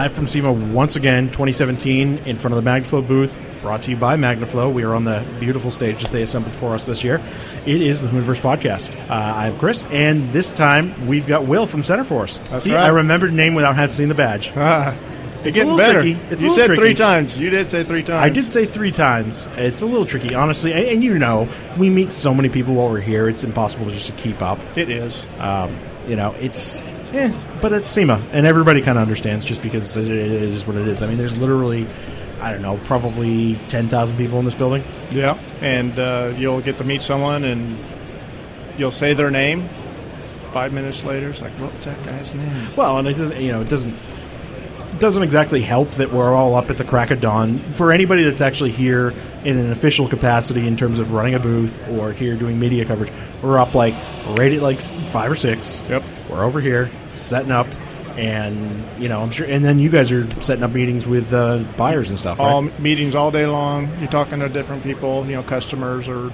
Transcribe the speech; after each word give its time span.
live 0.00 0.14
from 0.14 0.26
SEMA 0.26 0.50
once 0.72 0.96
again, 0.96 1.26
2017, 1.26 2.20
in 2.24 2.38
front 2.38 2.56
of 2.56 2.64
the 2.64 2.70
MagnaFlow 2.70 3.06
booth, 3.06 3.38
brought 3.60 3.82
to 3.82 3.90
you 3.90 3.98
by 3.98 4.16
MagnaFlow. 4.16 4.72
We 4.72 4.82
are 4.82 4.94
on 4.94 5.04
the 5.04 5.22
beautiful 5.38 5.70
stage 5.70 6.02
that 6.02 6.10
they 6.10 6.22
assembled 6.22 6.54
for 6.54 6.72
us 6.72 6.86
this 6.86 7.04
year. 7.04 7.20
It 7.66 7.82
is 7.82 8.00
the 8.00 8.08
Hooniverse 8.08 8.40
podcast. 8.40 8.98
Uh, 9.10 9.12
I'm 9.12 9.58
Chris, 9.58 9.84
and 9.90 10.32
this 10.32 10.54
time 10.54 11.06
we've 11.06 11.26
got 11.26 11.44
Will 11.44 11.66
from 11.66 11.82
Centerforce. 11.82 12.42
That's 12.48 12.62
See, 12.62 12.72
right. 12.72 12.84
I 12.84 12.88
remembered 12.88 13.32
the 13.32 13.34
name 13.34 13.52
without 13.54 13.76
having 13.76 13.94
seen 13.94 14.08
the 14.08 14.14
badge. 14.14 14.50
Ah, 14.56 14.96
It's 14.96 15.48
it's 15.48 15.58
getting 15.58 15.76
better. 15.76 16.00
tricky. 16.00 16.18
It's 16.30 16.42
you 16.42 16.50
said 16.54 16.68
tricky. 16.68 16.80
three 16.80 16.94
times. 16.94 17.36
You 17.36 17.50
did 17.50 17.66
say 17.66 17.84
three 17.84 18.02
times. 18.02 18.24
I 18.24 18.30
did 18.30 18.48
say 18.48 18.64
three 18.64 18.92
times. 18.92 19.48
It's 19.58 19.82
a 19.82 19.86
little 19.86 20.06
tricky, 20.06 20.34
honestly, 20.34 20.72
and, 20.72 20.86
and 20.86 21.04
you 21.04 21.18
know, 21.18 21.46
we 21.78 21.90
meet 21.90 22.10
so 22.10 22.32
many 22.32 22.48
people 22.48 22.74
while 22.74 22.88
we're 22.88 23.02
here. 23.02 23.28
It's 23.28 23.44
impossible 23.44 23.84
to 23.84 23.90
just 23.92 24.06
to 24.06 24.12
keep 24.12 24.40
up. 24.40 24.60
It 24.78 24.88
is. 24.88 25.26
Um, 25.38 25.78
you 26.06 26.16
know, 26.16 26.32
it's, 26.40 26.78
eh, 27.12 27.32
but 27.60 27.72
it's 27.72 27.90
SEMA, 27.90 28.20
and 28.32 28.46
everybody 28.46 28.80
kind 28.80 28.98
of 28.98 29.02
understands 29.02 29.44
just 29.44 29.62
because 29.62 29.96
it 29.96 30.06
is 30.06 30.66
what 30.66 30.76
it 30.76 30.86
is. 30.86 31.02
I 31.02 31.06
mean, 31.06 31.18
there's 31.18 31.36
literally, 31.36 31.86
I 32.40 32.52
don't 32.52 32.62
know, 32.62 32.78
probably 32.84 33.56
10,000 33.68 34.16
people 34.16 34.38
in 34.38 34.44
this 34.44 34.54
building. 34.54 34.84
Yeah, 35.10 35.38
and 35.60 35.98
uh, 35.98 36.32
you'll 36.36 36.60
get 36.60 36.78
to 36.78 36.84
meet 36.84 37.02
someone, 37.02 37.44
and 37.44 37.78
you'll 38.78 38.90
say 38.90 39.14
their 39.14 39.30
name. 39.30 39.68
Five 40.52 40.72
minutes 40.72 41.04
later, 41.04 41.30
it's 41.30 41.40
like, 41.40 41.52
what's 41.52 41.84
that 41.84 42.02
guy's 42.04 42.34
name? 42.34 42.50
Well, 42.76 42.98
and 42.98 43.06
it 43.06 43.40
you 43.40 43.52
know, 43.52 43.60
it 43.60 43.68
doesn't 43.68 43.96
doesn't 44.98 45.22
exactly 45.22 45.62
help 45.62 45.88
that 45.92 46.12
we're 46.12 46.34
all 46.34 46.54
up 46.54 46.70
at 46.70 46.76
the 46.76 46.84
crack 46.84 47.10
of 47.10 47.20
dawn. 47.20 47.58
For 47.58 47.92
anybody 47.92 48.22
that's 48.22 48.40
actually 48.40 48.70
here 48.70 49.14
in 49.44 49.56
an 49.56 49.70
official 49.72 50.08
capacity 50.08 50.66
in 50.66 50.76
terms 50.76 50.98
of 50.98 51.12
running 51.12 51.34
a 51.34 51.38
booth 51.38 51.88
or 51.90 52.12
here 52.12 52.36
doing 52.36 52.60
media 52.60 52.84
coverage, 52.84 53.12
we're 53.42 53.58
up 53.58 53.74
like 53.74 53.94
right 54.36 54.52
at 54.52 54.60
like 54.60 54.80
five 54.80 55.30
or 55.30 55.36
six. 55.36 55.82
Yep. 55.88 56.02
We're 56.30 56.44
over 56.44 56.60
here 56.60 56.90
setting 57.10 57.50
up, 57.50 57.66
and 58.16 58.56
you 59.00 59.08
know, 59.08 59.20
I'm 59.20 59.30
sure. 59.30 59.46
And 59.46 59.64
then 59.64 59.78
you 59.78 59.90
guys 59.90 60.12
are 60.12 60.24
setting 60.42 60.62
up 60.62 60.70
meetings 60.70 61.06
with 61.06 61.32
uh, 61.32 61.58
buyers 61.76 62.08
and 62.10 62.18
stuff. 62.18 62.38
Right? 62.38 62.46
All 62.46 62.62
meetings 62.62 63.14
all 63.14 63.30
day 63.30 63.46
long. 63.46 63.88
You're 63.98 64.10
talking 64.10 64.38
to 64.40 64.48
different 64.48 64.82
people, 64.82 65.26
you 65.26 65.34
know, 65.34 65.42
customers 65.42 66.08
or 66.08 66.14
you 66.14 66.30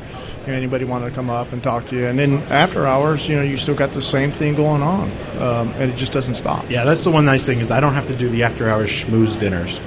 know, 0.46 0.52
anybody 0.52 0.84
wanting 0.84 1.08
to 1.08 1.14
come 1.14 1.30
up 1.30 1.52
and 1.52 1.62
talk 1.62 1.86
to 1.86 1.96
you. 1.96 2.06
And 2.06 2.18
then 2.18 2.42
after 2.50 2.86
hours, 2.86 3.28
you 3.28 3.36
know, 3.36 3.42
you 3.42 3.56
still 3.56 3.74
got 3.74 3.90
the 3.90 4.02
same 4.02 4.30
thing 4.30 4.54
going 4.54 4.82
on, 4.82 5.10
um, 5.40 5.68
and 5.76 5.90
it 5.90 5.96
just 5.96 6.12
doesn't 6.12 6.34
stop. 6.34 6.68
Yeah, 6.70 6.84
that's 6.84 7.04
the 7.04 7.10
one 7.10 7.24
nice 7.24 7.46
thing 7.46 7.60
is 7.60 7.70
I 7.70 7.80
don't 7.80 7.94
have 7.94 8.06
to 8.06 8.16
do 8.16 8.28
the 8.28 8.42
after 8.42 8.68
hours 8.68 8.90
schmooze 8.90 9.38
dinners. 9.38 9.78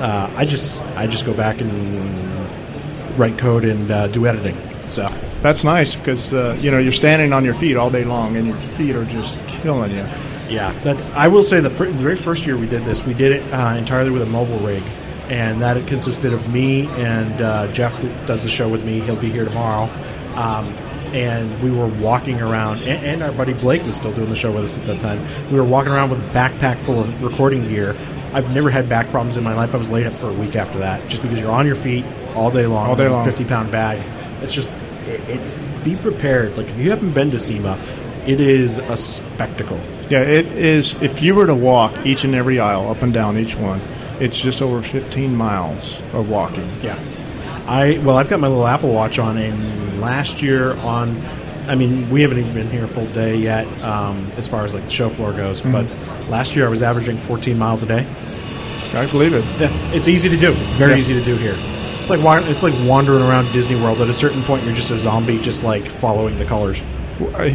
Uh, 0.00 0.32
I 0.36 0.44
just 0.44 0.80
I 0.96 1.08
just 1.08 1.26
go 1.26 1.34
back 1.34 1.60
and 1.60 3.18
write 3.18 3.36
code 3.36 3.64
and 3.64 3.90
uh, 3.90 4.06
do 4.06 4.26
editing. 4.28 4.56
So 4.86 5.08
That's 5.42 5.62
nice 5.64 5.94
because 5.96 6.32
uh, 6.32 6.56
you 6.60 6.70
know 6.70 6.78
you're 6.78 6.92
standing 6.92 7.32
on 7.32 7.44
your 7.44 7.54
feet 7.54 7.76
all 7.76 7.90
day 7.90 8.04
long, 8.04 8.36
and 8.36 8.48
your 8.48 8.56
feet 8.56 8.94
are 8.96 9.04
just 9.04 9.38
killing 9.48 9.90
you. 9.92 10.04
yeah, 10.48 10.72
that's 10.82 11.10
I 11.10 11.28
will 11.28 11.42
say 11.44 11.60
the, 11.60 11.70
fir- 11.70 11.86
the 11.86 11.92
very 11.92 12.16
first 12.16 12.44
year 12.46 12.56
we 12.56 12.66
did 12.66 12.84
this, 12.84 13.04
we 13.04 13.14
did 13.14 13.32
it 13.32 13.52
uh, 13.52 13.74
entirely 13.76 14.10
with 14.10 14.22
a 14.22 14.26
mobile 14.26 14.58
rig, 14.58 14.82
and 15.28 15.62
that 15.62 15.76
it 15.76 15.86
consisted 15.86 16.32
of 16.32 16.52
me 16.52 16.86
and 16.88 17.40
uh, 17.40 17.70
Jeff 17.72 18.00
that 18.02 18.26
does 18.26 18.42
the 18.42 18.48
show 18.48 18.68
with 18.68 18.84
me. 18.84 19.00
He'll 19.00 19.16
be 19.16 19.30
here 19.30 19.44
tomorrow. 19.44 19.84
Um, 20.34 20.66
and 21.14 21.62
we 21.62 21.70
were 21.70 21.86
walking 21.86 22.38
around, 22.42 22.78
and, 22.82 23.02
and 23.06 23.22
our 23.22 23.32
buddy 23.32 23.54
Blake 23.54 23.82
was 23.84 23.96
still 23.96 24.12
doing 24.12 24.28
the 24.28 24.36
show 24.36 24.52
with 24.52 24.64
us 24.64 24.76
at 24.76 24.84
that 24.86 25.00
time. 25.00 25.26
We 25.50 25.56
were 25.58 25.64
walking 25.64 25.90
around 25.90 26.10
with 26.10 26.18
a 26.20 26.28
backpack 26.34 26.78
full 26.82 27.00
of 27.00 27.22
recording 27.22 27.66
gear. 27.66 27.96
I've 28.34 28.50
never 28.50 28.68
had 28.68 28.90
back 28.90 29.10
problems 29.10 29.38
in 29.38 29.42
my 29.42 29.54
life. 29.54 29.74
I 29.74 29.78
was 29.78 29.90
laid 29.90 30.06
up 30.06 30.12
for 30.12 30.28
a 30.28 30.34
week 30.34 30.54
after 30.54 30.78
that, 30.80 31.08
just 31.08 31.22
because 31.22 31.40
you're 31.40 31.50
on 31.50 31.64
your 31.66 31.76
feet 31.76 32.04
all 32.34 32.50
day 32.50 32.66
long, 32.66 32.88
All 32.90 32.94
day 32.96 33.08
long. 33.08 33.24
50 33.24 33.44
pound 33.46 33.72
bag. 33.72 34.06
It's 34.42 34.52
just, 34.52 34.70
it's 35.08 35.58
be 35.84 35.94
prepared. 35.96 36.56
Like 36.56 36.68
if 36.68 36.78
you 36.78 36.90
haven't 36.90 37.12
been 37.12 37.30
to 37.30 37.38
SEMA, 37.38 37.78
it 38.26 38.40
is 38.40 38.78
a 38.78 38.96
spectacle. 38.96 39.80
Yeah, 40.10 40.20
it 40.22 40.46
is. 40.46 40.94
If 41.02 41.22
you 41.22 41.34
were 41.34 41.46
to 41.46 41.54
walk 41.54 41.94
each 42.06 42.24
and 42.24 42.34
every 42.34 42.60
aisle, 42.60 42.90
up 42.90 43.02
and 43.02 43.12
down 43.12 43.36
each 43.38 43.56
one, 43.56 43.80
it's 44.20 44.38
just 44.38 44.60
over 44.62 44.82
15 44.82 45.34
miles 45.34 46.02
of 46.12 46.28
walking. 46.28 46.68
Yeah. 46.82 46.98
I 47.66 47.98
well, 48.04 48.16
I've 48.18 48.28
got 48.28 48.40
my 48.40 48.48
little 48.48 48.66
Apple 48.66 48.90
Watch 48.92 49.18
on, 49.18 49.36
and 49.36 50.00
last 50.00 50.40
year 50.42 50.76
on, 50.80 51.20
I 51.68 51.74
mean, 51.74 52.08
we 52.10 52.22
haven't 52.22 52.38
even 52.38 52.54
been 52.54 52.70
here 52.70 52.84
a 52.84 52.88
full 52.88 53.06
day 53.06 53.36
yet, 53.36 53.66
um, 53.82 54.30
as 54.36 54.48
far 54.48 54.64
as 54.64 54.74
like 54.74 54.84
the 54.84 54.90
show 54.90 55.08
floor 55.10 55.32
goes. 55.32 55.60
But 55.62 55.84
last 56.28 56.56
year 56.56 56.66
I 56.66 56.70
was 56.70 56.82
averaging 56.82 57.18
14 57.20 57.58
miles 57.58 57.82
a 57.82 57.86
day. 57.86 58.06
I 58.94 59.06
believe 59.06 59.34
it. 59.34 59.44
Yeah, 59.60 59.68
it's 59.92 60.08
easy 60.08 60.30
to 60.30 60.36
do. 60.38 60.52
It's 60.52 60.72
very 60.72 60.92
Yeah. 60.92 60.98
easy 60.98 61.14
to 61.14 61.22
do 61.24 61.36
here. 61.36 61.54
It's 62.08 62.16
like 62.16 62.24
wa- 62.24 62.48
it's 62.48 62.62
like 62.62 62.72
wandering 62.88 63.20
around 63.20 63.52
Disney 63.52 63.76
World. 63.76 64.00
At 64.00 64.08
a 64.08 64.14
certain 64.14 64.42
point, 64.44 64.64
you're 64.64 64.74
just 64.74 64.90
a 64.90 64.96
zombie, 64.96 65.38
just 65.42 65.62
like 65.62 65.90
following 65.90 66.38
the 66.38 66.46
colors. 66.46 66.80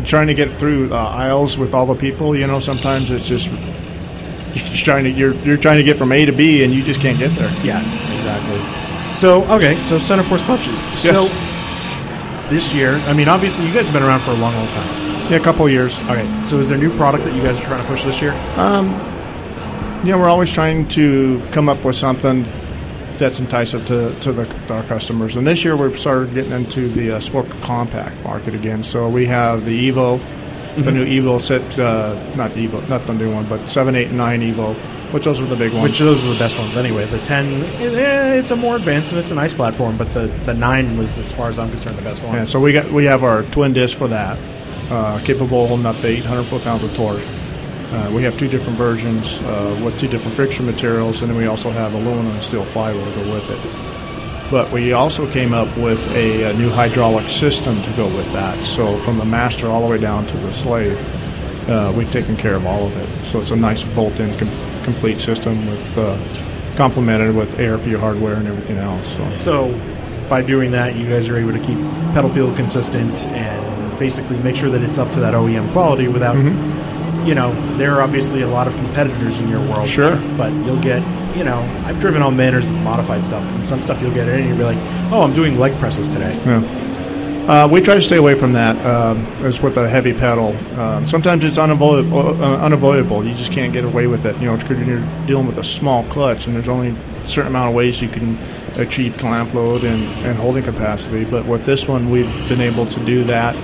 Trying 0.05 0.27
to 0.27 0.35
get 0.35 0.59
through 0.59 0.93
uh, 0.93 0.95
aisles 0.95 1.57
with 1.57 1.73
all 1.73 1.87
the 1.87 1.95
people, 1.95 2.35
you 2.35 2.45
know, 2.45 2.59
sometimes 2.59 3.09
it's 3.09 3.25
just 3.25 3.47
you're 3.47 3.57
just 4.53 4.85
trying 4.85 5.05
to 5.05 5.09
you're 5.09 5.33
you're 5.37 5.57
trying 5.57 5.77
to 5.77 5.83
get 5.83 5.97
from 5.97 6.11
A 6.11 6.23
to 6.27 6.31
B, 6.31 6.63
and 6.63 6.71
you 6.71 6.83
just 6.83 6.99
can't 6.99 7.17
get 7.17 7.33
there. 7.33 7.49
Yeah, 7.65 7.81
exactly. 8.13 8.61
So 9.15 9.43
okay, 9.45 9.81
so 9.81 9.97
Centerforce 9.97 10.43
clutches. 10.43 10.79
So 11.01 11.29
this 12.47 12.71
year, 12.71 12.97
I 13.07 13.13
mean, 13.13 13.29
obviously, 13.29 13.65
you 13.65 13.73
guys 13.73 13.85
have 13.87 13.93
been 13.93 14.03
around 14.03 14.21
for 14.21 14.33
a 14.33 14.35
long, 14.35 14.53
long 14.53 14.67
time. 14.67 15.31
Yeah, 15.31 15.37
a 15.37 15.43
couple 15.43 15.65
of 15.65 15.71
years. 15.71 15.97
Okay, 16.01 16.29
so 16.43 16.59
is 16.59 16.69
there 16.69 16.77
a 16.77 16.81
new 16.81 16.95
product 16.95 17.23
that 17.23 17.33
you 17.33 17.41
guys 17.41 17.59
are 17.59 17.63
trying 17.63 17.81
to 17.81 17.87
push 17.87 18.03
this 18.03 18.21
year? 18.21 18.33
Um, 18.57 18.91
you 20.05 20.11
know, 20.11 20.19
we're 20.19 20.29
always 20.29 20.51
trying 20.53 20.87
to 20.89 21.41
come 21.51 21.69
up 21.69 21.83
with 21.83 21.95
something 21.95 22.45
that's 23.17 23.39
enticing 23.39 23.83
to, 23.85 24.17
to, 24.21 24.31
the, 24.31 24.45
to 24.45 24.73
our 24.73 24.83
customers. 24.83 25.35
And 25.35 25.45
this 25.45 25.63
year 25.63 25.75
we've 25.75 25.97
started 25.97 26.33
getting 26.33 26.51
into 26.51 26.89
the 26.89 27.17
uh, 27.17 27.19
sport 27.19 27.49
compact 27.61 28.21
market 28.23 28.55
again. 28.55 28.83
So 28.83 29.09
we 29.09 29.25
have 29.27 29.65
the 29.65 29.91
Evo, 29.91 30.19
the 30.75 30.91
new 30.91 31.05
Evo 31.05 31.39
set, 31.39 31.61
uh, 31.79 32.15
not 32.35 32.51
Evo, 32.51 32.87
not 32.89 33.05
the 33.05 33.13
new 33.13 33.31
one, 33.31 33.47
but 33.47 33.67
7, 33.67 33.95
8, 33.95 34.07
and 34.07 34.17
9 34.17 34.41
Evo, 34.41 34.75
which 35.13 35.25
those 35.25 35.39
are 35.39 35.45
the 35.45 35.55
big 35.55 35.73
ones. 35.73 35.83
Which 35.83 35.99
those 35.99 36.23
are 36.25 36.33
the 36.33 36.39
best 36.39 36.57
ones 36.57 36.75
anyway. 36.75 37.05
The 37.05 37.19
10, 37.19 37.63
eh, 37.63 38.33
it's 38.35 38.51
a 38.51 38.55
more 38.55 38.75
advanced 38.75 39.11
and 39.11 39.19
it's 39.19 39.31
a 39.31 39.35
nice 39.35 39.53
platform, 39.53 39.97
but 39.97 40.11
the, 40.13 40.27
the 40.45 40.53
9 40.53 40.97
was, 40.97 41.19
as 41.19 41.31
far 41.31 41.49
as 41.49 41.59
I'm 41.59 41.69
concerned, 41.69 41.97
the 41.97 42.01
best 42.01 42.23
one. 42.23 42.33
Yeah, 42.33 42.45
so 42.45 42.59
we 42.59 42.73
got 42.73 42.91
we 42.91 43.05
have 43.05 43.23
our 43.23 43.43
twin 43.43 43.73
disc 43.73 43.97
for 43.97 44.07
that, 44.07 44.39
uh, 44.91 45.19
capable 45.23 45.63
of 45.63 45.69
holding 45.69 45.85
up 45.85 45.97
to 45.97 46.07
800 46.07 46.43
foot 46.45 46.63
pounds 46.63 46.83
of 46.83 46.95
torque. 46.95 47.23
Uh, 47.93 48.11
we 48.11 48.23
have 48.23 48.37
two 48.39 48.47
different 48.47 48.75
versions 48.75 49.39
uh, 49.41 49.79
with 49.85 49.99
two 49.99 50.07
different 50.07 50.35
friction 50.35 50.65
materials, 50.65 51.21
and 51.21 51.29
then 51.29 51.37
we 51.37 51.45
also 51.45 51.69
have 51.69 51.93
aluminum 51.93 52.31
and 52.31 52.43
steel 52.43 52.65
flywheel 52.65 53.05
to 53.05 53.23
go 53.23 53.33
with 53.33 53.47
it. 53.51 54.49
But 54.49 54.71
we 54.71 54.93
also 54.93 55.31
came 55.31 55.53
up 55.53 55.67
with 55.77 55.99
a, 56.11 56.51
a 56.51 56.53
new 56.53 56.69
hydraulic 56.69 57.29
system 57.29 57.81
to 57.83 57.93
go 57.93 58.07
with 58.07 58.25
that. 58.33 58.61
So 58.63 58.97
from 58.99 59.19
the 59.19 59.25
master 59.25 59.67
all 59.67 59.81
the 59.85 59.87
way 59.87 59.99
down 59.99 60.25
to 60.27 60.37
the 60.37 60.51
slave, 60.51 60.97
uh, 61.69 61.93
we've 61.95 62.11
taken 62.11 62.35
care 62.35 62.55
of 62.55 62.65
all 62.65 62.87
of 62.87 62.97
it. 62.97 63.25
So 63.25 63.39
it's 63.39 63.51
a 63.51 63.55
nice 63.55 63.83
bolt-in 63.83 64.37
com- 64.37 64.83
complete 64.83 65.19
system 65.19 65.67
with 65.67 65.97
uh, 65.97 66.17
complemented 66.75 67.35
with 67.35 67.59
ARP 67.59 67.85
hardware 67.99 68.35
and 68.35 68.47
everything 68.47 68.77
else. 68.77 69.15
So. 69.15 69.37
So 69.37 69.81
by 70.29 70.41
doing 70.41 70.71
that, 70.71 70.95
you 70.95 71.07
guys 71.07 71.29
are 71.29 71.37
able 71.37 71.53
to 71.53 71.59
keep 71.59 71.77
pedal 72.13 72.29
feel 72.33 72.53
consistent 72.55 73.27
and 73.27 73.99
basically 73.99 74.37
make 74.39 74.55
sure 74.55 74.69
that 74.69 74.81
it's 74.81 74.97
up 74.97 75.11
to 75.11 75.19
that 75.19 75.33
OEM 75.33 75.71
quality 75.73 76.07
without, 76.07 76.35
you 77.25 77.35
know, 77.35 77.53
there 77.77 77.95
are 77.95 78.01
obviously 78.01 78.41
a 78.41 78.47
lot 78.47 78.67
of 78.67 78.75
competitors 78.75 79.39
in 79.39 79.49
your 79.49 79.61
world. 79.69 79.87
Sure. 79.87 80.15
But 80.37 80.51
you'll 80.51 80.81
get, 80.81 81.01
you 81.35 81.43
know, 81.43 81.59
I've 81.85 81.99
driven 81.99 82.21
all 82.21 82.31
manners 82.31 82.69
of 82.69 82.75
modified 82.77 83.23
stuff, 83.23 83.43
and 83.43 83.65
some 83.65 83.81
stuff 83.81 84.01
you'll 84.01 84.13
get 84.13 84.27
in 84.27 84.39
and 84.39 84.47
you'll 84.49 84.57
be 84.57 84.63
like, 84.63 84.77
oh, 85.11 85.21
I'm 85.21 85.33
doing 85.33 85.57
leg 85.57 85.77
presses 85.79 86.09
today. 86.09 86.35
Yeah. 86.45 86.89
Uh, 87.47 87.67
we 87.67 87.81
try 87.81 87.93
to 87.93 88.01
stay 88.01 88.15
away 88.15 88.35
from 88.35 88.53
that. 88.53 88.77
Um, 88.85 89.25
as 89.43 89.61
with 89.61 89.77
a 89.77 89.89
heavy 89.89 90.13
pedal, 90.13 90.55
um, 90.79 91.05
sometimes 91.05 91.43
it's 91.43 91.57
unavoidable, 91.57 92.41
uh, 92.41 92.57
unavoidable. 92.59 93.25
You 93.25 93.33
just 93.33 93.51
can't 93.51 93.73
get 93.73 93.83
away 93.83 94.07
with 94.07 94.25
it. 94.25 94.37
You 94.37 94.45
know, 94.45 94.55
because 94.55 94.87
you're 94.87 95.05
dealing 95.25 95.47
with 95.47 95.57
a 95.57 95.63
small 95.63 96.05
clutch, 96.05 96.47
and 96.47 96.55
there's 96.55 96.69
only 96.69 96.89
a 96.91 97.27
certain 97.27 97.49
amount 97.49 97.69
of 97.69 97.75
ways 97.75 98.01
you 98.01 98.07
can 98.07 98.37
achieve 98.75 99.17
clamp 99.17 99.53
load 99.53 99.83
and, 99.83 100.03
and 100.25 100.37
holding 100.39 100.63
capacity. 100.63 101.25
But 101.25 101.45
with 101.45 101.65
this 101.65 101.85
one, 101.85 102.09
we've 102.09 102.31
been 102.47 102.61
able 102.61 102.85
to 102.85 102.99
do 103.03 103.25
that 103.25 103.55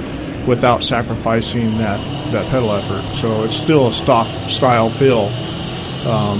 without 0.48 0.84
sacrificing 0.84 1.78
that, 1.78 2.00
that 2.32 2.46
pedal 2.50 2.72
effort. 2.72 3.02
So 3.16 3.44
it's 3.44 3.56
still 3.56 3.88
a 3.88 3.92
stock 3.92 4.28
style 4.50 4.90
feel. 4.90 5.30
Um, 6.08 6.40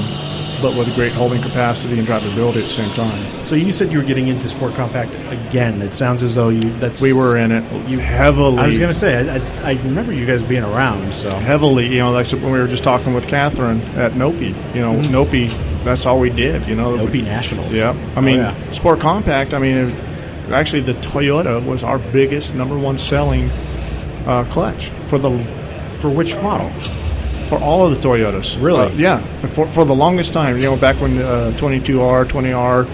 but 0.62 0.76
with 0.78 0.92
a 0.92 0.96
great 0.96 1.14
holding 1.14 1.42
capacity 1.42 1.98
and 1.98 2.06
drivability 2.06 2.58
at 2.58 2.64
the 2.66 2.70
same 2.70 2.90
time. 2.92 3.44
So 3.46 3.56
you 3.56 3.72
said 3.72 3.94
you 3.94 3.98
were 3.98 4.04
getting 4.04 4.28
into 4.28 4.50
Sport 4.50 4.74
Compact 4.74 5.16
again. 5.32 5.82
It 5.82 5.94
sounds 5.94 6.22
as 6.22 6.36
though 6.36 6.50
you 6.50 6.60
that's 6.80 7.02
We 7.02 7.14
were 7.14 7.38
in 7.38 7.54
it 7.54 7.88
You- 7.88 8.00
heavily. 8.00 8.58
I 8.58 8.68
was 8.68 8.78
going 8.78 8.92
to 8.92 8.98
say 9.00 9.30
I, 9.30 9.38
I, 9.38 9.70
I 9.70 9.72
remember 9.84 10.12
you 10.12 10.26
guys 10.26 10.44
being 10.44 10.64
around. 10.66 11.14
So 11.14 11.30
heavily. 11.30 11.88
You 11.88 12.00
know, 12.00 12.12
like 12.12 12.30
when 12.34 12.52
we 12.52 12.60
were 12.60 12.68
just 12.68 12.84
talking 12.84 13.14
with 13.14 13.26
Catherine 13.26 13.80
at 13.98 14.14
Nopi. 14.14 14.50
You 14.76 14.82
know, 14.82 14.94
Mm-hmm. 14.96 15.16
Nopi. 15.16 15.84
That's 15.86 16.06
all 16.06 16.20
we 16.20 16.30
did. 16.30 16.68
You 16.68 16.76
know, 16.76 17.00
OP 17.06 17.14
Nationals. 17.14 17.74
Yeah, 17.74 17.92
I 18.18 18.20
mean, 18.20 18.40
Oh, 18.42 18.50
yeah. 18.50 18.72
Sport 18.72 19.00
Compact. 19.00 19.54
I 19.54 19.60
mean, 19.60 19.78
it, 19.78 20.52
actually, 20.52 20.82
the 20.82 20.96
Toyota 20.96 21.66
was 21.66 21.84
our 21.84 22.00
biggest 22.00 22.54
number 22.54 22.78
one 22.78 22.98
selling 22.98 23.50
uh, 24.30 24.46
clutch 24.52 24.90
for 25.08 25.18
the 25.18 25.32
for 26.00 26.10
which 26.10 26.36
model? 26.38 26.72
for 27.50 27.58
all 27.58 27.84
of 27.84 28.00
the 28.00 28.08
Toyotas. 28.08 28.62
Really? 28.62 28.80
Uh, 28.80 28.90
yeah. 28.90 29.48
For, 29.50 29.68
for 29.70 29.84
the 29.84 29.96
longest 29.96 30.34
time, 30.34 30.58
you 30.58 30.64
know, 30.64 30.78
back 30.78 31.02
when 31.02 31.18
uh, 31.18 31.52
22R, 31.58 32.26
20R, 32.26 32.88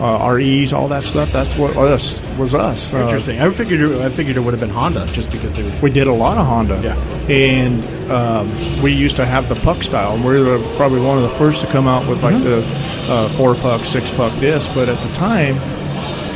uh, 0.00 0.32
REs, 0.34 0.72
all 0.72 0.88
that 0.88 1.02
stuff. 1.04 1.32
That's 1.32 1.56
what 1.56 1.76
us 1.76 2.20
was 2.36 2.54
us. 2.54 2.92
Uh, 2.92 2.98
Interesting. 2.98 3.40
I 3.40 3.50
figured 3.50 3.80
it, 3.80 4.00
I 4.00 4.10
figured 4.10 4.36
it 4.36 4.40
would 4.40 4.52
have 4.52 4.60
been 4.60 4.70
Honda 4.70 5.06
just 5.12 5.30
because 5.30 5.56
they 5.56 5.62
were. 5.62 5.78
we 5.80 5.90
did 5.90 6.08
a 6.08 6.12
lot 6.12 6.38
of 6.38 6.46
Honda. 6.46 6.80
Yeah. 6.82 6.96
And 7.32 8.10
um, 8.10 8.82
we 8.82 8.92
used 8.92 9.16
to 9.16 9.24
have 9.24 9.48
the 9.48 9.54
puck 9.54 9.82
style. 9.82 10.14
And 10.14 10.24
we 10.24 10.42
were 10.42 10.58
probably 10.76 11.00
one 11.00 11.16
of 11.16 11.30
the 11.30 11.36
first 11.38 11.60
to 11.60 11.66
come 11.68 11.86
out 11.86 12.06
with 12.08 12.22
like 12.22 12.42
the 12.42 12.62
uh, 13.08 13.28
four 13.30 13.54
puck, 13.54 13.84
six 13.84 14.10
puck 14.10 14.38
disc. 14.40 14.70
But 14.74 14.88
at 14.88 15.00
the 15.06 15.14
time, 15.14 15.56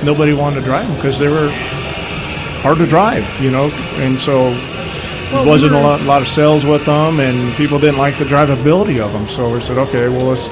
nobody 0.05 0.33
wanted 0.33 0.61
to 0.61 0.63
drive 0.63 0.87
them 0.87 0.97
because 0.97 1.19
they 1.19 1.29
were 1.29 1.51
hard 2.63 2.79
to 2.79 2.87
drive, 2.87 3.25
you 3.41 3.51
know. 3.51 3.69
And 3.99 4.19
so 4.21 4.51
Well, 5.33 5.43
there 5.43 5.47
wasn't 5.47 5.73
we 5.73 5.79
a 5.79 5.83
lot, 5.83 6.01
lot 6.03 6.23
of 6.23 6.29
sales 6.29 6.65
with 6.65 6.85
them, 6.87 7.21
and 7.21 7.55
people 7.57 7.79
didn't 7.79 7.99
like 7.99 8.19
the 8.19 8.25
drivability 8.25 8.99
of 9.01 9.13
them. 9.13 9.29
So 9.29 9.51
we 9.53 9.61
said, 9.61 9.79
okay, 9.79 10.09
well, 10.09 10.27
let's 10.27 10.49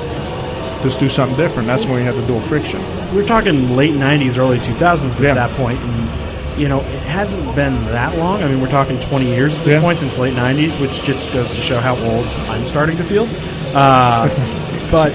just 0.83 0.99
do 0.99 1.09
something 1.09 1.37
different. 1.37 1.67
That's 1.67 1.85
when 1.85 1.95
we 1.95 2.03
had 2.03 2.15
the 2.15 2.27
dual 2.27 2.41
friction. 2.43 2.81
We're 3.15 3.27
talking 3.27 3.75
late 3.77 3.95
'90s, 3.95 4.39
early 4.39 4.59
2000s 4.59 5.17
at 5.17 5.23
Yeah. 5.23 5.35
that 5.35 5.51
point, 5.53 5.81
and 5.81 6.61
you 6.61 6.69
know 6.69 6.81
it 6.81 7.03
hasn't 7.05 7.55
been 7.55 7.75
that 7.87 8.17
long. 8.19 8.43
I 8.43 8.49
mean, 8.49 8.61
we're 8.61 8.69
talking 8.69 9.01
20 9.01 9.27
years 9.27 9.55
at 9.55 9.65
this 9.65 9.73
Yeah. 9.75 9.81
point 9.81 9.99
since 10.01 10.19
late 10.19 10.35
'90s, 10.35 10.79
which 10.81 11.03
just 11.03 11.33
goes 11.33 11.51
to 11.55 11.61
show 11.61 11.81
how 11.81 11.97
old 11.97 12.27
I'm 12.51 12.67
starting 12.67 12.97
to 12.99 13.05
feel. 13.05 13.29
Uh, 13.75 14.29
but 14.91 15.13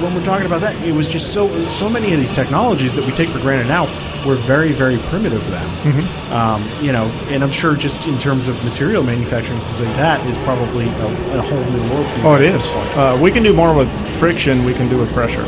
when 0.00 0.14
we're 0.14 0.24
talking 0.24 0.46
about 0.46 0.62
that, 0.62 0.74
it 0.82 0.92
was 0.94 1.08
just 1.08 1.32
so 1.32 1.48
so 1.66 1.88
many 1.88 2.12
of 2.14 2.18
these 2.18 2.30
technologies 2.30 2.94
that 2.96 3.04
we 3.04 3.12
take 3.12 3.28
for 3.28 3.38
granted 3.40 3.68
now 3.68 3.86
were 4.26 4.36
very 4.36 4.72
very 4.72 4.98
primitive 5.08 5.48
then. 5.50 5.66
Mm-hmm. 5.82 6.32
Um, 6.32 6.84
you 6.84 6.92
know, 6.92 7.06
and 7.28 7.42
I'm 7.42 7.50
sure 7.50 7.74
just 7.74 8.06
in 8.06 8.18
terms 8.18 8.48
of 8.48 8.62
material 8.64 9.02
manufacturing 9.02 9.60
things 9.60 9.80
like 9.80 9.96
that 9.96 10.28
is 10.28 10.38
probably 10.38 10.88
a, 10.88 11.38
a 11.38 11.42
whole 11.42 11.64
new 11.64 11.82
world. 11.90 12.10
For 12.10 12.18
you 12.18 12.26
Oh, 12.26 12.34
it 12.34 12.42
is. 12.42 12.68
Uh, 12.96 13.18
we 13.20 13.30
can 13.30 13.42
do 13.42 13.52
more 13.52 13.74
with 13.74 13.90
friction. 14.18 14.64
We 14.64 14.74
can 14.74 14.88
do 14.88 14.98
with 14.98 15.12
pressure. 15.12 15.44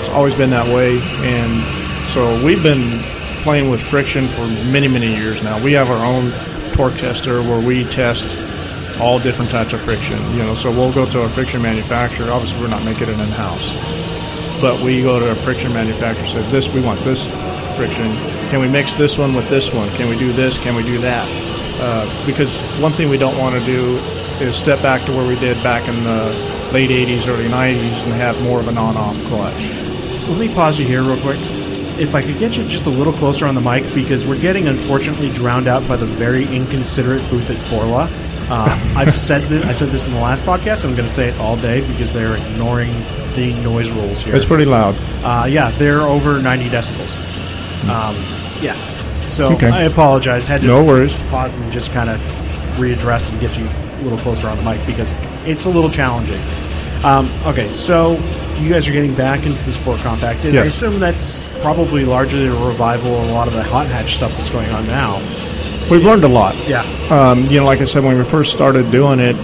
It's 0.00 0.08
always 0.08 0.34
been 0.34 0.50
that 0.50 0.66
way, 0.66 1.00
and 1.00 2.08
so 2.08 2.42
we've 2.44 2.62
been 2.62 3.00
playing 3.42 3.70
with 3.70 3.80
friction 3.80 4.28
for 4.28 4.46
many, 4.46 4.88
many 4.88 5.14
years 5.16 5.42
now. 5.42 5.62
We 5.62 5.72
have 5.72 5.90
our 5.90 6.04
own 6.04 6.32
torque 6.72 6.96
tester 6.96 7.42
where 7.42 7.60
we 7.60 7.84
test 7.84 8.26
all 9.00 9.18
different 9.18 9.50
types 9.50 9.72
of 9.72 9.80
friction. 9.82 10.18
You 10.32 10.38
know, 10.38 10.54
so 10.54 10.70
we'll 10.70 10.92
go 10.92 11.06
to 11.06 11.22
a 11.22 11.28
friction 11.30 11.62
manufacturer. 11.62 12.30
Obviously, 12.30 12.60
we're 12.60 12.68
not 12.68 12.84
making 12.84 13.08
it 13.08 13.18
in 13.20 13.28
house, 13.30 13.72
but 14.60 14.80
we 14.80 15.02
go 15.02 15.18
to 15.18 15.30
a 15.30 15.34
friction 15.36 15.72
manufacturer. 15.72 16.26
Say 16.26 16.42
this, 16.50 16.68
we 16.68 16.80
want 16.80 17.00
this 17.04 17.24
friction. 17.76 18.04
Can 18.50 18.60
we 18.60 18.68
mix 18.68 18.94
this 18.94 19.18
one 19.18 19.34
with 19.34 19.48
this 19.48 19.72
one? 19.72 19.88
Can 19.90 20.08
we 20.08 20.18
do 20.18 20.32
this? 20.32 20.58
Can 20.58 20.74
we 20.74 20.82
do 20.82 20.98
that? 20.98 21.26
Uh, 21.80 22.26
because 22.26 22.54
one 22.80 22.92
thing 22.92 23.08
we 23.08 23.18
don't 23.18 23.36
want 23.38 23.54
to 23.58 23.64
do 23.64 23.96
is 24.40 24.56
step 24.56 24.80
back 24.82 25.04
to 25.06 25.12
where 25.12 25.26
we 25.26 25.36
did 25.36 25.60
back 25.62 25.88
in 25.88 26.04
the 26.04 26.70
late 26.72 26.90
80s, 26.90 27.26
early 27.28 27.48
90s, 27.48 28.02
and 28.04 28.12
have 28.12 28.40
more 28.42 28.60
of 28.60 28.68
an 28.68 28.78
on-off 28.78 29.16
clutch. 29.26 29.62
Let 30.28 30.38
me 30.38 30.52
pause 30.52 30.78
you 30.78 30.86
here 30.86 31.02
real 31.02 31.20
quick. 31.20 31.38
If 31.98 32.14
I 32.14 32.22
could 32.22 32.38
get 32.38 32.56
you 32.56 32.66
just 32.68 32.86
a 32.86 32.90
little 32.90 33.12
closer 33.12 33.46
on 33.46 33.54
the 33.54 33.60
mic, 33.60 33.92
because 33.94 34.26
we're 34.26 34.40
getting 34.40 34.68
unfortunately 34.68 35.30
drowned 35.30 35.68
out 35.68 35.86
by 35.86 35.96
the 35.96 36.06
very 36.06 36.44
inconsiderate 36.46 37.28
booth 37.30 37.50
at 37.50 37.70
Borla. 37.70 38.08
Uh, 38.48 38.94
I've 38.96 39.14
said 39.14 39.48
this, 39.48 39.64
I 39.64 39.72
said 39.72 39.90
this 39.90 40.06
in 40.06 40.14
the 40.14 40.20
last 40.20 40.42
podcast. 40.44 40.84
I'm 40.84 40.94
going 40.94 41.08
to 41.08 41.14
say 41.14 41.28
it 41.28 41.38
all 41.38 41.56
day 41.56 41.86
because 41.86 42.12
they're 42.12 42.36
ignoring 42.36 42.92
the 43.34 43.54
noise 43.62 43.90
rules 43.90 44.22
here. 44.22 44.34
It's 44.36 44.44
pretty 44.46 44.64
loud. 44.64 44.94
Uh, 45.22 45.46
yeah, 45.46 45.70
they're 45.72 46.02
over 46.02 46.40
90 46.40 46.68
decibels. 46.68 47.31
Um, 47.90 48.14
yeah. 48.60 48.76
So 49.26 49.52
Okay. 49.54 49.68
I 49.68 49.82
apologize. 49.82 50.46
Had 50.46 50.60
to 50.62 50.66
No 50.66 50.82
worries. 50.84 51.14
pause 51.30 51.54
and 51.54 51.72
just 51.72 51.92
kind 51.92 52.10
of 52.10 52.20
readdress 52.76 53.30
and 53.30 53.40
get 53.40 53.56
you 53.58 53.64
a 53.66 54.02
little 54.02 54.18
closer 54.18 54.48
on 54.48 54.56
the 54.56 54.62
mic 54.62 54.84
because 54.86 55.12
it's 55.46 55.66
a 55.66 55.70
little 55.70 55.90
challenging. 55.90 56.40
Um, 57.04 57.28
okay, 57.46 57.70
so 57.72 58.12
you 58.58 58.68
guys 58.70 58.86
are 58.88 58.92
getting 58.92 59.14
back 59.14 59.44
into 59.44 59.60
the 59.64 59.72
sport 59.72 60.00
compact. 60.00 60.44
And 60.44 60.56
I 60.56 60.62
assume 60.64 61.00
that's 61.00 61.46
probably 61.60 62.04
largely 62.04 62.46
a 62.46 62.52
revival 62.54 63.14
of 63.20 63.28
a 63.28 63.32
lot 63.32 63.48
of 63.48 63.54
the 63.54 63.62
hot 63.62 63.86
hatch 63.88 64.14
stuff 64.14 64.30
that's 64.36 64.50
going 64.50 64.70
on 64.70 64.86
now. 64.86 65.18
We've 65.90 66.04
learned 66.04 66.22
a 66.24 66.28
lot. 66.28 66.54
Yeah. 66.68 66.82
Um, 67.10 67.44
you 67.46 67.58
know, 67.58 67.66
like 67.66 67.80
I 67.80 67.84
said, 67.84 68.04
when 68.04 68.16
we 68.16 68.24
first 68.24 68.52
started 68.52 68.90
doing 68.92 69.18
it, 69.18 69.34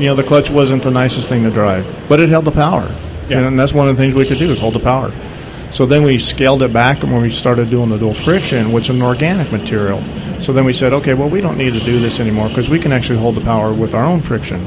you 0.00 0.06
know, 0.06 0.14
the 0.14 0.22
clutch 0.22 0.48
wasn't 0.50 0.84
the 0.84 0.90
nicest 0.92 1.28
thing 1.28 1.42
to 1.42 1.50
drive, 1.50 1.84
but 2.08 2.20
it 2.20 2.28
held 2.28 2.44
the 2.44 2.52
power. 2.52 2.84
Yeah. 3.28 3.40
And 3.40 3.58
that's 3.58 3.72
one 3.72 3.88
of 3.88 3.96
the 3.96 4.02
things 4.02 4.14
we 4.14 4.26
could 4.26 4.38
do 4.38 4.50
is 4.52 4.60
hold 4.60 4.74
the 4.74 4.80
power. 4.80 5.10
So 5.72 5.86
then 5.86 6.02
we 6.02 6.18
scaled 6.18 6.62
it 6.62 6.72
back, 6.72 7.02
and 7.02 7.10
when 7.10 7.22
we 7.22 7.30
started 7.30 7.70
doing 7.70 7.88
the 7.88 7.96
dual 7.96 8.12
friction, 8.12 8.72
which 8.72 8.84
is 8.84 8.90
an 8.90 9.00
organic 9.00 9.50
material. 9.50 10.04
So 10.38 10.52
then 10.52 10.66
we 10.66 10.74
said, 10.74 10.92
okay, 10.92 11.14
well, 11.14 11.30
we 11.30 11.40
don't 11.40 11.56
need 11.56 11.72
to 11.72 11.80
do 11.80 11.98
this 11.98 12.20
anymore 12.20 12.48
because 12.48 12.68
we 12.68 12.78
can 12.78 12.92
actually 12.92 13.18
hold 13.18 13.36
the 13.36 13.40
power 13.40 13.72
with 13.72 13.94
our 13.94 14.04
own 14.04 14.20
friction, 14.20 14.66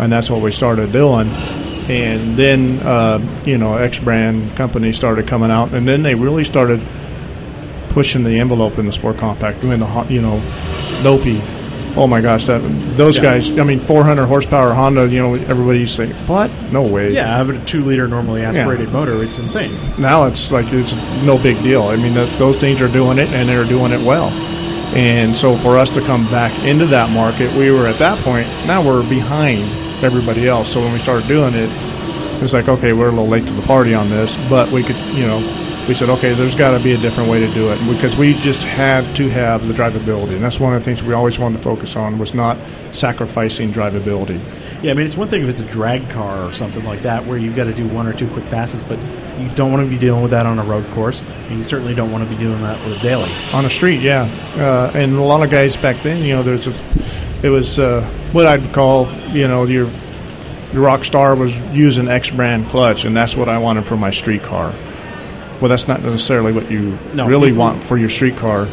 and 0.00 0.10
that's 0.10 0.28
what 0.28 0.42
we 0.42 0.50
started 0.50 0.90
doing. 0.90 1.28
And 1.88 2.36
then, 2.36 2.80
uh, 2.80 3.42
you 3.44 3.56
know, 3.56 3.76
X 3.76 4.00
brand 4.00 4.56
companies 4.56 4.96
started 4.96 5.28
coming 5.28 5.52
out, 5.52 5.74
and 5.74 5.86
then 5.86 6.02
they 6.02 6.16
really 6.16 6.42
started 6.42 6.84
pushing 7.90 8.24
the 8.24 8.40
envelope 8.40 8.78
in 8.78 8.86
the 8.86 8.92
sport 8.92 9.18
compact, 9.18 9.60
doing 9.60 9.78
the 9.78 10.06
you 10.08 10.20
know, 10.20 10.40
Nopi. 11.02 11.61
Oh 11.94 12.06
my 12.06 12.20
gosh, 12.22 12.46
that 12.46 12.62
those 12.96 13.18
Yeah. 13.18 13.24
guys. 13.24 13.58
I 13.58 13.64
mean, 13.64 13.78
400 13.80 14.26
horsepower 14.26 14.72
Honda. 14.72 15.06
You 15.08 15.20
know, 15.20 15.34
everybody 15.34 15.80
used 15.80 15.96
to 15.96 16.06
say, 16.06 16.12
"What? 16.26 16.50
No 16.72 16.82
way." 16.82 17.12
Yeah, 17.12 17.34
I 17.34 17.36
have 17.36 17.50
a 17.50 17.58
two 17.66 17.84
liter 17.84 18.08
normally 18.08 18.42
aspirated 18.42 18.88
Yeah. 18.88 18.92
motor. 18.94 19.22
It's 19.22 19.38
insane. 19.38 19.72
Now 19.98 20.24
it's 20.24 20.50
like 20.50 20.72
it's 20.72 20.94
no 21.24 21.36
big 21.36 21.62
deal. 21.62 21.82
I 21.84 21.96
mean, 21.96 22.14
that, 22.14 22.28
those 22.38 22.56
things 22.56 22.80
are 22.80 22.88
doing 22.88 23.18
it, 23.18 23.28
and 23.34 23.46
they're 23.48 23.64
doing 23.64 23.92
it 23.92 24.00
well. 24.00 24.32
And 24.94 25.36
so 25.36 25.56
for 25.56 25.78
us 25.78 25.90
to 25.90 26.00
come 26.00 26.24
back 26.30 26.52
into 26.64 26.86
that 26.86 27.10
market, 27.10 27.52
we 27.54 27.70
were 27.70 27.86
at 27.86 27.98
that 27.98 28.18
point. 28.24 28.46
Now 28.66 28.80
we're 28.82 29.02
behind 29.02 29.64
everybody 30.02 30.48
else. 30.48 30.68
So 30.68 30.80
when 30.80 30.92
we 30.94 30.98
started 30.98 31.28
doing 31.28 31.54
it, 31.54 31.68
it's 32.42 32.52
like, 32.52 32.68
okay, 32.68 32.92
we're 32.92 33.08
a 33.08 33.10
little 33.10 33.28
late 33.28 33.46
to 33.46 33.52
the 33.52 33.62
party 33.62 33.94
on 33.94 34.10
this, 34.10 34.36
but 34.50 34.70
we 34.70 34.82
could, 34.82 34.96
you 35.14 35.26
know, 35.26 35.42
we 35.88 35.94
said, 35.94 36.08
okay, 36.10 36.32
there's 36.32 36.54
got 36.54 36.76
to 36.76 36.82
be 36.82 36.92
a 36.92 36.98
different 36.98 37.28
way 37.28 37.40
to 37.40 37.52
do 37.54 37.70
it 37.70 37.78
because 37.92 38.16
we 38.16 38.34
just 38.34 38.62
had 38.62 39.16
to 39.16 39.28
have 39.28 39.66
the 39.66 39.74
drivability, 39.74 40.34
and 40.34 40.42
that's 40.42 40.60
one 40.60 40.74
of 40.74 40.80
the 40.80 40.84
things 40.84 41.02
we 41.02 41.12
always 41.12 41.38
wanted 41.38 41.56
to 41.58 41.62
focus 41.62 41.96
on 41.96 42.18
was 42.18 42.34
not 42.34 42.56
sacrificing 42.92 43.72
drivability. 43.72 44.40
Yeah, 44.82 44.92
I 44.92 44.94
mean, 44.94 45.06
it's 45.06 45.16
one 45.16 45.28
thing 45.28 45.42
if 45.42 45.48
it's 45.48 45.60
a 45.60 45.72
drag 45.72 46.08
car 46.10 46.46
or 46.46 46.52
something 46.52 46.84
like 46.84 47.02
that 47.02 47.26
where 47.26 47.36
you've 47.38 47.56
got 47.56 47.64
to 47.64 47.74
do 47.74 47.86
one 47.88 48.06
or 48.06 48.12
two 48.12 48.28
quick 48.30 48.44
passes, 48.46 48.82
but 48.82 48.98
you 49.40 49.48
don't 49.54 49.72
want 49.72 49.84
to 49.84 49.90
be 49.90 49.98
dealing 49.98 50.22
with 50.22 50.30
that 50.30 50.46
on 50.46 50.58
a 50.58 50.64
road 50.64 50.88
course, 50.92 51.20
and 51.20 51.56
you 51.56 51.62
certainly 51.62 51.94
don't 51.94 52.12
want 52.12 52.22
to 52.22 52.30
be 52.30 52.40
doing 52.40 52.60
that 52.62 52.84
with 52.86 52.98
a 52.98 53.02
daily. 53.02 53.30
on 53.52 53.64
the 53.64 53.70
street, 53.70 54.00
yeah. 54.00 54.22
Uh, 54.56 54.92
and 54.94 55.14
a 55.14 55.22
lot 55.22 55.42
of 55.42 55.50
guys 55.50 55.76
back 55.76 56.02
then, 56.02 56.22
you 56.22 56.34
know, 56.34 56.42
there's 56.42 56.66
a, 56.68 56.74
it 57.42 57.48
was 57.48 57.78
uh, 57.78 58.02
what 58.32 58.46
I'd 58.46 58.72
call, 58.72 59.12
you 59.30 59.48
know, 59.48 59.64
your 59.64 59.90
the 60.72 60.80
rock 60.80 61.04
star 61.04 61.34
was 61.36 61.54
using 61.74 62.08
X 62.08 62.30
brand 62.30 62.66
clutch, 62.68 63.04
and 63.04 63.16
that's 63.16 63.36
what 63.36 63.48
I 63.48 63.58
wanted 63.58 63.84
for 63.84 63.96
my 63.96 64.10
street 64.10 64.42
car. 64.42 64.74
Well, 65.62 65.68
that's 65.70 65.86
not 65.88 66.02
necessarily 66.02 66.52
what 66.52 66.70
you 66.70 66.98
No, 67.14 67.26
really 67.26 67.48
people- 67.50 67.60
want 67.60 67.84
for 67.84 67.96
your 67.96 68.10
street 68.10 68.36
car. 68.36 68.66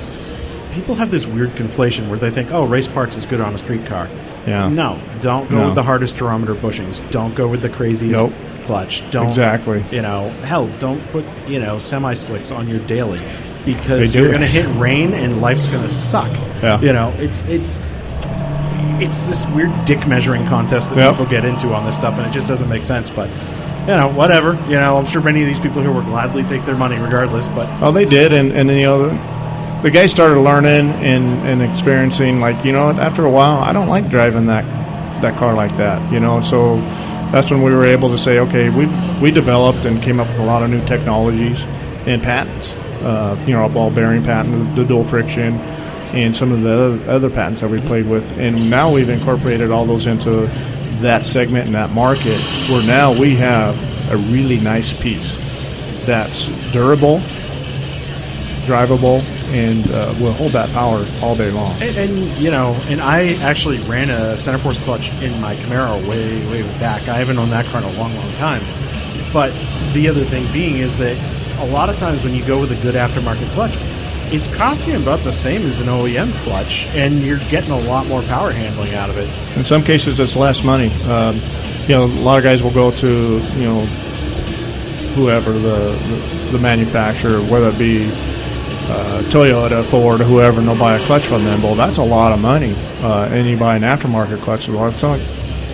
People 0.74 0.96
have 0.96 1.12
this 1.12 1.25
weird 1.27 1.55
conflation 1.55 2.10
where 2.10 2.19
they 2.19 2.31
think, 2.31 2.51
oh, 2.51 2.63
race 2.65 2.88
parts 2.88 3.15
is 3.15 3.25
good 3.25 3.39
on 3.41 3.53
a 3.53 3.58
street 3.60 3.86
car. 3.86 4.08
Yeah. 4.48 4.69
No, 4.69 4.98
don't 5.22 5.50
go 5.50 5.55
No. 5.58 5.65
with 5.67 5.75
the 5.75 5.84
hardest 5.84 6.17
durometer 6.17 6.55
bushings. 6.60 7.01
Don't 7.12 7.36
go 7.36 7.48
with 7.48 7.62
the 7.62 7.69
craziest 7.69 8.13
Nope. 8.19 8.34
clutch. 8.65 9.03
Don't 9.12 9.27
Exactly. 9.27 9.84
You 9.91 10.01
know, 10.01 10.31
hell, 10.43 10.67
don't 10.79 11.00
put 11.12 11.24
you 11.48 11.60
know 11.60 11.77
semi 11.79 12.13
slicks 12.13 12.51
on 12.51 12.67
your 12.67 12.79
daily 12.79 13.19
because 13.65 14.13
you're 14.15 14.29
going 14.29 14.39
to 14.41 14.48
hit 14.48 14.67
rain 14.79 15.13
and 15.13 15.41
life's 15.41 15.67
going 15.67 15.84
to 15.84 15.93
suck. 15.93 16.29
Yeah. 16.63 16.79
You 16.81 16.93
know, 16.93 17.13
it's 17.19 17.43
it's 17.48 17.79
it's 19.00 19.25
this 19.25 19.46
weird 19.48 19.72
dick 19.86 20.08
measuring 20.08 20.46
contest 20.48 20.89
that 20.89 20.98
Yep. 20.98 21.12
people 21.12 21.25
get 21.25 21.46
into 21.46 21.74
on 21.74 21.86
this 21.86 21.96
stuff, 21.96 22.17
and 22.17 22.25
it 22.27 22.31
just 22.31 22.48
doesn't 22.48 22.67
make 22.69 22.84
sense. 22.84 23.10
But 23.10 23.29
know, 23.98 24.10
whatever. 24.10 24.53
You 24.65 24.75
know, 24.75 24.98
I'm 24.98 25.05
sure 25.05 25.22
many 25.22 25.41
of 25.41 25.48
these 25.48 25.60
people 25.60 25.81
here 25.81 25.91
will 25.91 26.03
gladly 26.03 26.43
take 26.43 26.65
their 26.65 26.75
money 26.77 26.98
regardless. 26.98 27.48
But 27.50 27.67
Oh, 27.81 27.91
they 27.91 28.05
did, 28.05 28.34
and 28.34 28.51
and 28.51 28.69
you 28.69 28.84
know, 28.84 29.08
the, 29.08 29.81
the 29.84 29.91
guys 29.91 30.12
started 30.12 30.39
learning 30.39 30.91
and 31.03 31.48
and 31.48 31.62
experiencing. 31.62 32.39
Like 32.39 32.63
you 32.65 32.72
know, 32.72 32.89
after 32.91 33.25
a 33.25 33.29
while, 33.29 33.58
I 33.58 33.74
don't 33.74 33.88
like 33.88 34.10
driving 34.10 34.48
that 34.48 34.65
that 35.22 35.38
car 35.38 35.53
like 35.53 35.75
that. 35.77 36.12
You 36.12 36.19
know, 36.19 36.41
so 36.41 36.77
that's 37.31 37.51
when 37.51 37.62
we 37.62 37.74
were 37.74 37.86
able 37.86 38.10
to 38.10 38.17
say, 38.17 38.39
okay, 38.39 38.69
we 38.69 38.86
we 39.22 39.31
developed 39.31 39.86
and 39.86 40.01
came 40.01 40.19
up 40.19 40.27
with 40.27 40.39
a 40.39 40.46
lot 40.46 40.63
of 40.63 40.69
new 40.69 40.86
technologies 40.86 41.63
and 42.08 42.22
patents. 42.22 42.74
Uh, 43.03 43.41
you 43.48 43.53
know, 43.53 43.63
a 43.63 43.69
ball 43.69 43.89
bearing 43.89 44.22
patent, 44.24 44.75
the, 44.75 44.81
the 44.81 44.88
dual 44.88 45.05
friction, 45.05 45.53
and 46.12 46.36
some 46.36 46.51
of 46.51 46.63
the 46.63 47.01
other 47.10 47.29
patents 47.29 47.62
that 47.62 47.69
we 47.69 47.79
played 47.81 48.05
with, 48.05 48.29
and 48.34 48.69
now 48.69 48.91
we've 48.93 49.08
incorporated 49.08 49.72
all 49.72 49.86
those 49.86 50.05
into 50.05 50.48
that 51.01 51.25
segment 51.25 51.65
and 51.65 51.75
that 51.75 51.91
market 51.91 52.39
where 52.70 52.86
now 52.86 53.18
we 53.18 53.36
have 53.36 53.77
a 54.12 54.18
really 54.18 54.60
nice 54.60 54.94
piece 54.94 55.38
that's 56.06 56.48
durable, 56.72 57.20
drivable, 58.65 59.22
and 59.51 59.89
uh, 59.91 60.13
will 60.20 60.32
hold 60.34 60.51
that 60.51 60.70
power 60.72 61.06
all 61.22 61.36
day 61.36 61.51
long. 61.51 61.74
And, 61.82 61.96
and, 61.98 62.38
you 62.38 62.51
know, 62.51 62.74
and 62.88 63.01
I 63.01 63.34
actually 63.41 63.79
ran 63.79 64.10
a 64.10 64.38
Centerforce 64.38 64.79
clutch 64.84 65.12
in 65.22 65.39
my 65.41 65.56
Camaro 65.56 66.08
way, 66.08 66.46
way 66.48 66.63
back. 66.79 67.08
I 67.08 67.18
haven't 67.18 67.38
owned 67.38 67.51
that 67.51 67.65
car 67.65 67.82
in 67.82 67.88
a 67.88 68.00
long, 68.00 68.15
long 68.15 68.32
time. 68.34 68.62
But 69.32 69.53
the 69.94 70.08
other 70.08 70.24
thing 70.24 70.51
being 70.51 70.77
is 70.77 70.98
that 70.98 71.18
a 71.60 71.65
lot 71.65 71.89
of 71.89 71.98
times 71.98 72.24
when 72.24 72.34
you 72.34 72.46
go 72.46 72.60
with 72.60 72.72
a 72.72 72.82
good 72.82 72.96
aftermarket 72.96 73.51
clutch, 73.51 73.75
it's 74.31 74.48
costing 74.48 74.95
about 74.95 75.19
the 75.19 75.33
same 75.33 75.63
as 75.63 75.79
an 75.79 75.88
OEM 75.88 76.31
clutch, 76.43 76.86
and 76.88 77.21
you're 77.21 77.39
getting 77.50 77.71
a 77.71 77.79
lot 77.79 78.05
more 78.07 78.21
power 78.24 78.51
handling 78.51 78.93
out 78.93 79.09
of 79.09 79.17
it. 79.17 79.29
In 79.57 79.63
some 79.63 79.83
cases, 79.83 80.19
it's 80.19 80.36
less 80.36 80.63
money. 80.63 80.91
Um, 81.03 81.36
you 81.83 81.95
know, 81.95 82.05
a 82.05 82.21
lot 82.21 82.38
of 82.38 82.43
guys 82.43 82.62
will 82.62 82.71
go 82.71 82.91
to 82.91 83.07
you 83.07 83.63
know 83.63 83.86
whoever 85.15 85.51
the 85.51 85.59
the, 85.59 86.51
the 86.51 86.59
manufacturer, 86.59 87.41
whether 87.41 87.69
it 87.69 87.79
be 87.79 88.09
uh, 88.89 89.21
Toyota, 89.29 89.86
Ford, 89.86 90.19
whoever, 90.21 90.59
and 90.59 90.67
they'll 90.67 90.77
buy 90.77 90.98
a 90.98 91.05
clutch 91.05 91.25
from 91.27 91.43
them. 91.43 91.62
Well, 91.62 91.75
that's 91.75 91.98
a 91.98 92.03
lot 92.03 92.31
of 92.31 92.39
money. 92.39 92.74
Uh, 93.01 93.29
and 93.31 93.48
you 93.48 93.55
buy 93.55 93.75
an 93.75 93.83
aftermarket 93.83 94.41
clutch, 94.41 94.67
well, 94.67 94.88
it's 94.88 95.01
not, 95.01 95.19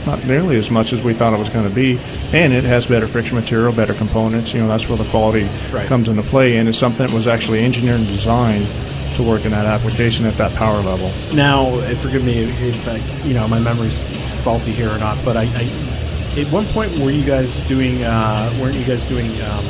not 0.06 0.24
nearly 0.26 0.58
as 0.58 0.70
much 0.70 0.94
as 0.94 1.02
we 1.02 1.14
thought 1.14 1.34
it 1.34 1.40
was 1.40 1.50
going 1.50 1.68
to 1.68 1.74
be. 1.74 2.00
And 2.34 2.54
it 2.54 2.64
has 2.64 2.86
better 2.86 3.08
friction 3.08 3.36
material, 3.36 3.72
better 3.74 3.94
components. 3.94 4.54
You 4.54 4.62
know, 4.62 4.68
that's 4.68 4.88
where 4.88 4.98
the 4.98 5.06
quality 5.06 5.48
Right. 5.72 5.88
comes 5.88 6.08
into 6.10 6.24
play. 6.24 6.58
And 6.58 6.70
it's 6.70 6.78
something 6.78 7.06
that 7.08 7.14
was 7.14 7.28
actually 7.28 7.64
engineered 7.64 8.00
and 8.00 8.08
designed 8.08 8.68
to 9.16 9.24
work 9.24 9.46
in 9.46 9.52
that 9.52 9.66
application 9.66 10.26
at 10.26 10.36
that 10.38 10.54
power 10.56 10.82
level. 10.82 11.12
Now, 11.34 11.68
uh, 11.70 11.96
forgive 11.96 12.24
me 12.24 12.40
if 12.40 12.88
I, 12.88 12.98
you 13.26 13.34
know 13.34 13.48
my 13.48 13.60
memory's 13.60 13.98
faulty 14.44 14.72
here 14.74 14.90
or 14.90 14.98
not, 15.00 15.24
but 15.24 15.38
I, 15.38 15.44
I 15.44 16.40
at 16.40 16.52
one 16.52 16.66
point 16.68 16.92
were 17.00 17.12
you 17.12 17.24
guys 17.24 17.62
doing 17.62 18.04
uh, 18.04 18.54
weren't 18.60 18.76
you 18.76 18.84
guys 18.84 19.06
doing 19.06 19.32
um, 19.42 19.66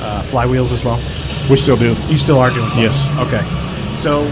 uh, 0.00 0.22
flywheels 0.28 0.72
as 0.72 0.82
well? 0.84 0.98
We 1.50 1.56
still 1.58 1.76
do. 1.76 1.94
You 2.08 2.16
still 2.16 2.38
are 2.38 2.48
doing 2.50 2.68
flywheels? 2.70 2.94
Yes. 3.04 3.18
Okay. 3.26 3.94
So 3.96 4.22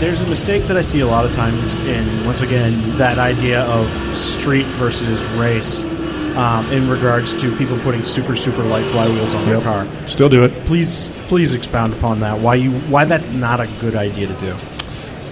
there's 0.00 0.20
a 0.20 0.26
mistake 0.26 0.64
that 0.64 0.76
I 0.76 0.82
see 0.82 1.00
a 1.00 1.06
lot 1.06 1.24
of 1.24 1.34
times 1.34 1.80
in 1.80 2.24
once 2.26 2.40
again 2.40 2.96
that 2.98 3.18
idea 3.18 3.62
of 3.64 3.88
street 4.16 4.66
versus 4.76 5.24
race. 5.38 5.84
Um, 6.36 6.70
in 6.70 6.88
regards 6.88 7.34
to 7.40 7.56
people 7.56 7.76
putting 7.80 8.04
super 8.04 8.36
super 8.36 8.62
light 8.62 8.84
flywheels 8.92 9.34
on 9.36 9.44
their 9.46 9.60
car, 9.60 9.88
Still 10.06 10.28
do 10.28 10.44
it. 10.44 10.52
please 10.66 11.10
please 11.26 11.52
expound 11.52 11.92
upon 11.94 12.20
that. 12.20 12.38
Why 12.38 12.54
you 12.54 12.70
why 12.82 13.06
that's 13.06 13.32
not 13.32 13.60
a 13.60 13.66
good 13.80 13.96
idea 13.96 14.28
to 14.28 14.34
do? 14.34 14.56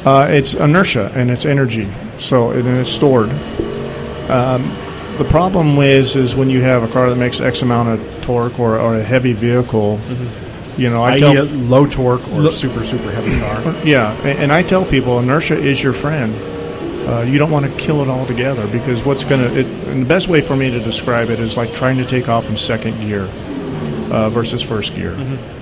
Uh, 0.04 0.26
it's 0.28 0.54
inertia 0.54 1.12
and 1.14 1.30
it's 1.30 1.44
energy, 1.44 1.88
so 2.18 2.50
and 2.50 2.66
it's 2.66 2.90
stored. 2.90 3.30
Um, 4.28 4.62
the 5.18 5.26
problem 5.30 5.78
is, 5.78 6.16
is 6.16 6.34
when 6.34 6.50
you 6.50 6.60
have 6.62 6.82
a 6.82 6.88
car 6.88 7.08
that 7.08 7.16
makes 7.16 7.38
X 7.38 7.62
amount 7.62 7.88
of 8.00 8.22
torque 8.22 8.58
or, 8.58 8.76
or 8.80 8.96
a 8.98 9.02
heavy 9.04 9.32
vehicle. 9.32 10.00
You 10.76 10.90
know, 10.90 11.02
I 11.02 11.12
I.e. 11.12 11.18
tell 11.20 11.42
a 11.42 11.44
low 11.44 11.86
torque 11.86 12.26
or 12.28 12.42
Lo- 12.42 12.50
super 12.50 12.84
super 12.84 13.10
heavy 13.10 13.38
car. 13.40 13.74
yeah, 13.84 14.12
a- 14.22 14.38
and 14.38 14.52
I 14.52 14.62
tell 14.62 14.84
people 14.84 15.18
inertia 15.18 15.56
is 15.58 15.82
your 15.82 15.92
friend. 15.92 16.34
Uh, 17.08 17.22
you 17.22 17.38
don't 17.38 17.52
want 17.52 17.64
to 17.64 17.72
kill 17.78 18.02
it 18.02 18.08
all 18.08 18.26
together 18.26 18.66
because 18.68 19.02
what's 19.04 19.22
going 19.24 19.40
to. 19.40 19.64
And 19.90 20.02
the 20.02 20.06
best 20.06 20.26
way 20.28 20.40
for 20.42 20.56
me 20.56 20.70
to 20.70 20.80
describe 20.80 21.30
it 21.30 21.38
is 21.40 21.56
like 21.56 21.72
trying 21.72 21.98
to 21.98 22.04
take 22.04 22.28
off 22.28 22.46
in 22.50 22.56
second 22.56 22.98
gear 23.00 23.28
uh, 24.10 24.28
versus 24.30 24.60
first 24.62 24.94
gear. 24.94 25.16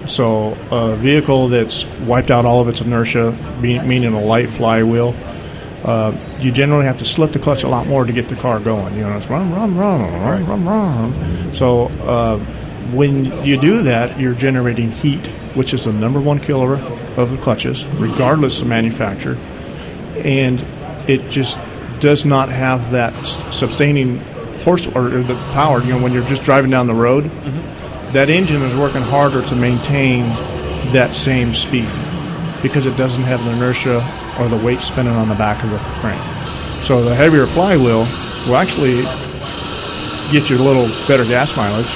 So 0.06 0.56
a 0.70 0.96
vehicle 0.96 1.48
that's 1.48 1.84
wiped 2.06 2.30
out 2.30 2.44
all 2.46 2.60
of 2.62 2.68
its 2.68 2.80
inertia, 2.80 3.36
be, 3.60 3.78
meaning 3.78 4.14
a 4.14 4.20
light 4.22 4.50
flywheel, 4.50 5.14
uh, 5.84 6.16
you 6.40 6.50
generally 6.50 6.86
have 6.86 6.96
to 6.98 7.04
slip 7.04 7.32
the 7.32 7.38
clutch 7.38 7.62
a 7.62 7.68
lot 7.68 7.86
more 7.86 8.04
to 8.06 8.12
get 8.12 8.28
the 8.28 8.36
car 8.36 8.58
going. 8.58 8.94
You 8.94 9.02
know, 9.02 9.16
it's 9.18 9.28
run, 9.28 9.52
run, 9.52 9.76
run, 9.76 10.12
run, 10.22 10.46
run, 10.46 10.64
run. 10.64 11.54
So 11.54 11.88
uh, 12.06 12.38
when 12.92 13.44
you 13.44 13.60
do 13.60 13.82
that, 13.84 14.18
you're 14.18 14.34
generating 14.34 14.90
heat, 14.90 15.26
which 15.54 15.72
is 15.72 15.84
the 15.84 15.92
number 15.92 16.20
one 16.20 16.40
killer 16.40 16.74
of, 16.74 17.18
of 17.18 17.30
the 17.30 17.38
clutches, 17.38 17.86
regardless 17.86 18.60
of 18.60 18.66
manufacturer, 18.66 19.36
and 20.16 20.60
it 21.08 21.28
just 21.30 21.58
does 22.00 22.24
not 22.24 22.48
have 22.48 22.90
that 22.90 23.14
sustaining 23.52 24.18
horse 24.64 24.86
or, 24.86 25.08
the 25.08 25.34
power. 25.52 25.80
You 25.82 25.94
know, 25.94 26.02
when 26.02 26.12
you're 26.12 26.26
just 26.26 26.42
driving 26.42 26.70
down 26.70 26.86
the 26.86 26.94
road, 26.94 27.24
mm-hmm. 27.24 28.12
that 28.12 28.30
engine 28.30 28.62
is 28.62 28.74
working 28.74 29.02
harder 29.02 29.42
to 29.42 29.56
maintain 29.56 30.22
that 30.92 31.14
same 31.14 31.54
speed 31.54 31.88
because 32.62 32.86
it 32.86 32.96
doesn't 32.96 33.24
have 33.24 33.44
the 33.44 33.52
inertia 33.52 33.96
or 34.40 34.48
the 34.48 34.56
weight 34.64 34.80
spinning 34.80 35.12
on 35.12 35.28
the 35.28 35.34
back 35.34 35.62
of 35.62 35.70
the 35.70 35.78
frame. 36.00 36.82
So 36.82 37.04
the 37.04 37.14
heavier 37.14 37.46
flywheel 37.46 38.06
will 38.46 38.56
actually 38.56 39.02
get 40.32 40.50
you 40.50 40.56
a 40.56 40.64
little 40.64 40.88
better 41.06 41.24
gas 41.24 41.56
mileage, 41.56 41.92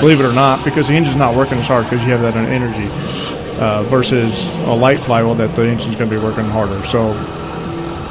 believe 0.00 0.20
it 0.20 0.24
or 0.24 0.32
not, 0.32 0.64
because 0.64 0.88
the 0.88 0.94
engine's 0.94 1.16
not 1.16 1.34
working 1.34 1.58
as 1.58 1.66
hard 1.66 1.84
because 1.84 2.04
you 2.04 2.10
have 2.12 2.22
that 2.22 2.36
energy 2.36 2.88
uh, 3.58 3.82
versus 3.84 4.50
a 4.50 4.74
light 4.74 5.00
flywheel 5.00 5.34
that 5.36 5.56
the 5.56 5.66
engine's 5.66 5.96
going 5.96 6.10
to 6.10 6.16
be 6.16 6.22
working 6.22 6.44
harder. 6.44 6.82
So 6.84 7.12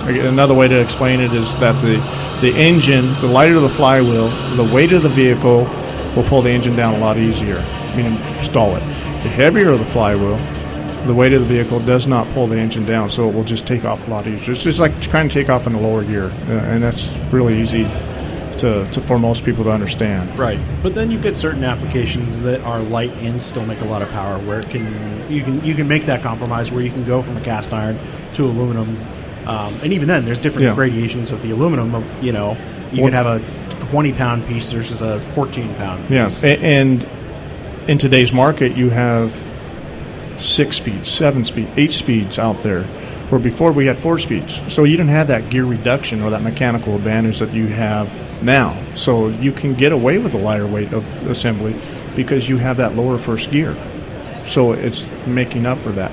another 0.07 0.53
way 0.53 0.67
to 0.67 0.79
explain 0.79 1.19
it 1.19 1.33
is 1.33 1.53
that 1.55 1.79
the 1.81 1.97
the 2.41 2.53
engine, 2.55 3.13
the 3.21 3.27
lighter 3.27 3.59
the 3.59 3.69
flywheel, 3.69 4.29
the 4.55 4.73
weight 4.73 4.91
of 4.91 5.03
the 5.03 5.09
vehicle 5.09 5.63
will 6.15 6.23
pull 6.23 6.41
the 6.41 6.49
engine 6.49 6.75
down 6.75 6.95
a 6.95 6.97
lot 6.97 7.17
easier, 7.17 7.61
meaning 7.95 8.17
stall 8.43 8.75
it. 8.75 8.81
The 9.21 9.29
heavier 9.29 9.75
the 9.75 9.85
flywheel, 9.85 10.37
the 11.07 11.13
weight 11.13 11.33
of 11.33 11.41
the 11.41 11.47
vehicle 11.47 11.79
does 11.79 12.07
not 12.07 12.27
pull 12.33 12.47
the 12.47 12.57
engine 12.57 12.85
down, 12.85 13.09
so 13.09 13.29
it 13.29 13.33
will 13.33 13.43
just 13.43 13.65
take 13.65 13.85
off 13.85 14.05
a 14.07 14.09
lot 14.09 14.27
easier. 14.27 14.51
It's 14.51 14.63
just 14.63 14.79
like 14.79 14.99
trying 15.01 15.29
to 15.29 15.33
take 15.33 15.49
off 15.49 15.65
in 15.65 15.73
a 15.73 15.79
lower 15.79 16.03
gear, 16.03 16.25
uh, 16.25 16.51
and 16.51 16.83
that's 16.83 17.15
really 17.31 17.59
easy 17.59 17.85
to, 18.59 18.85
to 18.91 19.01
for 19.01 19.17
most 19.19 19.43
people 19.43 19.63
to 19.65 19.71
understand. 19.71 20.37
Right, 20.37 20.59
but 20.83 20.93
then 20.95 21.11
you 21.11 21.19
get 21.19 21.35
certain 21.35 21.63
applications 21.63 22.41
that 22.41 22.61
are 22.61 22.79
light 22.79 23.11
and 23.17 23.41
still 23.41 23.65
make 23.65 23.81
a 23.81 23.85
lot 23.85 24.01
of 24.01 24.09
power. 24.09 24.39
Where 24.39 24.59
it 24.59 24.69
can 24.69 24.85
you 25.31 25.43
can 25.43 25.63
you 25.65 25.75
can 25.75 25.87
make 25.87 26.05
that 26.05 26.21
compromise 26.21 26.71
where 26.71 26.83
you 26.83 26.91
can 26.91 27.05
go 27.05 27.21
from 27.21 27.37
a 27.37 27.41
cast 27.41 27.73
iron 27.73 27.99
to 28.35 28.45
aluminum, 28.45 28.97
um, 29.47 29.73
and 29.83 29.93
even 29.93 30.07
then 30.07 30.25
there's 30.25 30.39
different 30.39 30.65
Yeah. 30.67 30.75
gradations 30.75 31.31
of 31.31 31.41
the 31.41 31.51
aluminum. 31.51 31.93
Of 31.95 32.23
you 32.23 32.31
know 32.31 32.57
you 32.91 33.01
Well- 33.03 33.11
can 33.11 33.25
have 33.25 33.25
a 33.41 33.41
20 33.91 34.11
pound 34.13 34.47
piece 34.47 34.71
versus 34.71 35.01
a 35.01 35.19
14 35.33 35.73
pound. 35.75 36.05
Yeah, 36.09 36.27
piece. 36.29 36.43
a- 36.43 36.59
and 36.63 37.07
in 37.87 37.97
today's 37.97 38.33
market, 38.33 38.75
you 38.75 38.89
have 38.89 39.35
six 40.37 40.77
speeds, 40.77 41.07
seven 41.09 41.45
speed, 41.45 41.67
eight 41.77 41.91
speeds 41.91 42.37
out 42.39 42.61
there, 42.61 42.85
where 43.29 43.39
before 43.39 43.71
we 43.71 43.85
had 43.87 43.97
four 43.99 44.17
speeds. 44.19 44.61
So 44.67 44.83
you 44.83 44.97
didn't 44.97 45.09
have 45.11 45.27
that 45.29 45.49
gear 45.49 45.65
reduction 45.65 46.21
or 46.21 46.29
that 46.31 46.43
mechanical 46.43 46.95
advantage 46.95 47.39
that 47.39 47.53
you 47.53 47.67
have 47.67 48.09
now. 48.43 48.81
So 48.93 49.29
you 49.29 49.51
can 49.51 49.73
get 49.73 49.91
away 49.91 50.17
with 50.19 50.33
a 50.33 50.37
lighter 50.37 50.67
weight 50.67 50.93
of 50.93 51.03
assembly 51.27 51.75
because 52.15 52.47
you 52.47 52.57
have 52.57 52.77
that 52.77 52.95
lower 52.95 53.17
first 53.17 53.51
gear. 53.51 53.75
So 54.45 54.73
it's 54.73 55.07
making 55.25 55.65
up 55.65 55.79
for 55.79 55.91
that. 55.93 56.11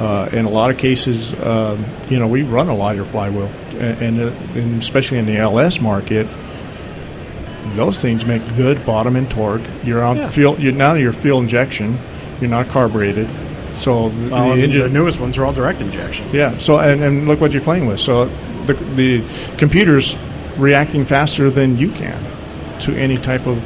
Uh, 0.00 0.28
in 0.32 0.44
a 0.46 0.50
lot 0.50 0.70
of 0.70 0.78
cases, 0.78 1.34
um, 1.44 1.84
you 2.08 2.18
know, 2.18 2.26
we 2.26 2.42
run 2.42 2.68
a 2.68 2.74
lighter 2.74 3.04
flywheel, 3.04 3.50
and, 3.78 4.02
and, 4.02 4.20
uh, 4.20 4.58
and 4.58 4.82
especially 4.82 5.18
in 5.18 5.26
the 5.26 5.36
LS 5.36 5.78
market, 5.80 6.26
those 7.74 7.98
things 7.98 8.24
make 8.24 8.42
good 8.56 8.84
bottom 8.84 9.14
end 9.16 9.30
torque. 9.30 9.62
You're 9.84 10.02
on 10.02 10.16
Yeah. 10.16 10.30
fuel. 10.30 10.58
You're 10.58 10.72
now 10.72 10.94
you're 10.94 11.12
fuel 11.12 11.38
injection. 11.40 11.98
You're 12.40 12.50
not 12.50 12.68
carbureted. 12.68 13.28
So 13.80 14.10
the, 14.10 14.28
Well, 14.30 14.54
the 14.56 14.62
engine. 14.62 14.82
the 14.82 14.88
newest 14.90 15.20
ones 15.20 15.36
are 15.38 15.44
all 15.46 15.52
direct 15.52 15.80
injection. 15.80 16.26
yeah. 16.32 16.56
So 16.58 16.78
and, 16.78 17.02
and 17.02 17.26
look 17.26 17.40
what 17.40 17.52
you're 17.52 17.62
playing 17.64 17.86
with. 17.86 17.98
So 18.00 18.26
the 18.66 18.74
the 18.74 19.24
computer's 19.56 20.16
reacting 20.58 21.04
faster 21.06 21.48
than 21.50 21.76
you 21.78 21.90
can 21.90 22.18
to 22.80 22.94
any 22.94 23.16
type 23.16 23.46
of 23.46 23.58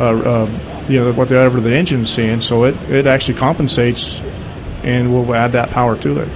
uh, 0.00 0.04
uh, 0.04 0.50
you 0.88 0.98
know 1.00 1.12
whatever 1.12 1.60
the 1.60 1.72
engine's 1.74 2.10
seeing. 2.10 2.40
So 2.40 2.64
it 2.64 2.74
it 2.90 3.06
actually 3.06 3.38
compensates 3.38 4.20
and 4.82 5.12
will 5.14 5.32
add 5.34 5.52
that 5.52 5.70
power 5.70 5.96
to 5.98 6.20
it. 6.20 6.28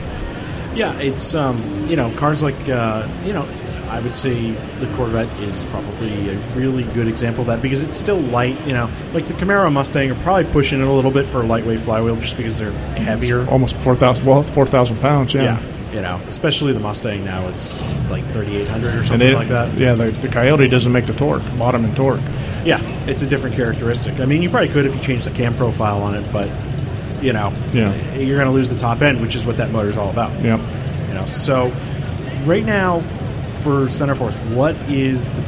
Yeah, 0.76 0.92
it's 1.00 1.34
um, 1.34 1.58
you 1.88 1.96
know 1.96 2.10
cars 2.16 2.42
like 2.42 2.68
uh, 2.68 3.08
you 3.24 3.32
know 3.32 3.46
I 3.88 4.00
would 4.00 4.16
say 4.16 4.50
the 4.80 4.86
Corvette 4.96 5.28
is 5.40 5.64
probably 5.66 6.30
a 6.30 6.38
really 6.56 6.82
good 6.94 7.08
example 7.08 7.42
of 7.42 7.46
that 7.48 7.62
because 7.62 7.82
it's 7.82 7.96
still 7.96 8.18
light. 8.20 8.58
You 8.66 8.72
know, 8.74 8.90
like 9.12 9.26
the 9.26 9.34
Camaro 9.34 9.72
Mustang 9.72 10.10
are 10.10 10.22
probably 10.22 10.50
pushing 10.52 10.80
it 10.80 10.86
a 10.86 10.92
little 10.92 11.10
bit 11.10 11.26
for 11.26 11.42
a 11.42 11.46
lightweight 11.46 11.80
flywheel 11.80 12.16
just 12.16 12.36
because 12.36 12.58
they're 12.58 12.72
heavier. 12.98 13.48
Almost 13.48 13.76
four 13.78 13.94
thousand. 13.94 14.24
Well, 14.24 14.42
four 14.42 14.66
thousand 14.66 14.98
pounds. 15.00 15.34
Yeah. 15.34 15.42
Yeah, 15.42 15.92
you 15.94 16.02
know, 16.02 16.16
especially 16.28 16.72
the 16.72 16.80
Mustang 16.80 17.24
now 17.24 17.46
it's 17.48 17.80
like 18.10 18.24
3,800 18.32 18.94
or 18.96 19.04
something 19.04 19.32
like 19.34 19.48
that. 19.48 19.76
yeah, 19.78 19.94
the, 19.94 20.10
the 20.10 20.28
Coyote 20.28 20.68
doesn't 20.68 20.92
make 20.92 21.06
the 21.06 21.12
torque, 21.14 21.42
bottom 21.58 21.84
and 21.84 21.96
torque. 21.96 22.20
Yeah, 22.64 22.80
it's 23.06 23.22
a 23.22 23.26
different 23.26 23.54
characteristic. 23.56 24.18
I 24.20 24.24
mean, 24.26 24.42
you 24.42 24.50
probably 24.50 24.68
could 24.68 24.84
if 24.86 24.94
you 24.94 25.00
changed 25.00 25.24
the 25.26 25.30
cam 25.30 25.56
profile 25.56 26.02
on 26.02 26.14
it, 26.14 26.30
but 26.32 26.48
you 27.22 27.32
know, 27.32 27.52
Yeah. 27.72 27.94
you're 28.16 28.36
going 28.36 28.48
to 28.48 28.52
lose 28.52 28.68
the 28.68 28.78
top 28.78 29.00
end, 29.00 29.20
which 29.22 29.34
is 29.36 29.46
what 29.46 29.56
that 29.56 29.70
motor's 29.70 29.96
all 29.96 30.10
about. 30.10 30.32
Yep. 30.42 30.60
You 31.08 31.14
know, 31.14 31.26
so 31.28 31.72
right 32.44 32.64
now 32.64 33.00
for 33.66 33.86
CenterForce, 33.86 34.36
what 34.54 34.76
is 34.88 35.26
the, 35.26 35.42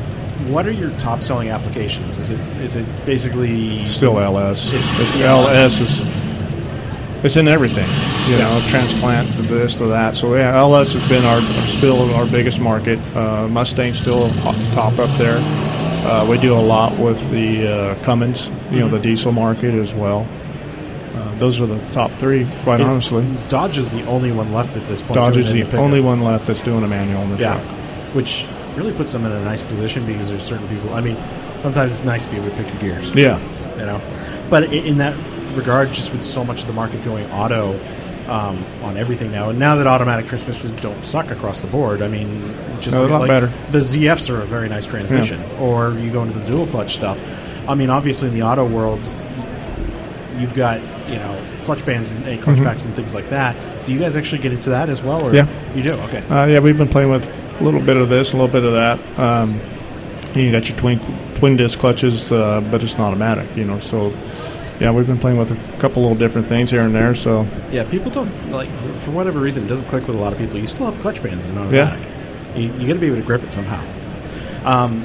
what 0.50 0.66
are 0.66 0.72
your 0.72 0.90
top 0.98 1.22
selling 1.22 1.50
applications? 1.50 2.18
Is 2.18 2.30
it 2.30 2.40
is 2.60 2.74
it 2.74 2.84
basically 3.06 3.86
Still 3.86 4.18
LS. 4.18 4.72
It's- 4.72 5.00
It's. 5.00 5.16
LS 5.22 5.80
is 5.80 6.02
it's 7.24 7.36
in 7.36 7.46
everything. 7.46 7.86
You 8.28 8.38
know, 8.38 8.60
transplant 8.68 9.28
this 9.48 9.76
to 9.76 9.86
that. 9.86 10.16
So 10.16 10.34
yeah, 10.34 10.56
LS 10.56 10.94
has 10.94 11.08
been 11.08 11.24
our 11.24 11.40
still 11.66 12.12
our 12.16 12.26
biggest 12.26 12.58
market. 12.60 12.98
Uh, 13.16 13.46
Mustang 13.46 13.94
still 13.94 14.30
top 14.72 14.98
up 14.98 15.16
there. 15.18 15.38
Uh, 16.04 16.26
we 16.28 16.38
do 16.38 16.54
a 16.54 16.58
lot 16.60 16.98
with 16.98 17.18
the 17.30 17.68
uh, 17.68 18.02
Cummins, 18.02 18.50
you 18.72 18.80
know, 18.80 18.88
the 18.88 18.98
diesel 18.98 19.30
market 19.30 19.74
as 19.74 19.94
well. 19.94 20.26
Uh, 21.14 21.34
those 21.38 21.60
are 21.60 21.66
the 21.66 21.78
top 21.88 22.10
three, 22.12 22.48
quite 22.64 22.80
Is- 22.80 22.90
honestly. 22.90 23.24
Dodge 23.48 23.78
is 23.78 23.90
the 23.92 24.04
only 24.06 24.32
one 24.32 24.52
left 24.52 24.76
at 24.76 24.86
this 24.88 25.02
point. 25.02 25.14
Dodge 25.14 25.36
is 25.36 25.52
the 25.52 25.76
only 25.76 26.00
one 26.00 26.22
left 26.22 26.46
that's 26.46 26.62
doing 26.62 26.82
a 26.82 26.88
manual 26.88 27.22
in 27.22 27.30
the 27.30 27.36
Yeah, 27.38 27.54
truck. 27.60 27.77
Which 28.18 28.48
really 28.74 28.92
puts 28.92 29.12
them 29.12 29.24
in 29.24 29.30
a 29.30 29.44
nice 29.44 29.62
position 29.62 30.04
because 30.04 30.28
there's 30.28 30.42
certain 30.42 30.66
people. 30.66 30.92
I 30.92 31.00
mean, 31.00 31.16
sometimes 31.60 31.92
it's 31.92 32.02
nice 32.02 32.24
to 32.24 32.30
be 32.32 32.38
able 32.38 32.50
to 32.50 32.56
pick 32.56 32.66
your 32.66 32.80
gears. 32.80 33.12
Yeah, 33.14 33.38
you 33.78 33.86
know. 33.86 34.00
But 34.50 34.72
in 34.72 34.98
that 34.98 35.14
regard, 35.56 35.92
just 35.92 36.10
with 36.12 36.24
so 36.24 36.42
much 36.42 36.62
of 36.62 36.66
the 36.66 36.72
market 36.72 37.04
going 37.04 37.30
auto 37.30 37.78
um, 38.28 38.64
on 38.82 38.96
everything 38.96 39.30
now, 39.30 39.50
and 39.50 39.58
now 39.60 39.76
that 39.76 39.86
automatic 39.86 40.26
transmissions 40.26 40.80
don't 40.80 41.04
suck 41.04 41.30
across 41.30 41.60
the 41.60 41.68
board, 41.68 42.02
I 42.02 42.08
mean, 42.08 42.56
just 42.80 42.96
No, 42.96 43.06
a 43.06 43.06
lot 43.06 43.20
like 43.20 43.28
better. 43.28 43.52
The 43.70 43.78
ZFs 43.78 44.28
are 44.34 44.42
a 44.42 44.46
very 44.46 44.68
nice 44.68 44.84
transmission, 44.88 45.40
or 45.60 45.92
you 45.92 46.10
go 46.10 46.24
into 46.24 46.36
the 46.36 46.44
dual 46.44 46.66
clutch 46.66 46.94
stuff. 46.94 47.22
I 47.68 47.76
mean, 47.76 47.88
obviously 47.88 48.26
in 48.26 48.34
the 48.34 48.42
auto 48.42 48.66
world, 48.66 48.98
you've 50.38 50.54
got 50.56 50.80
you 51.08 51.18
know 51.18 51.40
clutch 51.62 51.86
bands 51.86 52.10
and, 52.10 52.24
and 52.26 52.42
clutch 52.42 52.58
backs 52.58 52.84
and 52.84 52.96
things 52.96 53.14
like 53.14 53.30
that. 53.30 53.54
Do 53.86 53.92
you 53.92 54.00
guys 54.00 54.16
actually 54.16 54.42
get 54.42 54.52
into 54.52 54.70
that 54.70 54.90
as 54.90 55.04
well? 55.04 55.24
Or 55.24 55.32
Yeah. 55.32 55.46
you 55.76 55.84
do. 55.84 55.92
Okay. 55.92 56.26
Uh, 56.26 56.46
yeah, 56.46 56.58
we've 56.58 56.76
been 56.76 56.88
playing 56.88 57.10
with 57.10 57.24
a 57.60 57.62
little 57.64 57.80
bit 57.80 57.96
of 57.96 58.08
this, 58.08 58.32
a 58.32 58.36
little 58.36 58.52
bit 58.52 58.64
of 58.64 58.72
that. 58.72 59.18
Um, 59.18 59.60
you 60.34 60.50
got 60.52 60.68
your 60.68 60.78
twin 60.78 61.00
twin 61.36 61.56
disc 61.56 61.78
clutches, 61.78 62.30
uh, 62.32 62.60
but 62.70 62.82
it's 62.82 62.94
not 62.98 63.08
automatic, 63.08 63.48
you 63.56 63.64
know. 63.64 63.78
So, 63.78 64.12
yeah, 64.80 64.90
we've 64.90 65.06
been 65.06 65.18
playing 65.18 65.38
with 65.38 65.50
a 65.50 65.78
couple 65.80 66.02
little 66.02 66.16
different 66.18 66.48
things 66.48 66.70
here 66.70 66.82
and 66.82 66.94
there. 66.94 67.14
So, 67.14 67.46
Yeah, 67.72 67.84
people 67.84 68.10
don't 68.10 68.50
like 68.50 68.68
for 69.00 69.10
whatever 69.10 69.40
reason 69.40 69.64
it 69.64 69.68
doesn't 69.68 69.88
click 69.88 70.06
with 70.06 70.16
a 70.16 70.18
lot 70.20 70.32
of 70.32 70.38
people. 70.38 70.58
You 70.58 70.66
still 70.66 70.86
have 70.86 70.98
clutch 71.00 71.22
bands 71.22 71.44
in 71.44 71.56
an 71.56 71.72
Yeah. 71.74 71.84
automatic. 71.84 72.08
You, 72.56 72.62
you 72.78 72.86
got 72.86 72.94
to 72.94 72.98
be 72.98 73.06
able 73.06 73.16
to 73.16 73.22
grip 73.22 73.42
it 73.42 73.52
somehow. 73.52 73.82
Um, 74.64 75.04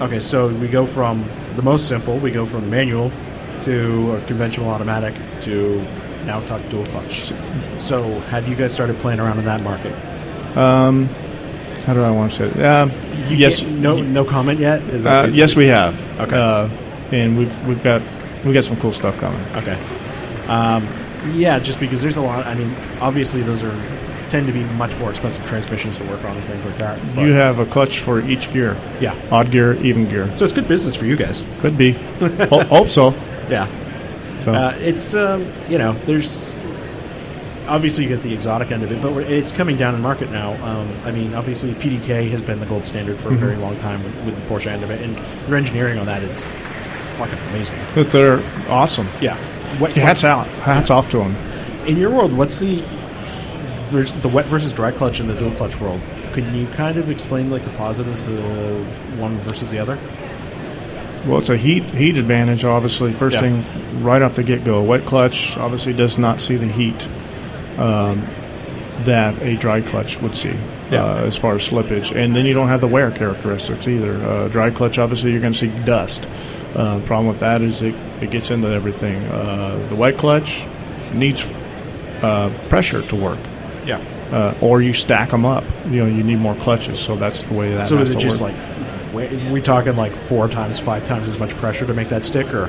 okay, 0.00 0.20
so 0.20 0.48
we 0.48 0.68
go 0.68 0.86
from 0.86 1.28
the 1.56 1.62
most 1.62 1.86
simple. 1.88 2.16
We 2.18 2.30
go 2.30 2.46
from 2.46 2.70
manual 2.70 3.10
to 3.62 4.16
a 4.16 4.20
conventional 4.26 4.68
automatic 4.70 5.14
to 5.42 5.80
now 6.24 6.40
talk 6.40 6.60
dual 6.70 6.86
clutch. 6.86 7.32
So 7.78 8.02
have 8.30 8.48
you 8.48 8.54
guys 8.56 8.72
started 8.72 8.98
playing 9.00 9.20
around 9.20 9.38
in 9.38 9.44
that 9.44 9.62
market? 9.62 9.92
um, 10.56 11.08
how 11.84 11.94
do 11.94 12.00
I 12.02 12.10
want 12.10 12.30
to 12.32 12.36
say 12.36 12.44
it? 12.60 12.64
Um, 12.64 12.90
You 13.28 13.36
yes, 13.36 13.62
no, 13.62 14.00
no 14.00 14.24
comment 14.24 14.60
yet. 14.60 14.82
Is 14.84 15.04
that 15.04 15.24
uh, 15.26 15.28
yes, 15.32 15.54
we 15.56 15.66
have. 15.66 15.94
Okay. 16.20 16.36
uh, 16.36 16.68
and 17.12 17.36
we've 17.36 17.66
we've 17.66 17.82
got 17.82 18.00
we've 18.44 18.54
got 18.54 18.64
some 18.64 18.76
cool 18.78 18.92
stuff 18.92 19.18
coming. 19.18 19.40
Okay. 19.56 19.78
Um, 20.48 20.86
yeah, 21.34 21.58
just 21.58 21.78
because 21.80 22.02
there's 22.02 22.16
a 22.16 22.22
lot. 22.22 22.46
I 22.46 22.54
mean, 22.54 22.74
obviously 23.00 23.42
those 23.42 23.62
are 23.62 23.74
tend 24.28 24.46
to 24.46 24.52
be 24.52 24.64
much 24.76 24.96
more 24.96 25.10
expensive 25.10 25.44
transmissions 25.46 25.98
to 25.98 26.04
work 26.04 26.24
on 26.24 26.34
and 26.36 26.44
things 26.46 26.64
like 26.64 26.78
that. 26.78 26.98
You 27.18 27.32
have 27.32 27.58
a 27.58 27.66
clutch 27.66 27.98
for 27.98 28.20
each 28.22 28.50
gear, 28.52 28.78
yeah. 28.98 29.14
odd 29.30 29.50
gear, 29.50 29.74
even 29.84 30.08
gear. 30.08 30.34
So 30.36 30.44
it's 30.44 30.54
good 30.54 30.66
business 30.66 30.94
for 30.96 31.04
you 31.04 31.16
guys. 31.16 31.44
Could 31.60 31.76
be. 31.76 31.92
Ho- 32.48 32.64
hope 32.64 32.88
so. 32.88 33.10
Yeah. 33.50 33.66
So 34.40 34.52
Uh, 34.54 34.74
it's 34.80 35.14
um, 35.14 35.46
you 35.68 35.78
know 35.78 35.92
there's 36.04 36.54
obviously 37.68 38.04
you 38.04 38.08
get 38.08 38.22
the 38.22 38.32
exotic 38.34 38.70
end 38.70 38.82
of 38.82 38.92
it, 38.92 39.00
but 39.00 39.16
it's 39.30 39.52
coming 39.52 39.76
down 39.76 39.94
in 39.94 40.00
market 40.00 40.30
now. 40.30 40.52
Um, 40.64 40.90
I 41.04 41.10
mean, 41.10 41.34
obviously 41.34 41.72
PDK 41.74 42.30
has 42.30 42.42
been 42.42 42.60
the 42.60 42.66
gold 42.66 42.86
standard 42.86 43.20
for 43.20 43.32
a 43.32 43.36
very 43.36 43.56
long 43.56 43.78
time 43.78 44.02
with, 44.04 44.14
with 44.26 44.36
the 44.36 44.42
Porsche 44.46 44.66
end 44.66 44.82
of 44.84 44.90
it, 44.90 45.00
and 45.00 45.16
their 45.46 45.56
engineering 45.56 45.98
on 45.98 46.06
that 46.06 46.22
is 46.22 46.42
fucking 47.16 47.38
amazing. 47.50 47.76
but 47.94 48.10
they're 48.10 48.42
awesome. 48.68 49.08
Yeah. 49.20 49.36
What, 49.78 49.92
Hats 49.92 50.24
out. 50.24 50.46
Hats 50.48 50.90
off 50.90 51.08
to 51.10 51.18
them. 51.18 51.34
in 51.86 51.96
your 51.96 52.10
world, 52.10 52.32
what's 52.32 52.58
the 52.58 52.82
vers- 53.88 54.12
the 54.12 54.28
wet 54.28 54.44
versus 54.46 54.72
dry 54.72 54.90
clutch 54.92 55.18
in 55.20 55.26
the 55.26 55.34
dual 55.34 55.50
clutch 55.52 55.78
world? 55.80 56.00
Can 56.32 56.54
you 56.54 56.66
kind 56.68 56.96
of 56.98 57.10
explain 57.10 57.50
like 57.50 57.64
the 57.64 57.70
positives 57.72 58.26
of 58.28 59.18
one 59.18 59.38
versus 59.40 59.70
the 59.70 59.78
other? 59.78 59.98
Well, 61.26 61.38
it's 61.38 61.50
a 61.50 61.56
heat 61.56 61.84
heat 61.94 62.16
advantage, 62.16 62.64
obviously. 62.64 63.12
First 63.12 63.34
Yeah. 63.34 63.42
thing, 63.42 64.02
right 64.02 64.20
off 64.22 64.34
the 64.34 64.42
get 64.42 64.64
go, 64.64 64.82
wet 64.82 65.06
clutch 65.06 65.56
obviously 65.56 65.92
does 65.92 66.18
not 66.18 66.40
see 66.40 66.56
the 66.56 66.66
heat 66.66 67.06
um, 67.78 68.26
that 69.04 69.40
a 69.42 69.56
dry 69.56 69.80
clutch 69.80 70.20
would 70.20 70.34
see 70.36 70.54
Yeah. 70.90 71.04
uh, 71.04 71.24
as 71.24 71.36
far 71.36 71.54
as 71.54 71.62
slippage, 71.68 72.14
and 72.14 72.36
then 72.36 72.46
you 72.46 72.54
don't 72.54 72.68
have 72.68 72.80
the 72.80 72.88
wear 72.88 73.10
characteristics 73.10 73.88
either. 73.88 74.14
Uh, 74.24 74.48
dry 74.48 74.70
clutch, 74.70 74.98
obviously, 74.98 75.32
you're 75.32 75.40
going 75.40 75.52
to 75.52 75.58
see 75.58 75.68
dust. 75.84 76.26
Uh, 76.74 77.00
problem 77.00 77.26
with 77.28 77.40
that 77.40 77.60
is 77.62 77.82
it, 77.82 77.94
it 78.20 78.30
gets 78.30 78.50
into 78.50 78.68
everything. 78.68 79.22
Uh, 79.24 79.84
the 79.88 79.94
wet 79.96 80.16
clutch 80.18 80.64
needs 81.12 81.52
uh, 82.22 82.50
pressure 82.68 83.02
to 83.08 83.16
work. 83.16 83.38
Yeah. 83.84 83.98
Uh, 84.30 84.54
or 84.62 84.80
you 84.80 84.94
stack 84.94 85.30
them 85.30 85.44
up. 85.44 85.64
You 85.86 86.04
know, 86.04 86.06
you 86.06 86.22
need 86.22 86.38
more 86.38 86.54
clutches, 86.54 86.98
so 86.98 87.16
that's 87.16 87.42
the 87.42 87.52
way 87.54 87.74
that. 87.74 87.84
So 87.84 87.98
is 87.98 88.08
it 88.10 88.18
just 88.18 88.40
work. 88.40 88.54
like 89.12 89.52
we 89.52 89.60
talking 89.60 89.94
like 89.96 90.16
four 90.16 90.48
times, 90.48 90.80
five 90.80 91.04
times 91.04 91.28
as 91.28 91.38
much 91.38 91.50
pressure 91.56 91.84
to 91.86 91.92
make 91.92 92.08
that 92.08 92.24
stick, 92.24 92.54
or 92.54 92.66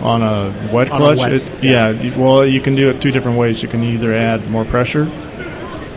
On 0.00 0.22
a 0.22 0.70
wet 0.72 0.90
On 0.90 1.00
a 1.00 1.04
clutch, 1.04 1.18
wet- 1.18 1.32
it, 1.32 1.64
yeah. 1.64 1.90
yeah. 1.90 2.16
Well, 2.16 2.46
you 2.46 2.60
can 2.60 2.74
do 2.74 2.88
it 2.90 3.02
two 3.02 3.10
different 3.10 3.36
ways. 3.38 3.62
You 3.62 3.68
can 3.68 3.82
either 3.82 4.12
add 4.14 4.48
more 4.48 4.64
pressure, 4.64 5.10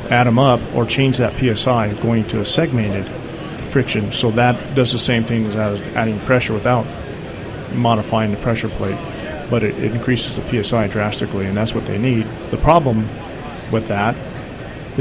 add 0.10 0.26
them 0.26 0.40
up, 0.40 0.60
or 0.74 0.86
change 0.86 1.18
that 1.18 1.38
psi 1.38 1.94
going 1.96 2.28
to 2.30 2.42
a 2.42 2.46
segmented 2.46 3.08
friction. 3.72 4.12
So 4.12 4.32
that 4.32 4.76
does 4.76 4.92
the 4.92 5.00
same 5.00 5.24
thing 5.24 5.46
as 5.46 5.56
adding 5.96 6.20
pressure 6.22 6.54
without 6.54 6.86
modifying 7.74 8.32
the 8.32 8.38
pressure 8.38 8.70
plate, 8.70 8.98
but 9.50 9.64
it, 9.64 9.78
it 9.78 9.94
increases 9.94 10.36
the 10.36 10.64
psi 10.64 10.88
drastically, 10.88 11.46
and 11.46 11.56
that's 11.56 11.74
what 11.74 11.86
they 11.86 11.98
need. 11.98 12.28
The 12.50 12.58
problem 12.58 13.08
with 13.72 13.88
that 13.88 14.16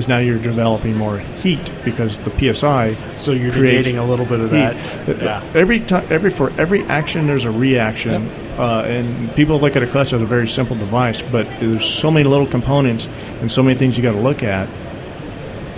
is 0.01 0.09
now 0.09 0.19
you're 0.19 0.39
developing 0.39 0.97
more 0.97 1.19
heat 1.19 1.71
because 1.85 2.19
the 2.21 2.55
psi 2.55 2.97
so 3.15 3.33
you're 3.33 3.53
creating 3.53 3.99
a 3.99 4.05
little 4.05 4.27
bit 4.27 4.41
of 4.41 4.51
that. 4.51 4.75
Yeah. 5.07 5.45
Every 5.55 5.81
time, 5.81 6.07
every 6.11 6.31
for 6.31 6.51
every 6.59 6.83
action, 6.85 7.27
there's 7.27 7.45
a 7.45 7.51
reaction, 7.51 8.29
uh, 8.59 8.85
and 8.87 9.35
people 9.37 9.61
look 9.61 9.77
at 9.77 9.83
a 9.83 9.87
clutch 9.87 10.13
as 10.13 10.21
a 10.21 10.27
very 10.27 10.49
simple 10.49 10.77
device, 10.77 11.23
but 11.23 11.47
there's 11.61 11.85
so 11.85 12.11
many 12.11 12.29
little 12.29 12.47
components 12.47 13.07
and 13.41 13.53
so 13.53 13.63
many 13.63 13.79
things 13.79 13.97
you 13.97 14.03
got 14.03 14.13
to 14.13 14.21
look 14.21 14.43
at 14.43 14.69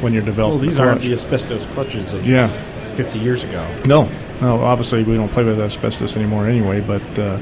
when 0.00 0.12
you're 0.12 0.24
developing. 0.24 0.58
Well, 0.58 0.66
these 0.66 0.78
a 0.78 0.82
aren't 0.82 1.02
the 1.02 1.12
asbestos 1.12 1.66
clutches 1.66 2.14
of 2.14 2.26
yeah. 2.26 2.48
50 2.94 3.18
years 3.18 3.44
ago. 3.44 3.74
No, 3.86 4.10
no. 4.40 4.62
Obviously, 4.62 5.02
we 5.04 5.14
don't 5.14 5.30
play 5.30 5.44
with 5.44 5.60
asbestos 5.60 6.16
anymore 6.16 6.46
anyway. 6.46 6.80
But 6.80 7.18
uh, 7.18 7.38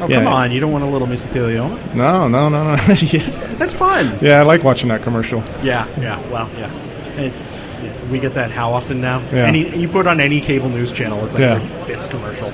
Oh, 0.00 0.08
yeah. 0.08 0.16
come 0.24 0.26
on. 0.32 0.50
You 0.52 0.60
don't 0.60 0.72
want 0.72 0.84
a 0.84 0.86
little 0.86 1.06
mesothelioma? 1.08 1.94
No, 1.94 2.26
no, 2.28 2.48
no, 2.48 2.64
no. 2.64 2.82
yeah. 3.00 3.54
That's 3.56 3.74
fun. 3.74 4.18
yeah, 4.22 4.40
I 4.40 4.42
like 4.42 4.62
watching 4.64 4.88
that 4.88 5.02
commercial. 5.02 5.40
Yeah, 5.62 5.86
yeah. 6.00 6.18
Well, 6.30 6.48
yeah. 6.58 6.72
It's 7.16 7.56
we 8.10 8.18
get 8.18 8.34
that 8.34 8.50
how 8.50 8.72
often 8.72 9.00
now? 9.00 9.20
Yeah. 9.30 9.46
Any 9.46 9.76
you 9.76 9.88
put 9.88 10.06
on 10.06 10.20
any 10.20 10.40
cable 10.40 10.68
news 10.68 10.90
channel, 10.92 11.24
it's 11.24 11.34
like 11.34 11.40
Yeah. 11.42 11.60
your 11.76 11.84
fifth 11.86 12.08
commercial. 12.10 12.52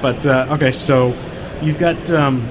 But 0.00 0.24
uh, 0.26 0.46
okay, 0.52 0.72
so 0.72 1.14
you've 1.60 1.78
got 1.78 2.10
um, 2.10 2.46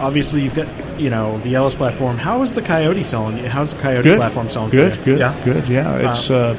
obviously 0.00 0.42
you've 0.42 0.54
got 0.54 0.68
you 1.00 1.10
know 1.10 1.38
the 1.40 1.54
LS 1.54 1.74
platform. 1.74 2.16
How 2.18 2.42
is 2.42 2.54
the 2.54 2.62
Coyote 2.62 3.02
selling? 3.02 3.38
How's 3.44 3.74
the 3.74 3.80
Coyote 3.80 4.02
Good, 4.04 4.18
platform 4.18 4.48
selling? 4.48 4.70
good, 4.70 5.02
good, 5.04 5.18
Yeah. 5.18 5.44
good. 5.44 5.68
Yeah, 5.68 6.10
it's 6.10 6.30
uh, 6.30 6.54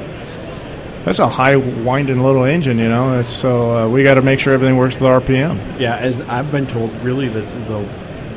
that's 1.04 1.18
a 1.18 1.28
high 1.28 1.56
winding 1.56 2.22
little 2.22 2.44
engine. 2.44 2.78
You 2.78 2.88
know, 2.88 3.18
it's 3.18 3.28
so 3.28 3.76
uh, 3.76 3.88
we 3.88 4.02
got 4.02 4.14
to 4.14 4.22
make 4.22 4.38
sure 4.38 4.52
everything 4.54 4.76
works 4.76 4.94
with 4.94 5.02
RPM. 5.02 5.78
Yeah, 5.78 5.96
as 5.96 6.20
I've 6.22 6.50
been 6.50 6.66
told, 6.66 6.92
really 7.02 7.28
the 7.28 7.42
the, 7.42 7.88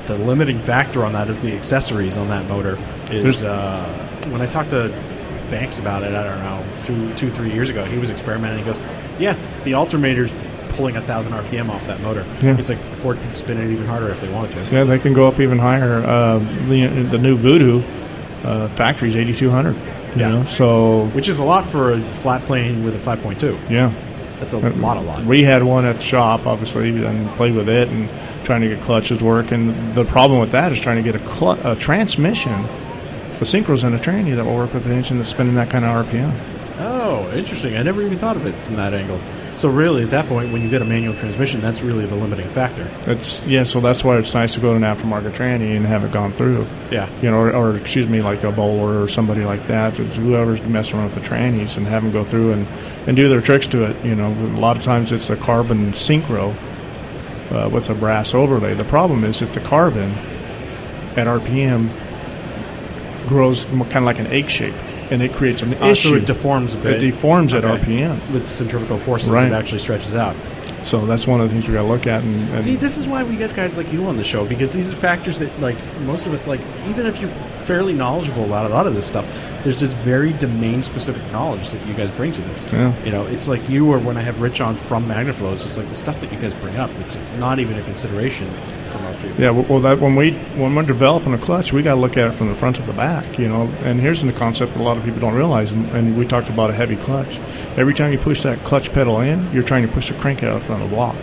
the 0.08 0.18
limiting 0.20 0.60
factor 0.60 1.06
on 1.06 1.14
that 1.14 1.30
is 1.30 1.42
the 1.42 1.54
accessories 1.54 2.18
on 2.18 2.30
that 2.30 2.48
motor. 2.48 2.78
Is 3.12 3.44
uh, 3.44 4.28
when 4.30 4.42
I 4.42 4.46
talked 4.46 4.72
to 4.72 4.90
Banks 5.50 5.78
about 5.78 6.02
it, 6.04 6.16
I 6.16 6.24
don't 6.24 6.40
know, 6.40 6.78
two 6.86 7.14
two 7.16 7.30
three 7.30 7.52
years 7.54 7.70
ago, 7.70 7.86
he 7.86 7.98
was 8.00 8.10
experimenting. 8.10 8.60
He 8.60 8.66
goes, 8.66 8.80
"Yeah, 9.20 9.38
the 9.64 9.76
alternator's 9.76 10.32
pulling 10.70 10.96
a 10.98 11.02
thousand 11.02 11.34
RPM 11.34 11.70
off 11.70 11.86
that 11.86 12.02
motor." 12.02 12.26
Yeah. 12.42 12.56
He's 12.56 12.70
like, 12.70 12.80
Ford 12.98 13.18
can 13.18 13.36
spin 13.36 13.60
it 13.60 13.72
even 13.72 13.86
harder 13.86 14.10
if 14.10 14.22
they 14.22 14.30
wanted 14.30 14.52
to. 14.54 14.76
Yeah, 14.76 14.84
they 14.86 14.98
can 14.98 15.14
go 15.14 15.28
up 15.28 15.40
even 15.40 15.60
higher. 15.60 16.04
Uh, 16.04 16.40
the, 16.68 17.08
the 17.12 17.18
new 17.20 17.38
Voodoo 17.38 17.84
uh, 18.44 18.70
factory's 18.70 19.16
eighty 19.16 19.34
two 19.34 19.52
hundred. 19.52 19.76
You 20.16 20.22
Yeah. 20.22 20.30
know, 20.30 20.44
so 20.46 21.06
Which 21.14 21.28
is 21.28 21.40
a 21.40 21.44
lot 21.44 21.66
for 21.70 21.92
a 21.94 22.02
flat 22.14 22.46
plane 22.46 22.84
with 22.84 22.96
a 22.96 23.00
5.2. 23.00 23.58
yeah. 23.70 23.92
That's 24.40 24.54
a 24.54 24.58
uh, 24.58 24.70
lot, 24.78 24.98
a 24.98 25.02
lot. 25.02 25.24
We 25.26 25.44
had 25.44 25.64
one 25.64 25.86
at 25.86 25.96
the 25.96 26.02
shop, 26.02 26.46
obviously, 26.46 26.90
and 27.06 27.30
played 27.38 27.56
with 27.56 27.70
it 27.70 27.88
and 27.88 28.10
trying 28.44 28.62
to 28.62 28.68
get 28.68 28.82
clutches 28.84 29.22
work. 29.24 29.52
And 29.52 29.96
the 29.96 30.04
problem 30.04 30.40
with 30.42 30.52
that 30.52 30.74
is 30.74 30.82
trying 30.82 31.02
to 31.02 31.10
get 31.10 31.16
a, 31.20 31.34
cl- 31.36 31.58
a 31.66 31.76
transmission, 31.76 32.64
the 33.40 33.46
synchros 33.46 33.84
and 33.86 33.96
a 33.96 34.00
tranny 34.00 34.36
that 34.36 34.44
will 34.46 34.56
work 34.56 34.74
with 34.74 34.86
an 34.86 34.92
engine 34.92 35.18
that's 35.18 35.30
spinning 35.30 35.56
that 35.56 35.70
kind 35.70 35.86
of 35.86 36.06
RPM. 36.06 36.38
Oh, 36.80 37.32
interesting. 37.34 37.78
I 37.78 37.84
never 37.84 38.02
even 38.02 38.20
thought 38.20 38.36
of 38.36 38.46
it 38.46 38.62
from 38.64 38.76
that 38.76 38.94
angle. 38.94 39.20
So 39.56 39.70
really, 39.70 40.04
at 40.04 40.10
that 40.10 40.28
point, 40.28 40.52
when 40.52 40.62
you 40.62 40.70
get 40.70 40.82
a 40.82 40.86
manual 40.86 41.16
transmission, 41.16 41.62
that's 41.62 41.82
really 41.82 42.06
the 42.06 42.16
limiting 42.16 42.50
factor. 42.50 42.92
It's 43.10 43.42
yeah, 43.46 43.64
so 43.64 43.80
that's 43.80 44.04
why 44.04 44.18
it's 44.18 44.34
nice 44.34 44.54
to 44.56 44.60
go 44.60 44.72
to 44.72 44.76
an 44.76 44.82
aftermarket 44.82 45.34
tranny 45.34 45.78
and 45.78 45.86
have 45.86 46.04
it 46.04 46.12
gone 46.12 46.34
through. 46.34 46.68
Yeah. 46.92 47.10
You 47.22 47.32
know, 47.32 47.38
or, 47.38 47.56
or 47.56 47.78
excuse 47.78 48.08
me, 48.08 48.22
like 48.22 48.44
a 48.44 48.52
Bowler 48.52 49.02
or 49.02 49.08
somebody 49.08 49.46
like 49.46 49.68
that, 49.68 49.96
whoever's 49.98 50.62
messing 50.64 51.00
around 51.00 51.16
with 51.16 51.24
the 51.24 51.30
trannies 51.30 51.78
and 51.78 51.88
have 51.88 52.04
them 52.04 52.12
go 52.12 52.26
through 52.26 52.52
and, 52.52 52.68
and 53.08 53.16
do 53.16 53.30
their 53.30 53.42
tricks 53.42 53.68
to 53.68 53.90
it. 53.90 54.06
You 54.06 54.16
know, 54.16 54.34
a 54.34 54.60
lot 54.60 54.78
of 54.78 54.84
times 54.84 55.14
it's 55.14 55.30
a 55.30 55.38
carbon 55.38 55.94
synchro 55.94 56.54
uh, 57.52 57.70
with 57.72 57.90
a 57.90 57.96
brass 57.96 58.34
overlay. 58.34 58.74
The 58.74 58.84
problem 58.84 59.24
is 59.24 59.40
that 59.40 59.54
the 59.54 59.62
carbon 59.62 60.12
at 61.16 61.28
RPM 61.28 61.90
grows 63.28 63.66
kind 63.66 63.96
of 63.96 64.04
like 64.04 64.20
an 64.20 64.28
egg 64.28 64.50
shape, 64.50 64.76
and 65.12 65.22
it 65.22 65.34
creates 65.34 65.62
an 65.62 65.74
Uh, 65.76 65.88
issue. 65.88 66.10
so 66.10 66.16
it 66.16 66.26
deforms 66.26 66.74
a 66.74 66.78
bit. 66.78 67.02
It 67.04 67.12
deforms 67.12 67.54
at 67.54 67.64
RPM. 67.64 68.20
with 68.34 68.48
centrifugal 68.48 68.98
forces. 69.00 69.30
Right. 69.30 69.48
It 69.48 69.54
actually 69.54 69.80
stretches 69.80 70.16
out. 70.16 70.36
So 70.84 71.06
that's 71.06 71.26
one 71.26 71.42
of 71.42 71.48
the 71.48 71.54
things 71.54 71.68
we 71.68 71.74
got 71.74 71.82
to 71.82 71.88
look 71.88 72.06
at. 72.06 72.22
And, 72.24 72.50
and 72.52 72.62
See, 72.62 72.76
this 72.76 72.98
is 72.98 73.08
why 73.08 73.24
we 73.24 73.36
get 73.38 73.56
guys 73.56 73.76
like 73.78 73.92
you 73.92 74.06
on 74.06 74.18
the 74.18 74.24
show 74.24 74.46
because 74.46 74.72
these 74.72 74.92
are 74.92 74.96
factors 74.96 75.40
that, 75.40 75.60
like, 75.60 75.76
most 76.02 76.28
of 76.28 76.34
us, 76.34 76.46
like, 76.46 76.60
even 76.88 77.08
if 77.08 77.20
you're 77.20 77.32
fairly 77.66 77.94
knowledgeable 77.94 78.44
about 78.46 78.68
a 78.68 78.70
lot 78.70 78.86
of 78.86 78.94
this 78.94 79.08
stuff, 79.08 79.26
there's 79.66 79.80
this 79.80 79.94
very 79.94 80.32
domain-specific 80.34 81.24
knowledge 81.32 81.72
that 81.72 81.84
you 81.88 81.96
guys 81.96 82.12
bring 82.12 82.32
to 82.32 82.42
this. 82.42 82.66
Yeah. 82.72 83.04
You 83.04 83.12
know, 83.12 83.26
it's 83.26 83.48
like 83.48 83.68
you 83.68 83.92
or 83.92 83.98
when 83.98 84.16
I 84.16 84.22
have 84.22 84.40
Rich 84.40 84.62
on 84.62 84.78
from 84.78 85.08
Magnaflow, 85.08 85.54
it's 85.54 85.64
just 85.64 85.76
like 85.76 85.90
the 85.90 85.96
stuff 85.96 86.22
that 86.22 86.32
you 86.32 86.40
guys 86.40 86.54
bring 86.54 86.76
up. 86.78 86.92
It's 87.00 87.14
just 87.14 87.36
not 87.38 87.58
even 87.58 87.76
a 87.80 87.82
consideration 87.82 88.48
for 88.90 89.00
most 89.00 89.20
people. 89.22 89.42
Yeah, 89.42 89.50
well, 89.50 89.80
that 89.80 90.00
when 90.00 90.16
we 90.16 90.34
when 90.56 90.76
we're 90.76 90.84
developing 90.84 91.34
a 91.34 91.40
clutch, 91.40 91.74
we 91.74 91.82
got 91.82 91.96
to 91.96 92.00
look 92.00 92.16
at 92.16 92.28
it 92.28 92.34
from 92.34 92.50
the 92.50 92.56
front 92.56 92.76
to 92.76 92.84
the 92.84 92.94
back, 92.94 93.40
you 93.40 93.48
know. 93.48 93.64
And 93.84 94.00
here's 94.00 94.22
the 94.22 94.32
concept 94.32 94.74
that 94.74 94.82
a 94.82 94.84
lot 94.84 94.98
of 94.98 95.04
people 95.04 95.20
don't 95.20 95.34
realize, 95.34 95.72
and, 95.72 95.90
and 95.90 96.16
we 96.16 96.28
talked 96.28 96.50
about 96.50 96.70
a 96.70 96.74
heavy 96.74 96.96
clutch. 96.98 97.40
Every 97.76 97.96
time 97.96 98.12
you 98.12 98.20
push 98.20 98.42
that 98.44 98.64
clutch 98.66 98.94
pedal 98.94 99.20
in, 99.22 99.52
you're 99.52 99.64
trying 99.64 99.88
to 99.88 99.92
push 99.92 100.10
the 100.10 100.16
crank 100.20 100.44
out 100.44 100.62
front 100.62 100.84
of 100.84 100.90
the 100.92 100.96
block. 100.96 101.18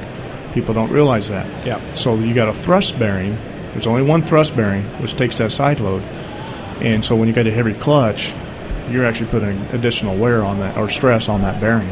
People 0.53 0.75
don't 0.75 0.91
realize 0.91 1.29
that. 1.29 1.47
Yeah. 1.65 1.79
So 1.93 2.17
you 2.17 2.35
got 2.35 2.49
a 2.49 2.53
thrust 2.53 2.99
bearing. 2.99 3.37
There's 3.73 3.87
only 3.87 4.03
one 4.03 4.25
thrust 4.25 4.57
bearing, 4.57 4.83
which 5.01 5.15
takes 5.15 5.39
that 5.39 5.53
side 5.53 5.79
load. 5.79 6.03
And 6.83 7.05
so 7.05 7.15
when 7.17 7.29
you 7.29 7.35
get 7.35 7.47
a 7.47 7.51
heavy 7.53 7.75
clutch, 7.75 8.35
you're 8.91 9.05
actually 9.07 9.31
putting 9.31 9.59
additional 9.73 10.17
wear 10.17 10.45
on 10.45 10.59
that 10.61 10.77
or 10.77 10.89
stress 10.89 11.29
on 11.29 11.41
that 11.43 11.61
bearing. 11.61 11.89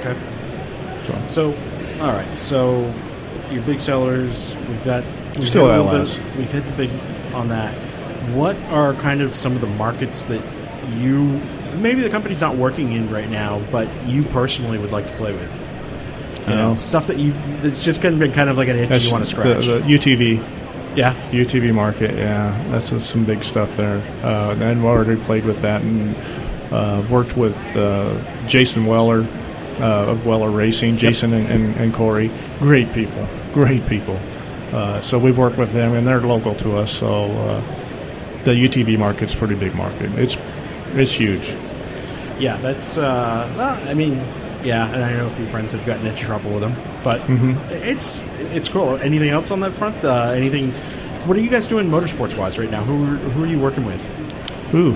Okay. 0.00 0.16
So, 1.06 1.26
So, 1.26 2.00
all 2.02 2.12
right. 2.12 2.38
So, 2.38 2.92
your 3.50 3.62
big 3.62 3.80
sellers, 3.80 4.56
we've 4.68 4.84
got 4.84 5.04
we've 5.36 5.46
Still 5.46 5.66
hit 5.66 5.74
LS. 5.76 6.18
bit- 6.18 6.36
we've 6.36 6.50
hit 6.50 6.66
the 6.66 6.72
big 6.72 6.90
on 7.32 7.48
that. 7.48 7.74
What 8.34 8.56
are 8.70 8.94
kind 8.94 9.20
of 9.22 9.36
some 9.36 9.54
of 9.54 9.60
the 9.60 9.66
markets 9.68 10.24
that 10.24 10.42
you 10.96 11.40
maybe 11.76 12.00
the 12.02 12.08
company's 12.10 12.40
not 12.40 12.56
working 12.56 12.92
in 12.92 13.10
right 13.10 13.28
now, 13.28 13.60
but 13.70 13.88
you 14.06 14.22
personally 14.24 14.78
would 14.78 14.92
like 14.92 15.06
to 15.06 15.12
play 15.16 15.32
with? 15.32 15.60
You 16.48 16.54
know, 16.54 16.72
Uh, 16.72 16.76
stuff 16.76 17.06
that 17.06 17.18
you 17.18 17.32
that's 17.60 17.82
just 17.82 18.02
kind 18.02 18.14
of 18.14 18.18
been 18.20 18.32
kind 18.32 18.50
of 18.50 18.56
like 18.56 18.68
an 18.68 18.76
itch 18.78 19.04
you 19.04 19.12
want 19.12 19.24
to 19.24 19.30
scratch. 19.30 19.66
The, 19.66 19.78
the 19.80 19.84
UTV, 19.98 20.42
yeah. 20.96 21.30
UTV 21.30 21.74
market, 21.74 22.14
yeah, 22.14 22.66
that's 22.70 23.04
some 23.04 23.24
big 23.24 23.44
stuff 23.44 23.76
there. 23.76 23.98
Uh, 24.24 24.54
and 24.58 24.78
we've 24.78 24.86
already 24.86 25.22
played 25.24 25.44
with 25.44 25.60
that 25.62 25.82
and 25.82 26.16
uh, 26.72 27.04
worked 27.10 27.36
with 27.36 27.56
uh, 27.76 28.18
Jason 28.46 28.86
Weller 28.86 29.26
uh, 29.80 30.10
of 30.10 30.26
Weller 30.26 30.50
Racing, 30.50 30.96
Jason 30.96 31.32
and, 31.32 31.48
and, 31.48 31.76
and 31.76 31.94
Corey. 31.94 32.30
Great 32.58 32.92
people, 32.92 33.26
great 33.52 33.86
people. 33.86 34.18
Uh, 34.72 35.00
so 35.00 35.18
we've 35.18 35.38
worked 35.38 35.58
with 35.58 35.72
them, 35.72 35.94
and 35.94 36.06
they're 36.06 36.20
local 36.20 36.54
to 36.56 36.76
us. 36.76 36.90
So 36.90 37.06
uh, 37.06 37.60
the 38.44 38.52
UTV 38.52 38.98
market's 38.98 39.34
pretty 39.34 39.54
big 39.54 39.74
market. 39.74 40.10
It's 40.18 40.36
it's 40.94 41.12
huge. 41.12 41.48
Yeah, 42.38 42.56
that's. 42.58 42.98
Uh, 42.98 43.52
well, 43.56 43.88
I 43.88 43.94
mean, 43.94 44.18
yeah, 44.64 44.92
and 44.92 45.04
I 45.04 45.12
know 45.12 45.26
a 45.26 45.30
few 45.30 45.46
friends 45.46 45.72
have 45.72 45.84
gotten 45.86 46.06
into 46.06 46.22
trouble 46.22 46.50
with 46.50 46.62
them, 46.62 46.74
but 47.02 47.20
Mhm. 47.22 47.56
it's 47.70 48.22
it's 48.52 48.68
cool. 48.68 48.96
Anything 49.02 49.30
else 49.30 49.50
on 49.50 49.60
that 49.60 49.72
front? 49.74 50.04
Uh, 50.04 50.30
anything? 50.30 50.72
What 51.26 51.36
are 51.36 51.40
you 51.40 51.50
guys 51.50 51.66
doing 51.66 51.88
motorsports 51.90 52.36
wise 52.36 52.58
right 52.58 52.70
now? 52.70 52.82
Who 52.82 53.04
are- 53.04 53.16
who 53.30 53.44
are 53.44 53.46
you 53.46 53.58
working 53.58 53.84
with? 53.84 54.06
Ooh, 54.74 54.94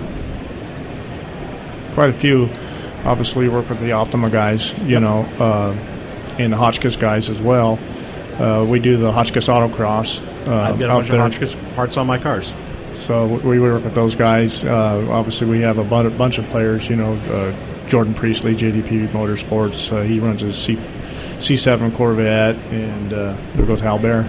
quite 1.94 2.10
a 2.10 2.12
few. 2.14 2.48
Obviously, 3.04 3.48
work 3.48 3.68
with 3.68 3.80
the 3.80 3.92
Optima 3.92 4.28
guys, 4.30 4.74
you 4.84 5.00
know, 5.00 5.24
uh, 5.38 5.74
and 6.38 6.52
the 6.52 6.56
Hotchkiss 6.56 6.96
guys 6.96 7.30
as 7.30 7.40
well. 7.40 7.78
Uh, 8.38 8.64
we 8.68 8.78
do 8.78 8.96
the 8.96 9.10
Hotchkiss 9.12 9.48
Autocross. 9.48 10.20
Uh, 10.48 10.52
I've 10.72 10.78
got 10.78 10.90
a 10.90 10.94
bunch 10.94 11.08
there. 11.08 11.20
of 11.20 11.32
Hotchkiss 11.32 11.56
parts 11.74 11.96
on 11.96 12.06
my 12.06 12.18
cars. 12.18 12.52
So 12.94 13.26
we 13.44 13.60
work 13.60 13.84
with 13.84 13.94
those 13.94 14.14
guys. 14.14 14.64
Uh, 14.64 15.06
obviously, 15.10 15.46
we 15.46 15.60
have 15.62 15.78
a 15.78 15.84
bunch 15.84 16.38
of 16.38 16.48
players. 16.50 16.88
You 16.90 16.96
know, 16.96 17.14
uh, 17.30 17.52
Jordan 17.88 18.14
Priestley, 18.14 18.54
JDP 18.54 19.08
Motorsports. 19.08 19.90
Uh, 19.92 20.02
he 20.02 20.20
runs 20.20 20.40
his 20.42 20.56
C 20.56 20.76
C7 21.38 21.94
Corvette, 21.96 22.56
and 22.72 23.12
uh, 23.12 23.36
there 23.54 23.66
goes 23.66 23.80
Hal 23.80 23.98
Bear. 23.98 24.22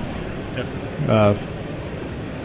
Yep. 0.55 0.67
Uh, 1.09 1.37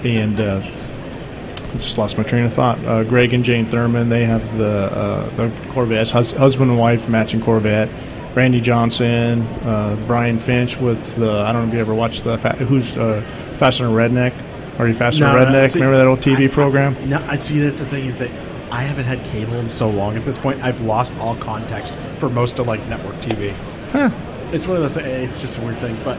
and 0.05 0.40
uh, 0.40 0.61
I 0.62 1.72
just 1.77 1.98
lost 1.98 2.16
my 2.16 2.24
train 2.24 2.44
of 2.44 2.53
thought. 2.53 2.79
Uh, 2.85 3.05
Greg 3.05 3.33
and 3.35 3.44
Jane 3.44 3.66
Thurman, 3.66 4.09
they 4.09 4.24
have 4.24 4.57
the 4.59 4.68
uh, 4.92 5.37
the 5.37 5.50
Corvettes, 5.70 6.11
hus- 6.11 6.33
husband 6.33 6.70
and 6.70 6.79
wife 6.79 7.09
matching 7.09 7.40
Corvette. 7.40 7.88
Randy 8.35 8.61
Johnson, 8.61 9.42
uh, 9.62 9.96
Brian 10.09 10.40
Finch 10.40 10.77
with 10.79 11.14
the 11.14 11.31
I 11.42 11.53
don't 11.53 11.62
know 11.62 11.68
if 11.68 11.74
you 11.74 11.81
ever 11.81 11.94
watched 11.94 12.24
the 12.24 12.37
fa- 12.38 12.57
who's 12.57 12.96
uh, 12.96 13.22
Faster 13.59 13.85
Than 13.87 13.94
Redneck. 13.94 14.35
Are 14.81 14.88
you 14.88 14.94
Faster 14.94 15.20
Than 15.24 15.35
No, 15.37 15.44
no, 15.44 15.50
Redneck? 15.53 15.70
see, 15.70 15.79
Remember 15.79 15.98
that 15.98 16.07
old 16.09 16.18
TV 16.20 16.40
I- 16.40 16.44
I- 16.44 16.48
program? 16.48 17.09
No, 17.09 17.18
I 17.29 17.37
see. 17.37 17.61
That's 17.61 17.79
the 17.79 17.87
thing 17.87 18.07
is 18.07 18.18
that 18.18 18.31
I 18.70 18.83
haven't 18.83 19.05
had 19.05 19.24
cable 19.24 19.55
in 19.55 19.68
so 19.68 19.88
long. 19.90 20.16
At 20.16 20.24
this 20.24 20.38
point, 20.38 20.62
I've 20.62 20.81
lost 20.81 21.14
all 21.18 21.37
context 21.37 21.94
for 22.18 22.29
most 22.29 22.59
of 22.59 22.66
like 22.66 22.85
network 22.88 23.16
TV. 23.16 23.53
Huh. 23.92 24.11
It's 24.53 24.66
one 24.66 24.77
of 24.77 24.83
those. 24.83 24.96
It's 24.96 25.40
just 25.40 25.59
a 25.59 25.61
weird 25.61 25.79
thing. 25.81 25.96
But 26.05 26.18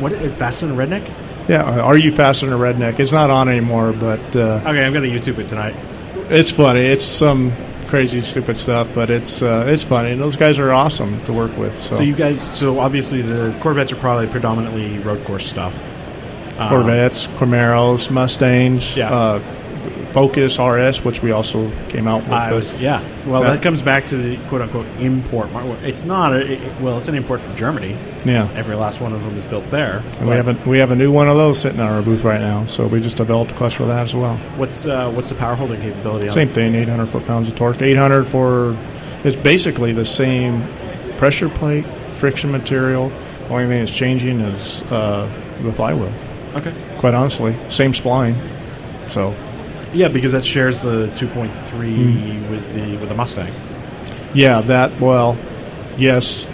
what? 0.00 0.12
Faster 0.32 0.66
than 0.66 0.78
a 0.78 0.86
Redneck? 0.86 1.12
Yeah, 1.48 1.80
Are 1.80 1.96
You 1.96 2.12
Faster 2.12 2.44
Than 2.46 2.54
a 2.54 2.58
Redneck? 2.58 2.98
It's 3.00 3.10
not 3.12 3.30
on 3.30 3.48
anymore, 3.48 3.92
but 3.94 4.20
uh, 4.36 4.60
Okay, 4.66 4.84
I'm 4.84 4.92
gonna 4.92 5.06
YouTube 5.06 5.38
it 5.38 5.48
tonight. 5.48 5.74
it's 6.30 6.50
funny. 6.50 6.80
It's 6.84 7.04
some 7.04 7.52
crazy, 7.88 8.20
stupid 8.20 8.58
stuff, 8.58 8.86
but 8.94 9.08
it's 9.08 9.40
uh, 9.40 9.64
it's 9.66 9.82
funny. 9.82 10.10
And 10.12 10.20
those 10.20 10.36
guys 10.36 10.58
are 10.58 10.70
awesome 10.72 11.18
to 11.24 11.32
work 11.32 11.56
with. 11.56 11.74
So, 11.82 11.94
So 11.96 12.02
you 12.02 12.14
guys, 12.14 12.42
so 12.58 12.78
obviously 12.80 13.22
the 13.22 13.56
Corvettes 13.62 13.92
are 13.92 13.96
probably 13.96 14.26
predominantly 14.26 14.98
road 14.98 15.24
course 15.26 15.46
stuff. 15.48 15.74
Um, 16.58 16.68
Corvettes, 16.68 17.28
Camaros, 17.38 18.10
Mustangs, 18.10 18.94
Yeah. 18.96 19.10
uh, 19.10 19.42
Focus 20.12 20.58
RS, 20.58 21.04
which 21.04 21.22
we 21.22 21.32
also 21.32 21.70
came 21.88 22.08
out 22.08 22.22
with. 22.24 22.32
I 22.32 22.52
was, 22.52 22.72
yeah. 22.80 23.02
Well, 23.26 23.42
Yeah. 23.42 23.50
that 23.50 23.62
comes 23.62 23.82
back 23.82 24.06
to 24.06 24.16
the 24.16 24.36
quote 24.48 24.62
unquote 24.62 24.86
import. 24.98 25.52
mar- 25.52 25.64
It's 25.84 26.04
not. 26.04 26.32
A, 26.32 26.52
it- 26.52 26.60
well, 26.80 26.96
it's 26.98 27.08
an 27.08 27.14
import 27.14 27.40
from 27.42 27.54
Germany. 27.56 27.96
yeah. 28.24 28.48
Every 28.56 28.74
last 28.74 29.00
one 29.00 29.12
of 29.12 29.22
them 29.22 29.36
is 29.36 29.44
built 29.44 29.70
there. 29.70 30.02
And 30.18 30.28
we 30.28 30.34
have 30.36 30.48
a 30.48 30.56
we 30.68 30.78
have 30.78 30.90
a 30.90 30.96
new 30.96 31.12
one 31.12 31.28
of 31.28 31.36
those 31.36 31.58
sitting 31.60 31.78
in 31.78 31.84
our 31.86 32.00
booth 32.02 32.24
right 32.24 32.40
now. 32.40 32.64
So 32.66 32.86
we 32.86 33.00
just 33.00 33.16
developed 33.18 33.52
a 33.52 33.54
clutch 33.54 33.76
for 33.76 33.84
that 33.86 34.04
as 34.04 34.14
well. 34.14 34.36
What's 34.56 34.86
uh, 34.86 35.10
what's 35.10 35.28
the 35.28 35.34
power 35.34 35.54
holding 35.54 35.80
capability? 35.80 36.28
on 36.28 36.32
Same 36.34 36.48
thing, 36.48 36.74
800 36.74 37.06
foot 37.08 37.26
pounds 37.26 37.48
of 37.48 37.54
torque. 37.56 37.82
800 37.82 38.26
for 38.26 38.76
it's 39.24 39.36
basically 39.36 39.92
the 39.92 40.04
same 40.04 40.62
pressure 41.18 41.48
plate, 41.48 41.84
friction 42.14 42.50
material. 42.50 43.10
The 43.48 43.54
Only 43.54 43.66
thing 43.66 43.78
that's 43.80 43.90
changing 43.94 44.40
is 44.40 44.82
uh, 44.90 45.28
the 45.62 45.72
flywheel. 45.72 46.12
Okay. 46.54 46.72
Quite 46.98 47.14
honestly, 47.14 47.54
same 47.68 47.92
spline. 47.92 48.34
So 49.08 49.34
Yeah, 49.92 50.08
because 50.08 50.32
that 50.32 50.44
shares 50.44 50.80
the 50.82 51.06
2.3 51.16 51.48
Hmm. 51.96 52.50
with 52.50 52.74
the 52.74 52.96
with 52.98 53.08
the 53.08 53.14
Mustang. 53.14 53.52
yeah, 54.34 54.60
that 54.62 55.00
well, 55.00 55.36
yes. 55.96 56.46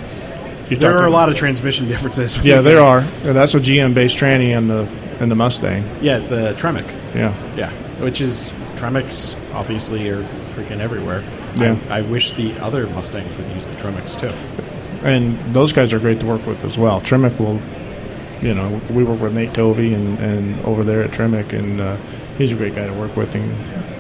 There 0.71 0.97
are 0.97 1.05
a 1.05 1.11
lot 1.11 1.29
of 1.29 1.37
transmission 1.37 1.87
differences. 1.93 2.37
Yeah, 2.39 2.61
there 2.63 2.81
are. 2.81 3.03
That's 3.23 3.55
a 3.55 3.61
GM 3.61 3.93
based 3.95 4.17
tranny 4.17 4.57
in 4.57 4.69
the 4.69 4.89
in 5.21 5.29
the 5.29 5.35
Mustang. 5.35 5.85
Yeah, 6.01 6.17
it's 6.19 6.29
the 6.29 6.55
Tremec. 6.55 6.89
Yeah. 7.15 7.35
Yeah, 7.57 7.71
which 8.03 8.21
is 8.21 8.51
Tremec's 8.77 9.37
obviously 9.53 10.09
are 10.09 10.23
freaking 10.55 10.81
everywhere. 10.81 11.23
Yeah. 11.57 11.79
I, 11.89 11.99
I 11.99 12.01
wish 12.03 12.33
the 12.33 12.53
other 12.61 12.87
Mustangs 12.89 13.37
would 13.37 13.49
use 13.53 13.67
the 13.69 13.77
Tremec's 13.77 14.17
too. 14.17 14.33
and 15.07 15.55
those 15.55 15.73
guys 15.73 15.93
are 15.93 15.99
great 16.01 16.19
to 16.21 16.27
work 16.27 16.45
with 16.47 16.65
as 16.65 16.79
well. 16.79 17.01
Tremec 17.01 17.39
will, 17.39 17.61
you 18.45 18.55
know, 18.55 18.81
we 18.91 19.03
work 19.05 19.21
with 19.21 19.33
Nate 19.33 19.55
Tovey 19.55 19.95
and, 19.95 20.19
and 20.19 20.65
over 20.65 20.85
there 20.85 21.03
at 21.03 21.11
Tremec, 21.11 21.53
and 21.53 21.81
uh, 21.81 21.97
he's 22.37 22.53
a 22.53 22.55
great 22.55 22.75
guy 22.75 22.87
to 22.87 22.93
work 22.93 23.17
with 23.17 23.35
and, 23.35 23.51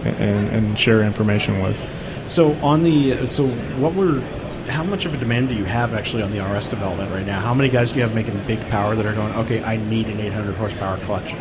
and 0.06 0.48
and 0.48 0.78
share 0.78 1.02
information 1.02 1.62
with. 1.62 1.82
So 2.26 2.52
on 2.56 2.82
the 2.82 3.26
so 3.26 3.48
what 3.78 3.94
were 3.94 4.20
how 4.68 4.84
much 4.84 5.06
of 5.06 5.14
a 5.14 5.16
demand 5.16 5.48
do 5.48 5.56
you 5.56 5.64
have 5.64 5.94
actually 5.94 6.22
on 6.22 6.30
the 6.30 6.40
RS 6.40 6.68
development 6.68 7.10
right 7.10 7.26
now? 7.26 7.40
How 7.40 7.54
many 7.54 7.68
guys 7.68 7.90
do 7.90 7.98
you 7.98 8.02
have 8.02 8.14
making 8.14 8.38
big 8.46 8.60
power 8.68 8.94
that 8.94 9.04
are 9.04 9.14
going? 9.14 9.34
Okay, 9.34 9.62
I 9.62 9.76
need 9.76 10.08
an 10.08 10.20
800 10.20 10.54
horsepower 10.56 10.98
clutch. 11.04 11.34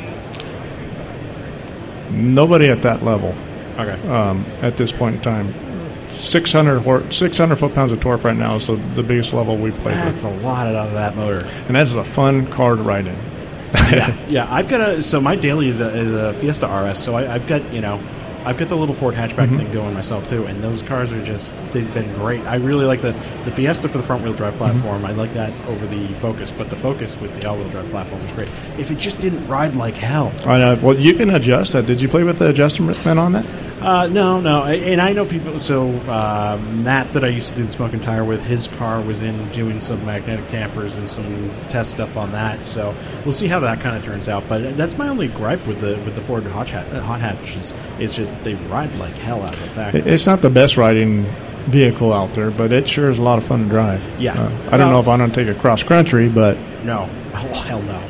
Nobody 2.10 2.70
at 2.70 2.82
that 2.84 3.04
level 3.04 3.36
Okay, 3.78 4.08
um, 4.08 4.46
at 4.62 4.78
this 4.78 4.92
point 4.92 5.16
in 5.16 5.22
time. 5.22 5.72
600, 6.13 6.80
hor- 6.80 7.10
600 7.12 7.56
foot 7.58 7.73
pounds 7.76 7.91
of 7.91 7.99
torque 7.99 8.23
right 8.23 8.36
now 8.36 8.56
is 8.56 8.67
the, 8.67 8.76
the 8.95 9.04
biggest 9.04 9.34
level 9.34 9.58
we 9.58 9.71
play 9.71 9.91
with, 9.93 10.04
that's 10.04 10.23
a 10.23 10.30
lot 10.30 10.67
out 10.67 10.88
of 10.88 10.93
that 10.93 11.15
motor. 11.15 11.45
and 11.67 11.76
that's 11.76 11.93
a 11.93 12.04
fun 12.04 12.47
car 12.47 12.76
to 12.76 12.82
ride 12.84 13.08
in. 13.08 13.15
yeah, 13.91 14.26
yeah. 14.30 14.54
I've 14.54 14.67
got 14.67 14.82
a 14.88 15.02
so 15.02 15.19
my 15.19 15.36
daily 15.36 15.67
is 15.67 15.80
a, 15.80 15.89
is 15.97 16.13
a 16.13 16.34
Fiesta 16.34 16.67
RS. 16.67 16.99
So 16.99 17.15
I, 17.15 17.34
I've 17.34 17.47
got 17.47 17.73
you 17.73 17.82
know, 17.82 17.99
I've 18.45 18.58
got 18.58 18.67
the 18.67 18.76
little 18.78 18.93
Ford 18.93 19.15
hatchback 19.15 19.47
Mm-hmm. 19.47 19.58
thing 19.58 19.71
going 19.71 19.93
myself 19.95 20.28
too, 20.28 20.45
and 20.45 20.63
those 20.63 20.84
cars 20.84 21.12
are 21.12 21.23
just 21.23 21.52
they've 21.71 21.91
been 21.91 22.13
great. 22.13 22.41
I 22.45 22.58
really 22.58 22.86
like 22.86 23.02
the 23.02 23.13
the 23.45 23.52
Fiesta 23.52 23.89
for 23.89 23.97
the 23.97 24.04
front 24.04 24.23
wheel 24.23 24.34
drive 24.34 24.56
platform. 24.58 24.97
Mm-hmm. 25.02 25.06
I 25.08 25.12
like 25.13 25.34
that 25.34 25.52
over 25.67 25.88
the 25.88 26.08
Focus, 26.19 26.52
but 26.52 26.69
the 26.69 26.76
Focus 26.76 27.17
with 27.17 27.34
the 27.41 27.49
all 27.49 27.58
wheel 27.58 27.69
drive 27.69 27.89
platform 27.89 28.21
is 28.21 28.32
great. 28.32 28.49
If 28.78 28.91
it 28.91 28.99
just 28.99 29.19
didn't 29.19 29.47
ride 29.47 29.76
like 29.76 29.97
hell, 29.97 30.32
I 30.45 30.60
know. 30.60 30.80
Well, 30.80 30.99
you 30.99 31.15
can 31.15 31.32
adjust 31.32 31.71
that. 31.71 31.88
Did 31.88 31.99
you 31.99 32.08
play 32.10 32.23
with 32.23 32.38
the 32.38 32.49
adjustment 32.49 33.04
on 33.08 33.32
that? 33.32 33.45
Uh, 33.84 34.08
no, 34.08 34.39
no, 34.39 34.63
and 34.63 35.02
I 35.02 35.13
know 35.13 35.26
people. 35.26 35.60
So 35.60 35.89
uh, 35.89 36.58
Matt, 36.72 37.12
that 37.13 37.24
I 37.24 37.28
used 37.28 37.50
to 37.50 37.56
do 37.56 37.63
the 37.63 37.72
smoking 37.72 38.00
tire 38.00 38.24
with, 38.24 38.41
his 38.43 38.67
car 38.69 39.02
was 39.02 39.22
in 39.22 39.50
doing 39.52 39.80
some 39.82 40.06
magnetic 40.06 40.48
dampers 40.50 40.96
and 40.96 41.10
some 41.10 41.52
test 41.67 41.91
stuff 41.91 42.15
on 42.17 42.32
that. 42.32 42.63
So 42.63 42.96
we'll 43.26 43.34
see 43.34 43.48
how 43.48 43.60
that 43.62 43.82
kind 43.82 43.96
of 43.98 44.04
turns 44.04 44.30
out. 44.30 44.43
But 44.48 44.78
that's 44.78 44.98
my 44.98 45.08
only 45.10 45.28
gripe 45.28 45.65
with 45.67 45.82
the 45.82 45.96
with 46.06 46.15
the 46.15 46.22
Ford 46.22 46.43
Hot 46.46 46.69
Hat, 46.69 46.91
uh, 46.93 47.02
Hot 47.02 47.19
Hatch 47.22 47.56
is 47.56 47.74
it's 48.00 48.13
just 48.15 48.41
they 48.43 48.56
ride 48.56 48.96
like 48.96 49.15
hell 49.17 49.41
out 49.43 49.54
of 49.54 49.60
the 49.62 49.67
factory. 49.67 50.02
It's 50.02 50.26
not 50.26 50.41
the 50.41 50.50
best 50.50 50.78
riding 50.78 51.26
vehicle 51.67 52.12
out 52.13 52.34
there, 52.34 52.52
but 52.52 52.72
it 52.72 52.88
sure 52.88 53.10
is 53.10 53.17
a 53.17 53.22
lot 53.22 53.38
of 53.38 53.43
fun 53.46 53.63
to 53.63 53.69
drive. 53.69 54.02
Yeah. 54.19 54.34
Uh, 54.34 54.48
I 54.72 54.78
don't 54.78 54.80
Well- 54.80 54.89
know 54.91 55.00
if 55.02 55.08
I'm 55.08 55.19
going 55.19 55.32
to 55.32 55.36
take 55.46 55.48
it 55.54 55.60
cross 55.62 55.84
country, 55.84 56.30
but 56.30 56.58
No, 56.84 57.10
oh 57.34 57.38
hell 57.38 57.82
no. 57.82 58.02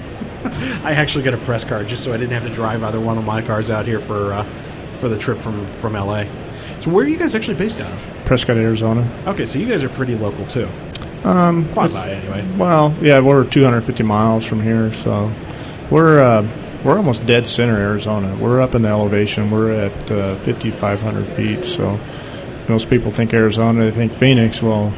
I 0.84 0.94
actually 0.94 1.24
got 1.24 1.34
a 1.34 1.38
press 1.38 1.64
car 1.64 1.84
just 1.84 2.04
so 2.04 2.14
I 2.14 2.18
didn't 2.18 2.34
have 2.34 2.44
to 2.44 2.54
drive 2.54 2.84
either 2.84 3.00
one 3.00 3.18
of 3.18 3.24
my 3.26 3.42
cars 3.42 3.70
out 3.70 3.86
here 3.86 4.00
for 4.00 4.34
uh, 4.34 4.46
for 5.04 5.10
the 5.10 5.18
trip 5.18 5.38
from 5.38 5.68
from 5.74 5.94
LA. 5.94 6.24
So 6.80 6.89
where 6.89 7.04
are 7.04 7.08
you 7.10 7.18
guys 7.18 7.36
actually 7.36 7.58
based 7.58 7.82
out 7.82 7.92
of? 7.92 8.00
Prescott, 8.26 8.56
Arizona. 8.56 9.06
Okay, 9.28 9.46
so 9.46 9.60
you 9.60 9.68
guys 9.68 9.84
are 9.84 9.89
pretty 9.89 10.16
local 10.16 10.48
too. 10.48 10.70
Um, 11.26 11.72
Quasi 11.74 11.98
anyway. 11.98 12.50
Well, 12.58 12.96
yeah, 13.02 13.20
we're 13.20 13.44
250 13.44 14.02
miles 14.04 14.46
from 14.46 14.63
here, 14.63 14.94
so 14.94 15.30
we're 15.92 16.24
uh, 16.24 16.48
we're 16.86 16.96
almost 16.96 17.26
dead 17.26 17.48
center 17.48 17.76
Arizona. 17.76 18.34
We're 18.38 18.62
up 18.62 18.76
in 18.76 18.82
the 18.82 18.88
elevation. 18.88 19.52
We're 19.52 19.72
at 19.74 20.12
uh, 20.12 20.38
5,500 20.46 21.36
feet. 21.36 21.66
So 21.66 22.00
most 22.70 22.89
people 22.89 23.12
think 23.12 23.34
Arizona, 23.34 23.84
they 23.84 23.92
think 23.92 24.13
Phoenix. 24.13 24.62
Well, 24.62 24.94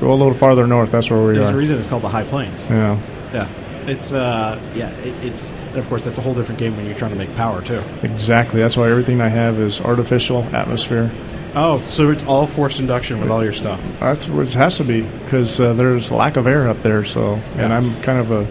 go 0.00 0.12
a 0.12 0.14
little 0.14 0.34
farther 0.34 0.66
north. 0.66 0.90
That's 0.90 1.10
where 1.10 1.20
we 1.20 1.32
are. 1.32 1.34
There's 1.34 1.48
a 1.50 1.56
reason 1.56 1.78
it's 1.78 1.86
called 1.86 2.02
the 2.02 2.08
High 2.08 2.24
Plains. 2.24 2.64
Yeah, 2.64 3.00
Yeah, 3.32 3.48
it's 3.88 4.12
uh, 4.12 4.60
yeah, 4.74 4.90
it, 4.98 5.14
it's 5.24 5.52
and 5.68 5.78
of 5.78 5.88
course 5.88 6.04
that's 6.04 6.18
a 6.18 6.20
whole 6.22 6.34
different 6.34 6.58
game 6.58 6.76
when 6.76 6.86
you're 6.86 6.94
trying 6.94 7.10
to 7.12 7.16
make 7.16 7.34
power 7.36 7.62
too. 7.62 7.82
exactly. 8.02 8.60
That's 8.60 8.76
why 8.76 8.90
everything 8.90 9.20
I 9.20 9.28
have 9.28 9.58
is 9.58 9.80
artificial 9.80 10.42
atmosphere. 10.54 11.10
Oh, 11.54 11.84
so 11.86 12.10
it's 12.10 12.24
all 12.24 12.46
forced 12.46 12.78
induction 12.78 13.20
with 13.20 13.30
all 13.30 13.42
your 13.42 13.52
stuff. 13.54 13.80
That's 14.00 14.28
what 14.28 14.46
it 14.46 14.52
has 14.54 14.76
to 14.76 14.84
be 14.84 15.00
because 15.24 15.58
uh, 15.58 15.72
there's 15.74 16.10
lack 16.10 16.36
of 16.36 16.46
air 16.46 16.68
up 16.68 16.82
there. 16.82 17.04
So, 17.04 17.34
and 17.56 17.70
Yeah. 17.70 17.76
I'm 17.76 18.00
kind 18.02 18.18
of 18.20 18.30
a 18.30 18.46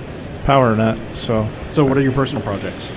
power 0.45 0.75
nut. 0.75 0.97
So, 1.15 1.47
So 1.69 1.85
what 1.85 1.97
are 1.97 2.01
your 2.01 2.11
personal 2.13 2.41
projects? 2.43 2.89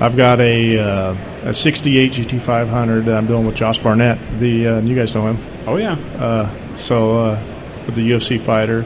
I've 0.00 0.16
got 0.16 0.38
a 0.40 0.78
uh, 0.78 1.14
a 1.44 1.54
68 1.54 2.12
GT500 2.12 3.06
that 3.06 3.16
I'm 3.16 3.26
doing 3.26 3.46
with 3.46 3.56
Josh 3.56 3.78
Barnett. 3.80 4.18
The 4.38 4.66
uh, 4.68 4.80
you 4.82 4.94
guys 4.94 5.14
know 5.14 5.26
him. 5.26 5.38
Oh 5.66 5.76
yeah, 5.76 5.94
Uh, 6.18 6.76
so 6.76 7.18
uh, 7.18 7.82
with 7.86 7.96
the 7.96 8.02
UFC 8.10 8.40
fighter, 8.40 8.82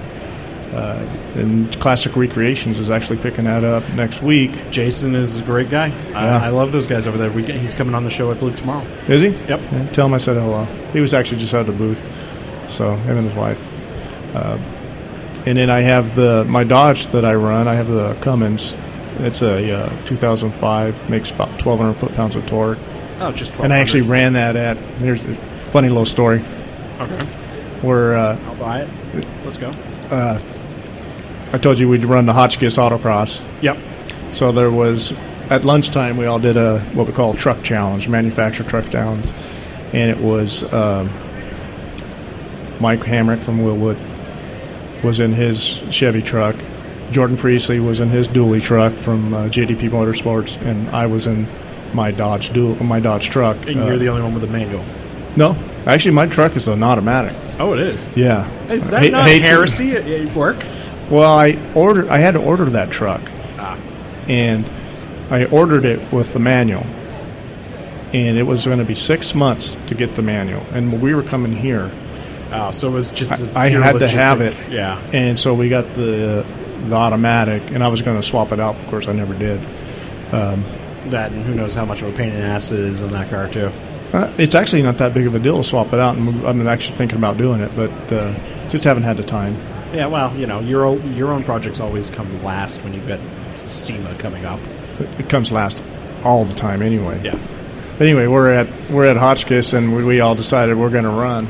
uh, 0.73 1.05
and 1.35 1.79
Classic 1.81 2.15
Recreations 2.17 2.79
is 2.79 2.91
actually 2.91 3.19
picking 3.19 3.45
that 3.45 3.63
up 3.65 3.87
next 3.95 4.23
week. 4.23 4.71
Jason 4.71 5.15
is 5.15 5.39
a 5.39 5.43
great 5.43 5.69
guy. 5.71 5.89
Yeah. 5.89 6.39
I, 6.39 6.47
I 6.47 6.49
love 6.49 6.73
those 6.73 6.87
guys 6.87 7.07
over 7.07 7.19
there. 7.19 7.31
We 7.31 7.43
get, 7.43 7.57
he's 7.57 7.75
coming 7.75 7.95
on 7.95 8.05
the 8.05 8.11
show, 8.11 8.31
I 8.31 8.35
believe, 8.35 8.57
tomorrow. 8.57 8.87
Is 9.09 9.21
he? 9.21 9.29
Yep. 9.29 9.61
Yeah, 9.61 9.87
tell 9.91 10.07
him 10.07 10.15
I 10.15 10.19
said 10.19 10.37
hello. 10.37 10.65
He 10.93 11.01
was 11.01 11.13
actually 11.15 11.39
just 11.41 11.53
out 11.55 11.61
of 11.63 11.67
the 11.67 11.73
booth. 11.75 12.07
So 12.71 12.97
him 12.97 13.19
and 13.19 13.27
his 13.27 13.35
wife. 13.35 13.61
Uh, 14.35 14.57
and 15.45 15.59
then 15.59 15.69
I 15.71 15.81
have 15.81 16.15
the 16.17 16.45
my 16.47 16.65
Dodge 16.65 17.07
that 17.13 17.25
I 17.25 17.35
run. 17.35 17.69
I 17.69 17.75
have 17.75 17.89
the 17.89 18.15
Cummins. 18.23 18.75
It's 19.19 19.43
a 19.43 19.71
uh, 19.73 20.07
2005. 20.07 21.11
Makes 21.11 21.31
about 21.33 21.49
1,200 21.51 21.95
foot 21.95 22.15
pounds 22.15 22.35
of 22.37 22.47
torque. 22.47 22.79
Oh, 23.21 23.31
just 23.33 23.53
And 23.59 23.73
I 23.73 23.79
actually 23.81 24.03
ran 24.03 24.33
that 24.35 24.57
at. 24.57 24.77
Here's 24.79 25.23
a 25.25 25.35
funny 25.71 25.89
little 25.89 26.07
story. 26.07 26.41
Okay, 27.01 27.27
Where 27.83 28.15
uh, 28.17 28.39
I'll 28.47 28.57
buy 28.57 28.83
it. 28.83 29.27
Let's 29.45 29.59
go. 29.59 29.69
uh, 30.11 30.39
I 31.53 31.59
told 31.59 31.79
you 31.79 31.89
we'd 31.89 32.05
run 32.05 32.27
the 32.27 32.33
Hotchkiss 32.33 32.77
Autocross. 32.79 33.47
Yep. 33.63 33.77
So 34.35 34.53
there 34.53 34.71
was 34.71 35.13
at 35.51 35.65
lunchtime 35.65 36.17
we 36.17 36.25
all 36.27 36.39
did 36.39 36.57
a 36.57 36.81
what 36.95 37.07
we 37.07 37.13
call 37.13 37.35
a 37.35 37.37
truck 37.37 37.63
challenge, 37.63 38.09
manufacturer 38.09 38.67
truck 38.67 38.89
challenge, 38.91 39.31
and 39.93 40.11
it 40.11 40.19
was 40.19 40.63
um, 40.73 41.11
Mike 42.81 43.01
Hamrick 43.01 43.45
from 43.45 43.61
Wilwood 43.61 43.99
was 45.05 45.21
in 45.21 45.33
his 45.33 45.59
Chevy 45.91 46.23
truck. 46.23 46.57
Jordan 47.11 47.37
Priestley 47.37 47.81
was 47.81 48.01
in 48.01 48.09
his 48.09 48.29
dually 48.29 48.63
truck 48.63 48.95
from 48.95 49.35
uh, 49.35 49.43
JDP 49.49 49.91
Motorsports, 49.91 50.61
and 50.65 50.89
I 50.91 51.07
was 51.07 51.27
in 51.27 51.47
my 51.93 52.11
Dodge 52.11 52.53
dual, 52.55 52.77
my 52.83 53.01
Dodge 53.01 53.29
truck. 53.29 53.57
And 53.67 53.81
Uh, 53.81 53.87
you're 53.87 53.99
the 53.99 54.09
only 54.09 54.23
one 54.23 54.33
with 54.33 54.45
a 54.45 54.47
manual. 54.47 54.83
no, 55.37 55.55
actually, 55.85 56.13
my 56.13 56.27
truck 56.27 56.57
is 56.57 56.69
an 56.69 56.83
automatic. 56.83 57.37
Oh, 57.61 57.75
it 57.75 57.81
is. 57.81 58.09
Yeah, 58.17 58.49
Is 58.71 58.91
I 58.93 59.03
that 59.03 59.13
not 59.13 59.27
to- 59.29 59.39
heresy 59.41 59.93
at, 59.97 60.07
at 60.09 60.35
work? 60.35 60.57
Well, 61.13 61.31
I 61.31 61.59
ordered. 61.75 62.09
I 62.09 62.19
had 62.19 62.33
to 62.35 62.41
order 62.41 62.65
that 62.71 62.91
truck, 62.91 63.21
Ah, 63.59 63.77
and 64.29 64.65
I 65.31 65.45
ordered 65.45 65.85
it 65.85 66.13
with 66.13 66.33
the 66.33 66.39
manual, 66.39 66.85
and 68.15 68.39
it 68.39 68.45
was 68.45 68.65
going 68.65 68.79
to 68.79 68.85
be 68.85 68.95
six 68.95 69.35
months 69.35 69.77
to 69.89 69.95
get 69.95 70.15
the 70.15 70.23
manual. 70.23 70.63
And 70.73 71.03
we 71.03 71.15
were 71.15 71.23
coming 71.23 71.55
here, 71.55 71.93
oh, 72.53 72.71
so 72.73 72.89
it 72.89 72.93
was 72.93 73.11
just. 73.11 73.31
a 73.33 73.53
I, 73.59 73.69
had 73.69 73.99
to 73.99 74.09
have 74.09 74.41
it. 74.41 74.57
Yeah. 74.71 74.99
and 75.13 75.39
so 75.39 75.55
we 75.55 75.69
got 75.69 75.85
the 75.95 76.47
the 76.87 76.95
automatic, 76.95 77.63
and 77.73 77.85
I 77.85 77.89
was 77.89 78.01
going 78.03 78.17
to 78.21 78.27
swap 78.27 78.51
it 78.51 78.59
out. 78.59 78.77
Of 78.77 78.87
course, 78.89 79.07
I 79.07 79.13
never 79.13 79.35
did. 79.35 79.61
Um, 80.33 80.65
That 81.11 81.33
and 81.33 81.45
who 81.45 81.55
knows 81.55 81.75
how 81.75 81.85
much 81.85 82.01
of 82.03 82.11
a 82.11 82.13
pain 82.15 82.31
in 82.31 82.41
the 82.41 82.47
ass 82.47 82.73
it 82.73 82.81
is 82.81 83.01
in 83.03 83.09
that 83.09 83.29
car 83.29 83.49
too. 83.49 83.71
uh, 84.15 84.33
it's 84.39 84.55
actually 84.55 84.83
not 84.83 84.97
that 84.99 85.13
big 85.13 85.27
of 85.27 85.35
a 85.35 85.39
deal 85.39 85.59
to 85.59 85.65
swap 85.65 85.93
it 85.93 85.99
out, 85.99 86.17
and 86.17 86.47
I'm 86.47 86.67
actually 86.67 86.97
thinking 86.97 87.19
about 87.19 87.37
doing 87.37 87.61
it, 87.61 87.71
but 87.77 87.91
uh, 88.13 88.69
just 88.71 88.85
haven't 88.85 89.03
had 89.03 89.17
the 89.19 89.25
time. 89.25 89.57
Yeah, 89.93 90.07
well, 90.07 90.35
you 90.37 90.47
know, 90.47 90.61
your 90.61 90.85
own, 90.85 91.15
your 91.15 91.33
own 91.33 91.45
projects 91.45 91.81
always 91.81 92.09
come 92.09 92.43
last 92.43 92.83
when 92.83 92.95
you've 92.95 93.07
got 93.07 93.21
SEMA 93.67 94.17
coming 94.19 94.45
up. 94.45 94.61
It, 94.99 95.29
comes 95.29 95.53
last 95.53 95.83
all 96.25 96.45
the 96.45 96.55
time 96.55 96.83
anyway. 96.83 97.21
Yeah. 97.23 97.39
But 97.99 98.07
anyway, 98.07 98.27
we're 98.27 98.53
at 98.53 98.91
we're 98.91 99.07
at 99.07 99.17
Hotchkiss, 99.17 99.73
and 99.73 99.95
we, 99.95 100.05
we 100.05 100.21
all 100.21 100.35
decided 100.35 100.77
we're 100.79 100.91
going 100.91 101.05
to 101.05 101.11
run. 101.11 101.47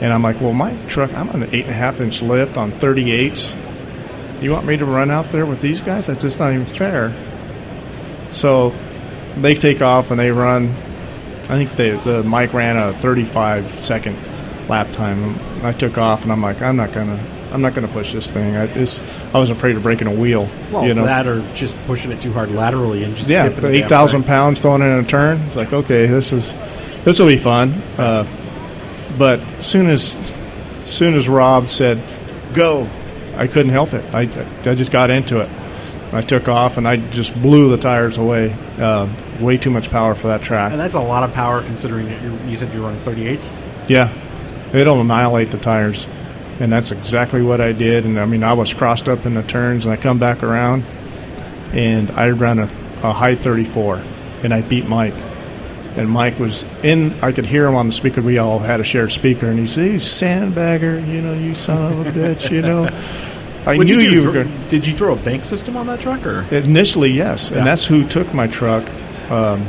And 0.00 0.12
I'm 0.12 0.22
like, 0.22 0.40
well, 0.40 0.54
my 0.54 0.74
truck, 0.86 1.12
I'm 1.12 1.28
on 1.28 1.42
an 1.42 1.54
eight 1.54 1.64
and 1.64 1.70
a 1.70 1.74
half 1.74 2.00
inch 2.00 2.22
lift 2.22 2.56
on 2.56 2.72
38s. 2.72 4.42
You 4.42 4.50
want 4.50 4.64
me 4.64 4.78
to 4.78 4.86
run 4.86 5.10
out 5.10 5.28
there 5.28 5.44
with 5.44 5.60
these 5.60 5.82
guys? 5.82 6.06
That's 6.06 6.22
just 6.22 6.38
not 6.38 6.52
even 6.54 6.64
fair. 6.64 7.14
So 8.30 8.74
they 9.36 9.54
take 9.54 9.82
off 9.82 10.10
and 10.10 10.18
they 10.18 10.30
run. 10.30 10.70
I 11.48 11.56
think 11.56 11.76
they, 11.76 11.90
the 11.90 12.22
Mike 12.22 12.54
ran 12.54 12.78
a 12.78 12.94
35 12.94 13.84
second 13.84 14.16
lap 14.68 14.90
time. 14.92 15.38
I 15.62 15.72
took 15.72 15.98
off, 15.98 16.22
and 16.22 16.32
I'm 16.32 16.40
like, 16.40 16.62
I'm 16.62 16.76
not 16.76 16.92
gonna, 16.92 17.22
I'm 17.52 17.62
not 17.62 17.74
gonna 17.74 17.88
push 17.88 18.12
this 18.12 18.28
thing. 18.30 18.56
I 18.56 18.66
just, 18.68 19.02
I 19.34 19.38
was 19.38 19.50
afraid 19.50 19.76
of 19.76 19.82
breaking 19.82 20.06
a 20.06 20.14
wheel. 20.14 20.48
Well, 20.70 20.86
you 20.86 20.94
know, 20.94 21.04
that 21.04 21.26
or 21.26 21.40
just 21.54 21.76
pushing 21.86 22.12
it 22.12 22.20
too 22.20 22.32
hard 22.32 22.50
laterally 22.50 23.02
and 23.04 23.16
just 23.16 23.28
yeah, 23.28 23.46
eight 23.66 23.88
thousand 23.88 24.24
pounds 24.24 24.60
throwing 24.60 24.82
it 24.82 24.86
in 24.86 25.04
a 25.04 25.08
turn. 25.08 25.40
It's 25.42 25.56
like, 25.56 25.72
okay, 25.72 26.06
this 26.06 26.32
is 26.32 26.52
this 27.04 27.18
will 27.18 27.26
be 27.26 27.38
fun. 27.38 27.72
Uh, 27.98 28.26
but 29.18 29.40
soon 29.62 29.88
as 29.88 30.16
soon 30.84 31.14
as 31.14 31.28
Rob 31.28 31.68
said 31.68 32.02
go, 32.54 32.88
I 33.36 33.46
couldn't 33.46 33.72
help 33.72 33.92
it. 33.94 34.04
I 34.14 34.22
I 34.68 34.74
just 34.74 34.92
got 34.92 35.10
into 35.10 35.40
it. 35.40 35.50
I 36.12 36.22
took 36.22 36.48
off 36.48 36.76
and 36.76 36.88
I 36.88 36.96
just 36.96 37.40
blew 37.40 37.70
the 37.70 37.76
tires 37.76 38.18
away. 38.18 38.52
Uh, 38.78 39.08
way 39.40 39.56
too 39.56 39.70
much 39.70 39.90
power 39.90 40.14
for 40.14 40.28
that 40.28 40.42
track. 40.42 40.72
And 40.72 40.80
that's 40.80 40.94
a 40.94 41.00
lot 41.00 41.22
of 41.22 41.32
power 41.32 41.62
considering 41.62 42.06
that 42.06 42.22
you're, 42.22 42.38
you 42.46 42.56
said 42.56 42.72
you're 42.72 42.82
running 42.82 43.00
38s. 43.00 43.52
Yeah, 43.88 44.12
it'll 44.74 45.00
annihilate 45.00 45.50
the 45.50 45.58
tires, 45.58 46.06
and 46.60 46.72
that's 46.72 46.92
exactly 46.92 47.42
what 47.42 47.60
I 47.60 47.72
did. 47.72 48.04
And 48.04 48.20
I 48.20 48.26
mean, 48.26 48.44
I 48.44 48.52
was 48.52 48.72
crossed 48.72 49.08
up 49.08 49.26
in 49.26 49.34
the 49.34 49.42
turns, 49.42 49.86
and 49.86 49.92
I 49.92 49.96
come 49.96 50.18
back 50.18 50.42
around, 50.42 50.84
and 51.72 52.10
I 52.12 52.28
ran 52.30 52.58
a, 52.58 52.64
a 53.02 53.12
high 53.12 53.34
34, 53.34 53.96
and 54.42 54.52
I 54.54 54.60
beat 54.62 54.86
Mike. 54.86 55.14
And 55.96 56.08
Mike 56.08 56.38
was 56.38 56.64
in. 56.84 57.18
I 57.20 57.32
could 57.32 57.46
hear 57.46 57.66
him 57.66 57.74
on 57.74 57.88
the 57.88 57.92
speaker. 57.92 58.22
We 58.22 58.38
all 58.38 58.60
had 58.60 58.78
a 58.80 58.84
shared 58.84 59.10
speaker, 59.10 59.46
and 59.46 59.58
he 59.58 59.66
said, 59.66 59.86
"You 59.90 59.98
sandbagger, 59.98 61.04
you 61.08 61.20
know, 61.20 61.34
you 61.34 61.54
son 61.56 61.92
of 61.92 62.06
a 62.06 62.12
bitch, 62.12 62.48
you 62.50 62.62
know." 62.62 62.84
I 63.66 63.76
What'd 63.76 63.88
knew 63.88 63.96
do? 63.96 64.02
you, 64.02 64.16
were 64.26 64.32
Throw- 64.32 64.44
going. 64.44 64.68
Did 64.68 64.86
you 64.86 64.94
throw 64.94 65.12
a 65.12 65.16
bank 65.16 65.44
system 65.44 65.76
on 65.76 65.86
that 65.88 66.00
truck 66.00 66.24
or? 66.24 66.42
Initially, 66.54 67.10
yes, 67.10 67.50
Yeah. 67.50 67.58
and 67.58 67.66
that's 67.66 67.84
who 67.84 68.06
took 68.06 68.32
my 68.32 68.46
truck 68.46 68.88
um, 69.30 69.66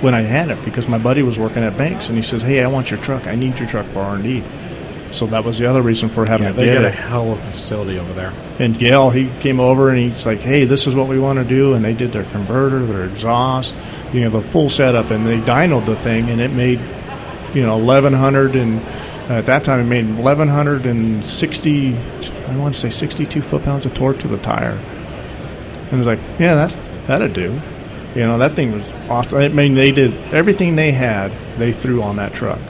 when 0.00 0.14
I 0.14 0.22
had 0.22 0.50
it 0.50 0.64
because 0.64 0.88
my 0.88 0.98
buddy 0.98 1.22
was 1.22 1.38
working 1.38 1.62
at 1.62 1.76
Banks, 1.76 2.08
and 2.08 2.16
he 2.16 2.22
says, 2.22 2.40
"Hey, 2.42 2.62
I 2.64 2.66
want 2.66 2.90
your 2.90 2.98
truck. 3.00 3.26
I 3.26 3.34
need 3.34 3.58
your 3.58 3.68
truck 3.68 3.86
for 3.88 4.00
R 4.00 4.14
and 4.14 4.24
D." 4.24 4.42
So 5.10 5.26
that 5.26 5.44
was 5.44 5.58
the 5.58 5.66
other 5.66 5.82
reason 5.82 6.08
for 6.08 6.26
having 6.26 6.46
Yeah, 6.46 6.52
they 6.52 6.74
got 6.74 6.84
a 6.84 6.90
hell 6.90 7.32
of 7.32 7.38
a 7.38 7.50
facility 7.50 7.98
over 7.98 8.12
there. 8.12 8.32
And 8.58 8.78
Gale, 8.78 9.10
he 9.10 9.30
came 9.40 9.58
over 9.58 9.90
and 9.90 9.98
he's 9.98 10.26
like, 10.26 10.40
"Hey, 10.40 10.64
this 10.64 10.86
is 10.86 10.94
what 10.94 11.08
we 11.08 11.18
want 11.18 11.38
to 11.38 11.44
do," 11.44 11.74
and 11.74 11.84
they 11.84 11.94
did 11.94 12.12
their 12.12 12.24
converter, 12.24 12.84
their 12.84 13.04
exhaust, 13.04 13.74
you 14.12 14.20
know, 14.20 14.30
the 14.30 14.42
full 14.42 14.68
setup, 14.68 15.10
and 15.10 15.26
they 15.26 15.38
dynoed 15.38 15.86
the 15.86 15.96
thing, 15.96 16.28
and 16.28 16.40
it 16.40 16.52
made, 16.52 16.80
you 17.54 17.62
know, 17.62 17.78
eleven 17.78 18.12
hundred 18.12 18.54
and 18.54 18.80
at 19.30 19.46
that 19.46 19.64
time 19.64 19.80
it 19.80 19.84
made 19.84 20.18
eleven 20.18 20.48
hundred 20.48 20.86
and 20.86 21.24
sixty, 21.24 21.96
I 21.96 22.56
want 22.56 22.74
to 22.74 22.80
say 22.80 22.90
sixty-two 22.90 23.42
foot-pounds 23.42 23.86
of 23.86 23.94
torque 23.94 24.18
to 24.20 24.28
the 24.28 24.38
tire. 24.38 24.72
And 24.72 25.92
it 25.92 25.96
was 25.96 26.06
like, 26.06 26.20
yeah, 26.38 26.54
that 26.54 26.76
that'd 27.06 27.32
do. 27.32 27.60
You 28.14 28.26
know, 28.26 28.38
that 28.38 28.52
thing 28.52 28.72
was 28.72 28.84
awesome. 29.08 29.38
I 29.38 29.48
mean, 29.48 29.74
they 29.74 29.92
did 29.92 30.14
everything 30.34 30.76
they 30.76 30.92
had, 30.92 31.30
they 31.58 31.72
threw 31.72 32.02
on 32.02 32.16
that 32.16 32.32
truck, 32.34 32.60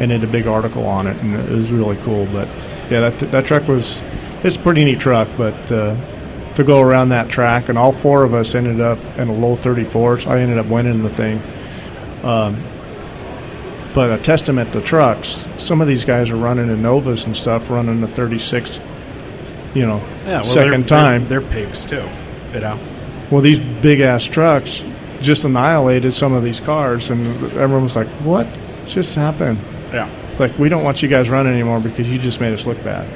and 0.00 0.10
did 0.10 0.24
a 0.24 0.26
big 0.26 0.46
article 0.46 0.86
on 0.86 1.06
it, 1.06 1.16
and 1.22 1.34
it 1.34 1.48
was 1.50 1.70
really 1.70 1.96
cool. 1.98 2.26
But 2.32 2.48
yeah, 2.90 3.00
that 3.08 3.18
that 3.30 3.46
truck 3.46 3.66
was 3.68 4.02
it's 4.42 4.56
a 4.56 4.58
pretty 4.58 4.84
neat 4.84 5.00
truck, 5.00 5.28
but 5.38 5.54
uh, 5.72 5.96
to 6.54 6.64
go 6.64 6.80
around 6.80 7.08
that 7.10 7.28
track, 7.28 7.68
and 7.68 7.78
all 7.78 7.92
four 7.92 8.24
of 8.24 8.34
us 8.34 8.54
ended 8.54 8.80
up 8.80 8.98
in 9.18 9.28
a 9.28 9.32
low 9.34 9.56
34s. 9.56 10.26
I 10.26 10.40
ended 10.40 10.58
up 10.58 10.66
winning 10.66 11.02
the 11.02 11.10
thing. 11.10 11.40
Um, 12.22 12.56
But 13.94 14.10
a 14.10 14.18
testament 14.22 14.72
to 14.72 14.80
trucks, 14.80 15.48
some 15.58 15.80
of 15.80 15.86
these 15.86 16.04
guys 16.04 16.28
are 16.30 16.36
running 16.36 16.68
in 16.68 16.82
Novas 16.82 17.26
and 17.26 17.36
stuff, 17.36 17.70
running 17.70 18.00
the 18.00 18.08
36, 18.08 18.80
you 19.72 19.86
know, 19.86 19.98
Yeah, 20.26 20.40
well, 20.40 20.42
2nd 20.42 20.70
they're- 20.70 20.82
time. 20.88 21.28
They're, 21.28 21.40
they're 21.40 21.50
pigs 21.50 21.84
too. 21.86 22.02
You 22.52 22.60
know. 22.60 22.78
Well, 23.30 23.40
these 23.40 23.60
big 23.60 24.00
ass 24.00 24.24
trucks 24.24 24.82
just 25.20 25.44
annihilated 25.44 26.12
some 26.12 26.32
of 26.32 26.42
these 26.42 26.58
cars, 26.60 27.10
and 27.10 27.24
everyone 27.52 27.84
was 27.84 27.94
like, 27.96 28.08
"What 28.24 28.46
just 28.86 29.14
happened?" 29.14 29.58
Yeah. 29.94 30.08
It's 30.30 30.40
like 30.40 30.58
we 30.58 30.68
don't 30.68 30.82
want 30.84 31.02
you 31.02 31.08
guys 31.08 31.30
running 31.30 31.52
anymore 31.52 31.80
because 31.80 32.08
you 32.10 32.18
just 32.18 32.40
made 32.40 32.52
us 32.52 32.66
look 32.66 32.82
bad. 32.84 33.08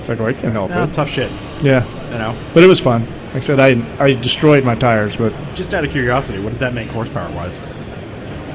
It's 0.00 0.08
like, 0.08 0.18
well, 0.18 0.28
I 0.28 0.32
can't 0.32 0.52
help 0.52 0.70
it. 0.70 0.92
tough 0.92 1.08
shit. 1.10 1.30
Yeah, 1.62 1.84
You 2.12 2.18
know. 2.18 2.36
but 2.54 2.62
it 2.62 2.66
was 2.66 2.80
fun. 2.80 3.04
Like 3.26 3.36
I 3.36 3.40
said, 3.40 3.60
I 3.60 3.70
I 4.02 4.14
destroyed 4.14 4.64
my 4.64 4.74
tires, 4.74 5.16
but 5.16 5.32
Just 5.54 5.74
out 5.74 5.84
of 5.84 5.90
curiosity, 5.90 6.38
what 6.40 6.50
did 6.50 6.60
that 6.60 6.72
make 6.72 6.88
horsepower 6.88 7.30
wise? 7.34 7.58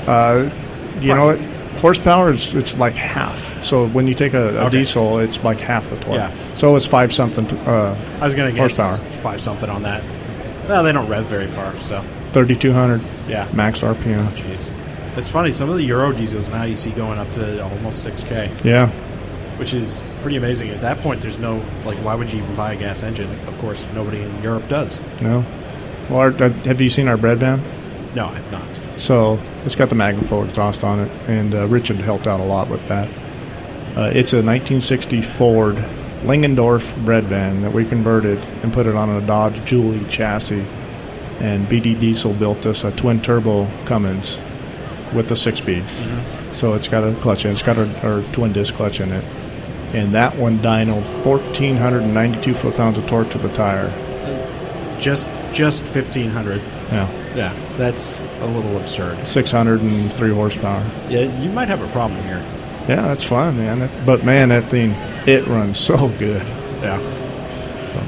uh, 0.07 0.49
you 0.99 1.13
know 1.13 1.25
what? 1.25 1.39
Horsepower 1.79 2.31
is 2.33 2.53
it's 2.55 2.75
like 2.77 2.93
half. 2.93 3.63
So 3.63 3.87
when 3.89 4.07
you 4.07 4.13
take 4.15 4.33
a, 4.33 4.49
a 4.57 4.65
Okay. 4.65 4.77
diesel, 4.79 5.19
it's 5.19 5.43
like 5.43 5.59
half 5.59 5.89
the 5.89 5.97
torque. 5.97 6.15
Yeah. 6.17 6.55
So 6.55 6.75
it's 6.75 6.85
five 6.85 7.11
something. 7.13 7.45
To, 7.47 7.59
uh, 7.69 7.97
I 8.21 8.25
was 8.25 8.35
gonna 8.35 8.51
guess 8.51 8.77
Horsepower. 8.77 8.97
five 9.21 9.41
something 9.41 9.69
on 9.69 9.83
that. 9.83 10.03
Well, 10.67 10.83
they 10.83 10.91
don't 10.93 11.09
rev 11.09 11.25
very 11.25 11.47
far, 11.47 11.77
so 11.81 12.01
thirty 12.27 12.55
two 12.55 12.71
hundred 12.73 13.01
yeah. 13.27 13.47
max 13.53 13.81
RPM. 13.81 14.29
Jeez. 14.35 14.69
It's 15.15 15.29
funny. 15.29 15.51
Some 15.51 15.69
of 15.69 15.77
the 15.77 15.83
Euro 15.85 16.11
diesels 16.11 16.47
now 16.49 16.63
you 16.63 16.75
see 16.75 16.89
going 16.91 17.19
up 17.19 17.31
to 17.33 17.63
almost 17.63 18.01
six 18.03 18.23
k, 18.23 18.51
Yeah. 18.63 18.89
which 19.57 19.73
is 19.73 20.01
pretty 20.21 20.37
amazing. 20.37 20.69
At 20.71 20.81
that 20.81 20.97
point, 20.99 21.21
there's 21.21 21.37
no 21.37 21.63
like, 21.85 21.97
why 21.99 22.15
would 22.15 22.31
you 22.33 22.41
even 22.41 22.55
buy 22.55 22.73
a 22.73 22.75
gas 22.77 23.03
engine? 23.03 23.29
Of 23.47 23.57
course, 23.59 23.85
nobody 23.93 24.21
in 24.21 24.41
Europe 24.43 24.67
does. 24.67 24.99
No. 25.21 25.45
Well, 26.09 26.19
our, 26.19 26.29
uh, 26.29 26.49
have 26.65 26.81
you 26.81 26.89
seen 26.89 27.07
our 27.07 27.17
bread 27.17 27.39
van? 27.39 27.61
No, 28.15 28.27
I've 28.27 28.51
not. 28.51 28.63
So 28.97 29.39
it's 29.65 29.75
got 29.75 29.89
the 29.89 29.95
Magnaflow 29.95 30.47
exhaust 30.49 30.83
on 30.83 30.99
it, 30.99 31.11
and 31.27 31.53
uh, 31.53 31.67
Richard 31.67 31.97
helped 31.97 32.27
out 32.27 32.39
a 32.39 32.43
lot 32.43 32.69
with 32.69 32.85
that. 32.87 33.07
Uh, 33.95 34.09
it's 34.13 34.33
a 34.33 34.41
1960 34.41 35.21
Ford 35.21 35.75
Lingendorf 36.23 36.95
bread 37.05 37.25
van 37.25 37.61
that 37.61 37.73
we 37.73 37.85
converted 37.85 38.39
and 38.63 38.73
put 38.73 38.87
it 38.87 38.95
on 38.95 39.09
a 39.09 39.21
Dodge 39.25 39.59
dually 39.69 40.07
chassis. 40.09 40.63
And 41.39 41.67
BD 41.67 41.99
Diesel 41.99 42.33
built 42.33 42.65
us 42.65 42.83
a 42.83 42.91
twin 42.91 43.21
turbo 43.21 43.67
Cummins 43.85 44.39
with 45.13 45.31
a 45.31 45.35
six 45.35 45.59
speed. 45.59 45.83
So 46.51 46.73
it's 46.73 46.87
got 46.87 47.03
a 47.03 47.13
clutch 47.21 47.45
in 47.45 47.51
it. 47.51 47.53
It's 47.53 47.61
got 47.61 47.77
a 47.77 48.07
or 48.07 48.23
twin 48.33 48.53
disc 48.53 48.73
clutch 48.75 48.99
in 48.99 49.11
it. 49.11 49.23
And 49.93 50.13
that 50.15 50.35
one 50.37 50.59
dynoed 50.59 51.05
1,492 51.23 52.53
foot 52.55 52.75
pounds 52.75 52.97
of 52.97 53.05
torque 53.07 53.29
to 53.31 53.37
the 53.37 53.53
tire. 53.53 53.89
Just 54.99 55.29
just 55.51 55.83
fifteen 55.83 56.29
hundred. 56.29 56.61
Yeah. 56.91 57.09
Yeah, 57.35 57.75
that's 57.77 58.19
a 58.41 58.45
little 58.45 58.77
absurd. 58.77 59.27
603 59.27 60.29
horsepower. 60.31 60.83
Yeah, 61.09 61.21
you 61.41 61.49
might 61.49 61.67
have 61.67 61.81
a 61.81 61.87
problem 61.87 62.21
here. 62.23 62.45
Yeah, 62.87 63.01
that's 63.07 63.23
fun, 63.23 63.57
man. 63.57 63.89
But 64.05 64.23
man, 64.23 64.49
that 64.49 64.69
thing 64.69 64.91
it 65.27 65.47
runs 65.47 65.79
so 65.79 66.09
good. 66.19 66.45
Yeah. 66.81 66.99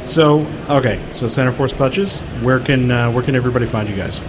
So 0.03 0.45
okay, 0.69 0.99
so 1.11 1.27
Centerforce 1.27 1.73
clutches. 1.73 2.17
Where 2.41 2.59
can 2.59 2.91
uh, 2.91 3.11
where 3.11 3.23
can 3.23 3.35
everybody 3.35 3.65
find 3.65 3.89
you 3.89 3.95
guys? 3.95 4.19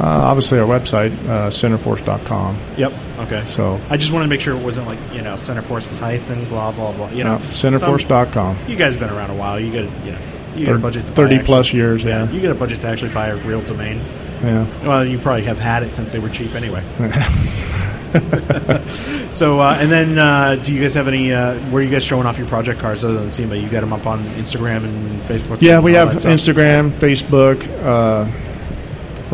Uh, 0.00 0.04
obviously, 0.06 0.58
our 0.58 0.66
website, 0.66 1.12
uh, 1.28 1.50
centerforce.com. 1.50 2.58
Yep. 2.76 2.92
Okay. 3.20 3.44
So, 3.46 3.80
I 3.90 3.96
just 3.96 4.12
wanted 4.12 4.24
to 4.24 4.30
make 4.30 4.40
sure 4.40 4.56
it 4.56 4.62
wasn't 4.62 4.88
like 4.88 4.98
you 5.12 5.22
know 5.22 5.34
Centerforce 5.36 5.86
hyphen 5.98 6.48
blah 6.48 6.72
blah 6.72 6.92
blah. 6.92 7.10
You 7.10 7.24
know, 7.24 7.38
no, 7.38 7.44
centerforce.com. 7.44 8.56
Some- 8.58 8.70
you 8.70 8.76
guys 8.76 8.94
have 8.94 9.00
been 9.00 9.16
around 9.16 9.30
a 9.30 9.36
while. 9.36 9.60
You 9.60 9.72
got 9.72 10.04
you 10.04 10.12
know 10.12 10.18
you 10.56 10.66
got 10.66 10.76
a 10.76 10.78
budget 10.78 11.06
to 11.06 11.12
buy 11.12 11.16
30 11.16 11.34
actually- 11.36 11.46
plus 11.46 11.72
years, 11.72 12.04
yeah. 12.04 12.30
You 12.30 12.40
get 12.40 12.50
a 12.50 12.54
budget 12.54 12.80
to 12.82 12.88
actually 12.88 13.12
buy 13.12 13.28
a 13.28 13.36
real 13.36 13.60
domain. 13.62 14.00
Yeah. 14.42 14.66
Well, 14.86 15.04
you 15.04 15.18
probably 15.18 15.44
have 15.44 15.58
had 15.58 15.82
it 15.82 15.94
since 15.94 16.12
they 16.12 16.18
were 16.18 16.28
cheap 16.28 16.54
anyway. 16.54 16.82
so, 19.30 19.58
uh, 19.60 19.76
and 19.80 19.90
then, 19.90 20.18
uh, 20.18 20.54
do 20.56 20.72
you 20.72 20.80
guys 20.80 20.94
have 20.94 21.08
any? 21.08 21.32
Uh, 21.32 21.58
where 21.70 21.80
are 21.80 21.82
you 21.82 21.90
guys 21.90 22.04
showing 22.04 22.26
off 22.26 22.38
your 22.38 22.46
project 22.46 22.80
cars 22.80 23.02
other 23.02 23.14
than 23.14 23.30
SEMA? 23.30 23.56
You 23.56 23.68
got 23.68 23.80
them 23.80 23.92
up 23.92 24.06
on 24.06 24.22
Instagram 24.34 24.84
and 24.84 25.20
Facebook. 25.22 25.60
Yeah, 25.60 25.80
we 25.80 25.94
have? 25.94 26.10
Instagram, 26.10 26.92
Facebook. 26.92 27.66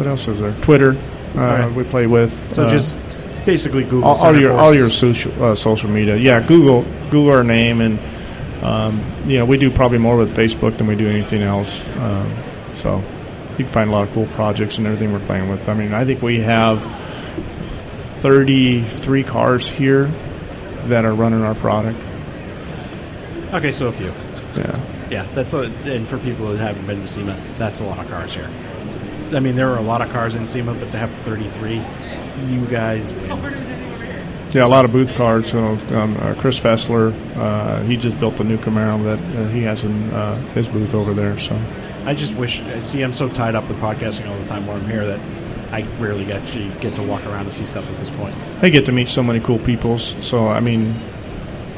What 0.00 0.06
else 0.06 0.28
is 0.28 0.40
there? 0.40 0.54
Twitter. 0.62 0.96
Uh, 1.36 1.66
Okay. 1.66 1.74
We 1.74 1.84
play 1.84 2.06
with. 2.06 2.54
So 2.54 2.64
uh, 2.64 2.70
just 2.70 2.94
basically 3.44 3.84
Google 3.84 4.04
all, 4.04 4.16
all 4.16 4.40
your 4.40 4.58
all 4.58 4.74
your 4.74 4.88
social 4.88 5.30
uh, 5.44 5.54
social 5.54 5.90
media. 5.90 6.16
Yeah, 6.16 6.40
Google 6.40 6.86
Google 7.10 7.32
our 7.32 7.44
name, 7.44 7.82
and 7.82 7.98
um, 8.64 9.04
you 9.26 9.36
know 9.36 9.44
we 9.44 9.58
do 9.58 9.70
probably 9.70 9.98
more 9.98 10.16
with 10.16 10.34
Facebook 10.34 10.78
than 10.78 10.86
we 10.86 10.96
do 10.96 11.06
anything 11.06 11.42
else. 11.42 11.84
Um, 11.98 12.34
so 12.74 13.04
you 13.58 13.64
can 13.64 13.68
find 13.74 13.90
a 13.90 13.92
lot 13.92 14.08
of 14.08 14.14
cool 14.14 14.26
projects 14.28 14.78
and 14.78 14.86
everything 14.86 15.12
we're 15.12 15.26
playing 15.26 15.50
with. 15.50 15.68
I 15.68 15.74
mean, 15.74 15.92
I 15.92 16.06
think 16.06 16.22
we 16.22 16.40
have 16.40 16.80
thirty 18.22 18.82
three 18.82 19.22
cars 19.22 19.68
here 19.68 20.06
that 20.86 21.04
are 21.04 21.14
running 21.14 21.42
our 21.42 21.54
product. 21.54 22.00
Okay, 23.52 23.70
so 23.70 23.88
a 23.88 23.92
few. 23.92 24.14
Yeah, 24.56 24.80
Yeah, 25.10 25.22
that's 25.34 25.52
a, 25.52 25.64
and 25.84 26.08
for 26.08 26.16
people 26.18 26.50
that 26.52 26.58
haven't 26.58 26.86
been 26.86 27.02
to 27.02 27.06
SEMA, 27.06 27.38
that's 27.58 27.80
a 27.80 27.84
lot 27.84 27.98
of 27.98 28.08
cars 28.08 28.34
here. 28.34 28.50
I 29.32 29.40
mean, 29.40 29.56
there 29.56 29.70
are 29.70 29.78
a 29.78 29.82
lot 29.82 30.02
of 30.02 30.10
cars 30.10 30.34
in 30.34 30.46
SEMA, 30.46 30.74
but 30.74 30.90
to 30.92 30.98
have 30.98 31.14
33, 31.18 31.76
you 32.46 32.66
guys 32.66 33.12
win. 33.12 33.30
yeah, 34.52 34.64
a 34.64 34.68
lot 34.68 34.84
of 34.84 34.92
booth 34.92 35.14
cars. 35.14 35.50
So 35.50 35.58
um, 35.58 36.16
uh, 36.16 36.34
Chris 36.38 36.58
Fessler, 36.58 37.14
uh, 37.36 37.82
he 37.82 37.96
just 37.96 38.18
built 38.18 38.40
a 38.40 38.44
new 38.44 38.58
Camaro 38.58 39.02
that 39.04 39.18
uh, 39.36 39.48
he 39.48 39.62
has 39.62 39.84
in 39.84 40.10
uh, 40.10 40.36
his 40.52 40.68
booth 40.68 40.94
over 40.94 41.14
there. 41.14 41.38
So. 41.38 41.60
I 42.04 42.14
just 42.14 42.34
wish. 42.34 42.60
I 42.62 42.80
See, 42.80 43.02
I'm 43.02 43.12
so 43.12 43.28
tied 43.28 43.54
up 43.54 43.68
with 43.68 43.78
podcasting 43.78 44.28
all 44.28 44.38
the 44.38 44.46
time 44.46 44.66
while 44.66 44.76
I'm 44.76 44.88
here 44.88 45.06
that 45.06 45.20
I 45.72 45.82
rarely 45.98 46.24
get 46.24 46.46
to 46.48 46.70
get 46.80 46.96
to 46.96 47.02
walk 47.02 47.24
around 47.24 47.46
and 47.46 47.54
see 47.54 47.66
stuff 47.66 47.90
at 47.90 47.98
this 47.98 48.10
point. 48.10 48.34
I 48.62 48.70
get 48.70 48.86
to 48.86 48.92
meet 48.92 49.08
so 49.08 49.22
many 49.22 49.40
cool 49.40 49.58
people. 49.58 49.98
So 49.98 50.48
I 50.48 50.60
mean, 50.60 50.94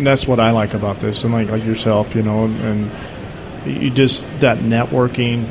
that's 0.00 0.26
what 0.26 0.40
I 0.40 0.52
like 0.52 0.74
about 0.74 1.00
this, 1.00 1.24
and 1.24 1.32
like 1.32 1.48
like 1.48 1.64
yourself, 1.64 2.14
you 2.14 2.22
know, 2.22 2.44
and 2.44 2.90
you 3.66 3.90
just 3.90 4.24
that 4.40 4.58
networking 4.58 5.46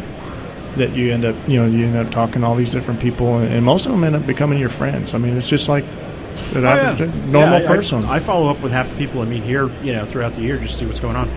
that 0.77 0.95
you 0.95 1.11
end 1.11 1.25
up, 1.25 1.35
you 1.47 1.59
know, 1.59 1.65
you 1.67 1.85
end 1.85 1.97
up 1.97 2.11
talking 2.11 2.41
to 2.41 2.47
all 2.47 2.55
these 2.55 2.71
different 2.71 2.99
people, 2.99 3.37
and, 3.39 3.53
and 3.53 3.65
most 3.65 3.85
of 3.85 3.91
them 3.91 4.03
end 4.03 4.15
up 4.15 4.25
becoming 4.25 4.57
your 4.59 4.69
friends. 4.69 5.13
I 5.13 5.17
mean, 5.17 5.37
it's 5.37 5.47
just 5.49 5.67
like 5.67 5.83
an 6.55 6.65
average, 6.65 7.09
normal 7.25 7.55
Oh, 7.55 7.57
Yeah, 7.59 7.69
I- 7.71 7.75
person. 7.75 8.05
I, 8.05 8.15
I 8.15 8.19
follow 8.19 8.49
up 8.49 8.61
with 8.61 8.71
half 8.71 8.89
the 8.89 8.95
people 8.95 9.21
I 9.21 9.25
meet 9.25 9.43
here, 9.43 9.69
you 9.83 9.93
know, 9.93 10.05
throughout 10.05 10.33
the 10.35 10.41
year 10.41 10.57
just 10.57 10.73
to 10.73 10.79
see 10.79 10.85
what's 10.85 10.99
going 10.99 11.15
on. 11.15 11.29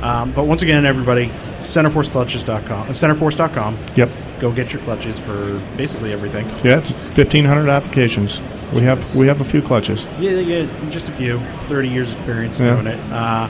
Um, 0.00 0.30
but 0.32 0.44
once 0.44 0.62
again, 0.62 0.86
everybody, 0.86 1.28
centerforceclutches.com, 1.58 2.88
uh, 2.88 2.92
centerforce.com. 2.92 3.78
yep. 3.96 4.08
Go 4.38 4.52
get 4.52 4.72
your 4.72 4.80
clutches 4.82 5.18
for 5.18 5.60
basically 5.76 6.12
everything. 6.12 6.48
Yeah, 6.64 6.78
it's 6.78 6.92
fifteen 7.16 7.44
hundred 7.44 7.68
applications. 7.68 8.40
We 8.72 8.82
have 8.82 9.16
we 9.16 9.26
have 9.26 9.40
a 9.40 9.44
few 9.44 9.60
clutches. 9.60 10.04
Yeah, 10.20 10.38
yeah, 10.38 10.90
just 10.90 11.08
a 11.08 11.12
few. 11.12 11.40
Thirty 11.66 11.88
years 11.88 12.12
experience 12.12 12.60
Yeah. 12.60 12.74
doing 12.74 12.86
it. 12.86 13.00
Uh, 13.12 13.48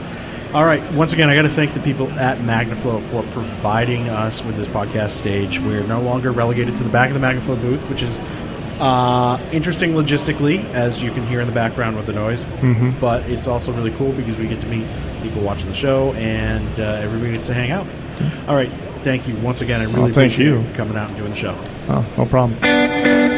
all 0.53 0.65
right. 0.65 0.81
Once 0.93 1.13
again, 1.13 1.29
I 1.29 1.35
got 1.35 1.43
to 1.43 1.49
thank 1.49 1.73
the 1.73 1.79
people 1.79 2.09
at 2.19 2.39
Magnaflow 2.39 3.01
for 3.09 3.23
providing 3.31 4.09
us 4.09 4.43
with 4.43 4.55
this 4.57 4.67
podcast 4.67 5.11
stage. 5.11 5.59
We're 5.59 5.83
no 5.83 6.01
longer 6.01 6.31
relegated 6.31 6.75
to 6.77 6.83
the 6.83 6.89
back 6.89 7.09
of 7.11 7.13
the 7.19 7.25
Magnaflow 7.25 7.61
booth, 7.61 7.81
which 7.89 8.01
is 8.01 8.19
uh, 8.79 9.37
interesting 9.51 9.91
logistically, 9.91 10.63
as 10.73 11.01
you 11.03 11.11
can 11.11 11.25
hear 11.27 11.41
in 11.41 11.47
the 11.47 11.53
background 11.53 11.97
with 11.97 12.05
the 12.05 12.13
noise. 12.13 12.45
Mhm. 12.61 12.99
But 12.99 13.23
it's 13.29 13.45
also 13.45 13.71
really 13.73 13.91
cool 13.91 14.11
because 14.13 14.37
we 14.37 14.47
get 14.47 14.61
to 14.61 14.67
meet 14.67 14.87
people 15.21 15.41
watching 15.41 15.67
the 15.67 15.75
show, 15.75 16.13
and 16.13 16.67
uh, 16.79 16.83
everybody 17.03 17.33
gets 17.33 17.47
to 17.47 17.53
hang 17.53 17.71
out. 17.71 17.85
All 18.47 18.55
right. 18.55 18.71
Thank 19.03 19.27
you 19.27 19.35
once 19.37 19.61
again. 19.61 19.81
I 19.81 19.83
really 19.83 19.95
Well, 19.95 20.05
thank 20.07 20.33
appreciate 20.33 20.45
you. 20.45 20.63
coming 20.75 20.97
out 20.97 21.09
and 21.09 21.17
doing 21.17 21.29
the 21.29 21.35
show. 21.35 21.55
Oh, 21.89 22.05
no 22.17 22.25
problem. 22.25 23.28